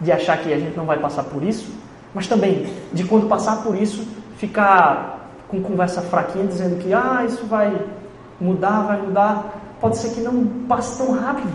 de 0.00 0.10
achar 0.10 0.38
que 0.38 0.52
a 0.52 0.58
gente 0.58 0.76
não 0.76 0.84
vai 0.84 0.98
passar 0.98 1.22
por 1.22 1.44
isso, 1.44 1.72
mas 2.12 2.26
também 2.26 2.66
de 2.92 3.04
quando 3.04 3.28
passar 3.28 3.62
por 3.62 3.76
isso, 3.76 4.04
ficar 4.36 5.30
com 5.46 5.62
conversa 5.62 6.02
fraquinha 6.02 6.46
dizendo 6.46 6.82
que 6.82 6.92
ah, 6.92 7.24
isso 7.24 7.46
vai 7.46 7.80
mudar, 8.40 8.82
vai 8.82 9.00
mudar. 9.02 9.76
Pode 9.80 9.98
ser 9.98 10.10
que 10.10 10.20
não 10.20 10.44
passe 10.68 10.98
tão 10.98 11.12
rápido, 11.12 11.54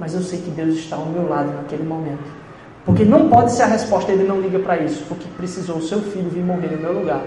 mas 0.00 0.14
eu 0.14 0.22
sei 0.22 0.40
que 0.40 0.50
Deus 0.50 0.76
está 0.76 0.96
ao 0.96 1.04
meu 1.04 1.28
lado 1.28 1.52
naquele 1.52 1.84
momento. 1.84 2.24
Porque 2.86 3.04
não 3.04 3.28
pode 3.28 3.52
ser 3.52 3.64
a 3.64 3.66
resposta, 3.66 4.10
ele 4.10 4.26
não 4.26 4.40
liga 4.40 4.58
para 4.60 4.78
isso, 4.78 5.04
porque 5.06 5.28
precisou 5.36 5.76
o 5.76 5.82
seu 5.82 6.00
filho 6.00 6.30
vir 6.30 6.42
morrer 6.42 6.68
no 6.68 6.78
meu 6.78 6.94
lugar, 6.94 7.20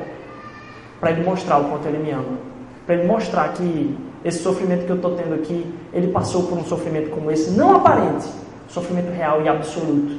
para 0.99 1.12
ele 1.12 1.24
mostrar 1.24 1.60
o 1.60 1.66
quanto 1.66 1.88
ele 1.88 1.99
me 1.99 2.10
ama, 2.10 2.51
para 2.86 2.95
ele 2.95 3.07
mostrar 3.07 3.53
que 3.53 3.97
esse 4.23 4.41
sofrimento 4.43 4.86
que 4.86 4.91
eu 4.91 4.95
estou 4.95 5.15
tendo 5.15 5.34
aqui, 5.34 5.65
ele 5.93 6.07
passou 6.11 6.43
por 6.43 6.57
um 6.57 6.63
sofrimento 6.63 7.09
como 7.09 7.32
esse, 7.32 7.51
não 7.51 7.75
aparente, 7.75 8.27
sofrimento 8.67 9.11
real 9.11 9.41
e 9.41 9.49
absoluto, 9.49 10.13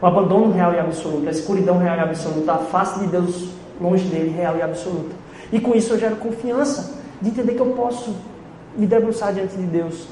o 0.00 0.06
abandono 0.06 0.52
real 0.52 0.74
e 0.74 0.78
absoluto, 0.78 1.28
a 1.28 1.30
escuridão 1.30 1.78
real 1.78 1.96
e 1.96 2.00
absoluta, 2.00 2.52
a 2.52 2.58
face 2.58 3.00
de 3.00 3.06
Deus 3.06 3.48
longe 3.80 4.04
dele, 4.06 4.30
real 4.30 4.56
e 4.56 4.62
absoluta. 4.62 5.14
E 5.52 5.60
com 5.60 5.74
isso 5.74 5.92
eu 5.92 5.98
gero 5.98 6.16
confiança 6.16 6.94
de 7.20 7.30
entender 7.30 7.54
que 7.54 7.60
eu 7.60 7.72
posso 7.72 8.14
me 8.76 8.86
debruçar 8.86 9.32
diante 9.32 9.56
de 9.56 9.62
Deus, 9.62 10.08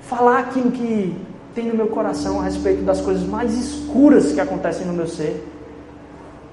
falar 0.00 0.38
aquilo 0.40 0.70
que 0.70 1.14
tem 1.54 1.66
no 1.66 1.74
meu 1.74 1.88
coração 1.88 2.40
a 2.40 2.44
respeito 2.44 2.82
das 2.82 3.00
coisas 3.00 3.26
mais 3.26 3.52
escuras 3.54 4.32
que 4.32 4.40
acontecem 4.40 4.86
no 4.86 4.92
meu 4.92 5.06
ser, 5.06 5.46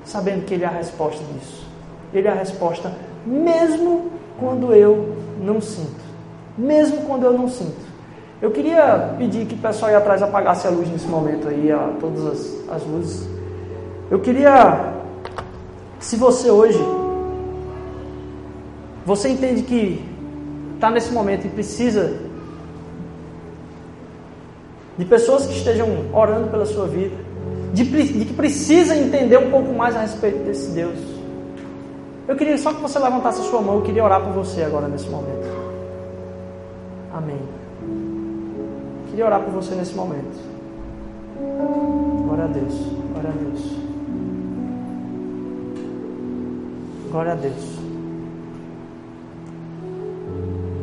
sabendo 0.03 0.45
que 0.45 0.53
Ele 0.53 0.63
é 0.63 0.67
a 0.67 0.71
resposta 0.71 1.23
disso. 1.33 1.65
Ele 2.13 2.27
é 2.27 2.31
a 2.31 2.35
resposta, 2.35 2.93
mesmo 3.25 4.11
quando 4.39 4.73
eu 4.73 5.15
não 5.41 5.61
sinto. 5.61 6.03
Mesmo 6.57 7.01
quando 7.01 7.23
eu 7.23 7.33
não 7.33 7.47
sinto. 7.47 7.85
Eu 8.41 8.51
queria 8.51 9.15
pedir 9.17 9.45
que 9.45 9.55
o 9.55 9.57
pessoal 9.57 9.89
aí 9.89 9.95
atrás 9.95 10.21
apagasse 10.21 10.67
a 10.67 10.69
luz 10.69 10.89
nesse 10.89 11.07
momento 11.07 11.47
aí, 11.47 11.71
ó, 11.71 11.99
todas 11.99 12.25
as, 12.25 12.69
as 12.69 12.85
luzes. 12.85 13.27
Eu 14.11 14.19
queria, 14.19 14.93
se 15.99 16.15
você 16.15 16.51
hoje, 16.51 16.79
você 19.05 19.29
entende 19.29 19.63
que 19.63 20.03
está 20.75 20.91
nesse 20.91 21.11
momento 21.11 21.47
e 21.47 21.49
precisa 21.49 22.19
de 24.97 25.05
pessoas 25.05 25.45
que 25.45 25.53
estejam 25.53 25.87
orando 26.13 26.49
pela 26.49 26.65
sua 26.65 26.87
vida, 26.87 27.15
de, 27.73 27.83
de, 27.83 28.25
que 28.25 28.33
precisa 28.33 28.95
entender 28.95 29.37
um 29.37 29.49
pouco 29.49 29.73
mais 29.73 29.95
a 29.95 30.01
respeito 30.01 30.43
desse 30.43 30.71
Deus. 30.71 31.14
Eu 32.27 32.35
queria 32.35 32.57
só 32.57 32.73
que 32.73 32.81
você 32.81 32.97
levantasse 32.97 33.41
a 33.41 33.43
sua 33.43 33.61
mão, 33.61 33.75
eu 33.75 33.81
queria 33.83 34.03
orar 34.03 34.21
por 34.21 34.33
você 34.33 34.63
agora 34.63 34.87
nesse 34.87 35.07
momento. 35.07 35.45
Amém. 37.13 37.39
Eu 37.81 39.09
queria 39.09 39.25
orar 39.25 39.41
por 39.41 39.53
você 39.53 39.75
nesse 39.75 39.93
momento. 39.93 40.35
Glória 42.25 42.45
a 42.45 42.47
Deus, 42.47 42.73
glória 43.13 43.29
a 43.29 43.33
Deus. 43.33 43.75
Glória 47.11 47.31
a 47.33 47.35
Deus. 47.35 47.79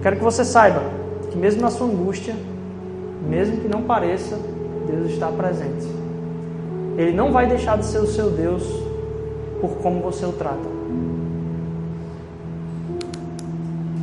Quero 0.02 0.16
que 0.16 0.24
você 0.24 0.44
saiba 0.44 0.82
que 1.30 1.36
mesmo 1.36 1.60
na 1.60 1.70
sua 1.70 1.86
angústia, 1.86 2.34
mesmo 3.28 3.58
que 3.58 3.68
não 3.68 3.82
pareça, 3.82 4.38
Deus 4.86 5.10
está 5.10 5.28
presente. 5.28 5.86
Ele 6.96 7.12
não 7.12 7.32
vai 7.32 7.46
deixar 7.46 7.78
de 7.78 7.86
ser 7.86 7.98
o 7.98 8.06
seu 8.06 8.30
Deus 8.30 8.62
por 9.60 9.70
como 9.78 10.00
você 10.00 10.24
o 10.24 10.32
trata. 10.32 10.82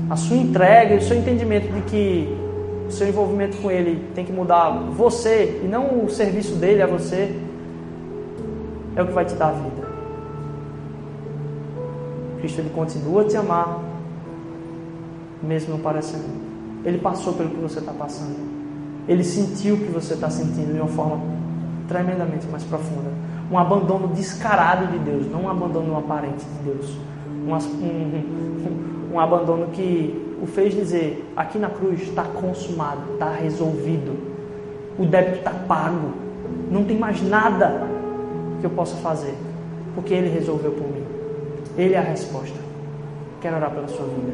A 0.09 0.15
sua 0.15 0.37
entrega 0.37 0.95
e 0.95 0.97
o 0.97 1.01
seu 1.01 1.17
entendimento 1.17 1.71
de 1.71 1.81
que 1.81 2.35
o 2.87 2.91
seu 2.91 3.07
envolvimento 3.07 3.57
com 3.57 3.69
Ele 3.69 4.09
tem 4.15 4.25
que 4.25 4.31
mudar 4.31 4.71
você 4.71 5.61
e 5.63 5.67
não 5.67 6.03
o 6.03 6.09
serviço 6.09 6.55
dele 6.55 6.81
a 6.81 6.87
você, 6.87 7.39
é 8.95 9.03
o 9.03 9.05
que 9.05 9.13
vai 9.13 9.23
te 9.23 9.35
dar 9.35 9.51
vida. 9.51 9.87
Cristo 12.39 12.61
ele 12.61 12.69
continua 12.71 13.21
a 13.21 13.25
te 13.25 13.37
amar, 13.37 13.79
mesmo 15.43 15.73
não 15.73 15.79
parecendo. 15.79 16.23
Ele 16.83 16.97
passou 16.97 17.33
pelo 17.33 17.49
que 17.49 17.57
você 17.57 17.79
está 17.79 17.91
passando. 17.91 18.37
Ele 19.07 19.23
sentiu 19.23 19.75
o 19.75 19.77
que 19.77 19.91
você 19.91 20.13
está 20.15 20.29
sentindo 20.29 20.73
de 20.73 20.79
uma 20.79 20.87
forma 20.87 21.19
tremendamente 21.87 22.47
mais 22.47 22.63
profunda. 22.63 23.11
Um 23.51 23.57
abandono 23.57 24.07
descarado 24.07 24.87
de 24.87 24.99
Deus, 24.99 25.29
não 25.29 25.43
um 25.43 25.49
abandono 25.49 25.97
aparente 25.97 26.45
de 26.45 26.71
Deus. 26.71 26.97
Um, 27.45 27.53
um 27.53 28.98
abandono 29.17 29.67
que 29.67 30.35
o 30.41 30.45
fez 30.45 30.75
dizer: 30.75 31.25
aqui 31.37 31.57
na 31.57 31.69
cruz 31.69 32.01
está 32.01 32.23
consumado, 32.23 33.13
está 33.13 33.31
resolvido, 33.31 34.17
o 34.97 35.05
débito 35.05 35.37
está 35.37 35.51
pago, 35.51 36.11
não 36.69 36.83
tem 36.83 36.97
mais 36.97 37.21
nada 37.21 37.87
que 38.59 38.65
eu 38.65 38.69
possa 38.71 38.97
fazer, 38.97 39.33
porque 39.95 40.13
Ele 40.13 40.27
resolveu 40.27 40.71
por 40.71 40.87
mim. 40.87 41.03
Ele 41.77 41.93
é 41.93 41.97
a 41.97 42.01
resposta. 42.01 42.57
Quero 43.41 43.55
orar 43.55 43.71
pela 43.71 43.87
sua 43.87 44.05
vida. 44.05 44.33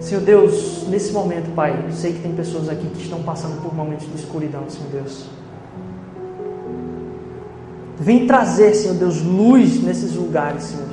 Senhor 0.00 0.22
Deus, 0.22 0.86
nesse 0.88 1.12
momento, 1.12 1.54
Pai, 1.54 1.76
sei 1.92 2.12
que 2.12 2.20
tem 2.20 2.32
pessoas 2.32 2.68
aqui 2.68 2.86
que 2.88 3.02
estão 3.02 3.22
passando 3.22 3.62
por 3.62 3.74
momentos 3.74 4.06
de 4.06 4.16
escuridão, 4.16 4.62
Senhor 4.68 4.88
Deus. 4.90 5.26
Vem 7.98 8.26
trazer, 8.26 8.74
Senhor 8.74 8.94
Deus, 8.94 9.22
luz 9.22 9.82
nesses 9.82 10.14
lugares, 10.14 10.64
Senhor. 10.64 10.87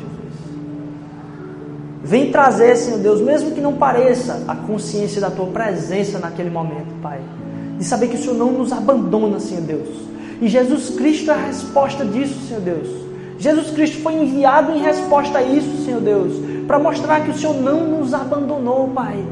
Vem 2.05 2.31
trazer, 2.31 2.77
Senhor 2.77 2.99
Deus, 2.99 3.19
mesmo 3.19 3.51
que 3.51 3.59
não 3.59 3.73
pareça, 3.73 4.43
a 4.47 4.55
consciência 4.55 5.19
da 5.19 5.29
Tua 5.29 5.47
presença 5.47 6.19
naquele 6.19 6.49
momento, 6.49 6.93
Pai. 7.01 7.19
De 7.77 7.83
saber 7.83 8.07
que 8.07 8.15
o 8.15 8.19
Senhor 8.19 8.37
não 8.37 8.53
nos 8.53 8.71
abandona, 8.71 9.39
Senhor 9.39 9.63
Deus. 9.63 9.89
E 10.41 10.47
Jesus 10.47 10.91
Cristo 10.91 11.31
é 11.31 11.33
a 11.33 11.47
resposta 11.47 12.05
disso, 12.05 12.47
Senhor 12.47 12.61
Deus. 12.61 12.87
Jesus 13.37 13.71
Cristo 13.71 14.01
foi 14.01 14.13
enviado 14.13 14.71
em 14.71 14.81
resposta 14.81 15.39
a 15.39 15.43
isso, 15.43 15.83
Senhor 15.83 15.99
Deus 15.99 16.55
para 16.65 16.79
mostrar 16.79 17.23
que 17.23 17.31
o 17.31 17.33
Senhor 17.33 17.55
não 17.55 17.85
nos 17.85 18.13
abandonou, 18.13 18.87
Pai. 18.89 19.23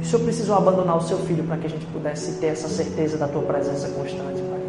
O 0.00 0.04
Senhor 0.04 0.22
precisou 0.22 0.56
abandonar 0.56 0.96
o 0.96 1.02
seu 1.02 1.18
filho 1.18 1.44
para 1.44 1.56
que 1.56 1.66
a 1.66 1.70
gente 1.70 1.84
pudesse 1.86 2.38
ter 2.38 2.48
essa 2.48 2.68
certeza 2.68 3.16
da 3.16 3.26
tua 3.26 3.42
presença 3.42 3.88
constante, 3.88 4.40
Pai. 4.42 4.60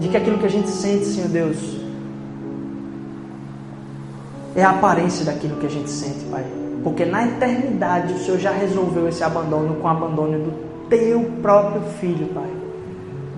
De 0.00 0.08
que 0.08 0.16
aquilo 0.16 0.38
que 0.38 0.46
a 0.46 0.50
gente 0.50 0.68
sente, 0.68 1.04
Senhor 1.04 1.28
Deus, 1.28 1.58
é 4.54 4.62
a 4.62 4.70
aparência 4.70 5.24
daquilo 5.24 5.56
que 5.56 5.66
a 5.66 5.70
gente 5.70 5.90
sente, 5.90 6.24
Pai. 6.30 6.44
Porque 6.82 7.04
na 7.04 7.26
eternidade 7.26 8.14
o 8.14 8.18
Senhor 8.18 8.38
já 8.38 8.50
resolveu 8.50 9.08
esse 9.08 9.22
abandono 9.22 9.76
com 9.76 9.86
o 9.86 9.90
abandono 9.90 10.38
do 10.38 10.88
teu 10.88 11.30
próprio 11.42 11.82
filho, 12.00 12.28
Pai. 12.28 12.50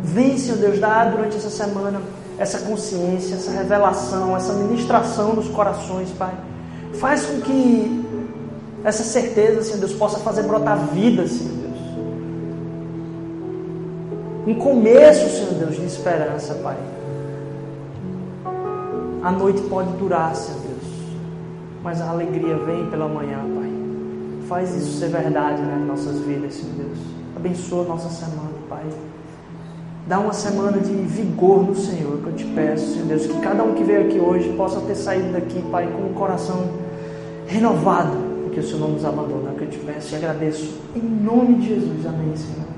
Vem, 0.02 0.38
Senhor 0.38 0.58
Deus, 0.58 0.78
dá 0.78 1.04
durante 1.04 1.36
essa 1.36 1.50
semana 1.50 2.00
essa 2.38 2.61
consciência, 2.61 3.34
essa 3.34 3.50
revelação, 3.50 4.34
essa 4.36 4.54
ministração 4.54 5.34
nos 5.34 5.48
corações, 5.48 6.08
Pai 6.11 6.32
Faz 6.94 7.24
com 7.24 7.40
que 7.40 8.04
essa 8.84 9.02
certeza, 9.02 9.62
Senhor 9.62 9.78
Deus, 9.78 9.92
possa 9.92 10.18
fazer 10.18 10.42
brotar 10.42 10.78
vida, 10.88 11.26
Senhor 11.26 11.54
Deus. 11.54 11.78
Um 14.46 14.54
começo, 14.54 15.28
Senhor 15.30 15.54
Deus, 15.54 15.76
de 15.76 15.84
esperança, 15.84 16.54
Pai. 16.54 16.76
A 19.22 19.30
noite 19.30 19.61
pode 19.62 19.90
durar, 19.92 20.34
Senhor 20.34 20.59
mas 21.82 22.00
a 22.00 22.10
alegria 22.10 22.56
vem 22.58 22.86
pela 22.90 23.08
manhã, 23.08 23.38
Pai. 23.54 23.70
Faz 24.48 24.74
isso 24.74 24.98
ser 24.98 25.08
verdade 25.08 25.62
nas 25.62 25.80
nossas 25.86 26.20
vidas, 26.20 26.54
Senhor 26.54 26.74
Deus. 26.76 26.98
Abençoa 27.36 27.84
nossa 27.84 28.08
semana, 28.08 28.50
Pai. 28.68 28.84
Dá 30.06 30.18
uma 30.18 30.32
semana 30.32 30.78
de 30.78 30.92
vigor 30.92 31.62
no 31.62 31.74
Senhor, 31.74 32.18
que 32.18 32.26
eu 32.26 32.32
te 32.34 32.44
peço, 32.46 32.94
Senhor 32.94 33.06
Deus. 33.06 33.26
Que 33.26 33.40
cada 33.40 33.62
um 33.62 33.74
que 33.74 33.84
veio 33.84 34.06
aqui 34.06 34.18
hoje 34.18 34.52
possa 34.56 34.80
ter 34.80 34.94
saído 34.94 35.32
daqui, 35.32 35.62
Pai, 35.70 35.86
com 35.86 36.10
o 36.10 36.14
coração 36.14 36.68
renovado, 37.46 38.16
porque 38.44 38.60
o 38.60 38.62
Senhor 38.62 38.80
não 38.80 38.90
nos 38.90 39.04
abandona. 39.04 39.52
Que 39.52 39.64
eu 39.64 39.70
te 39.70 39.78
peço 39.78 40.14
e 40.14 40.16
agradeço. 40.16 40.80
Em 40.96 41.00
nome 41.00 41.54
de 41.56 41.68
Jesus. 41.68 42.06
Amém, 42.06 42.34
Senhor. 42.36 42.69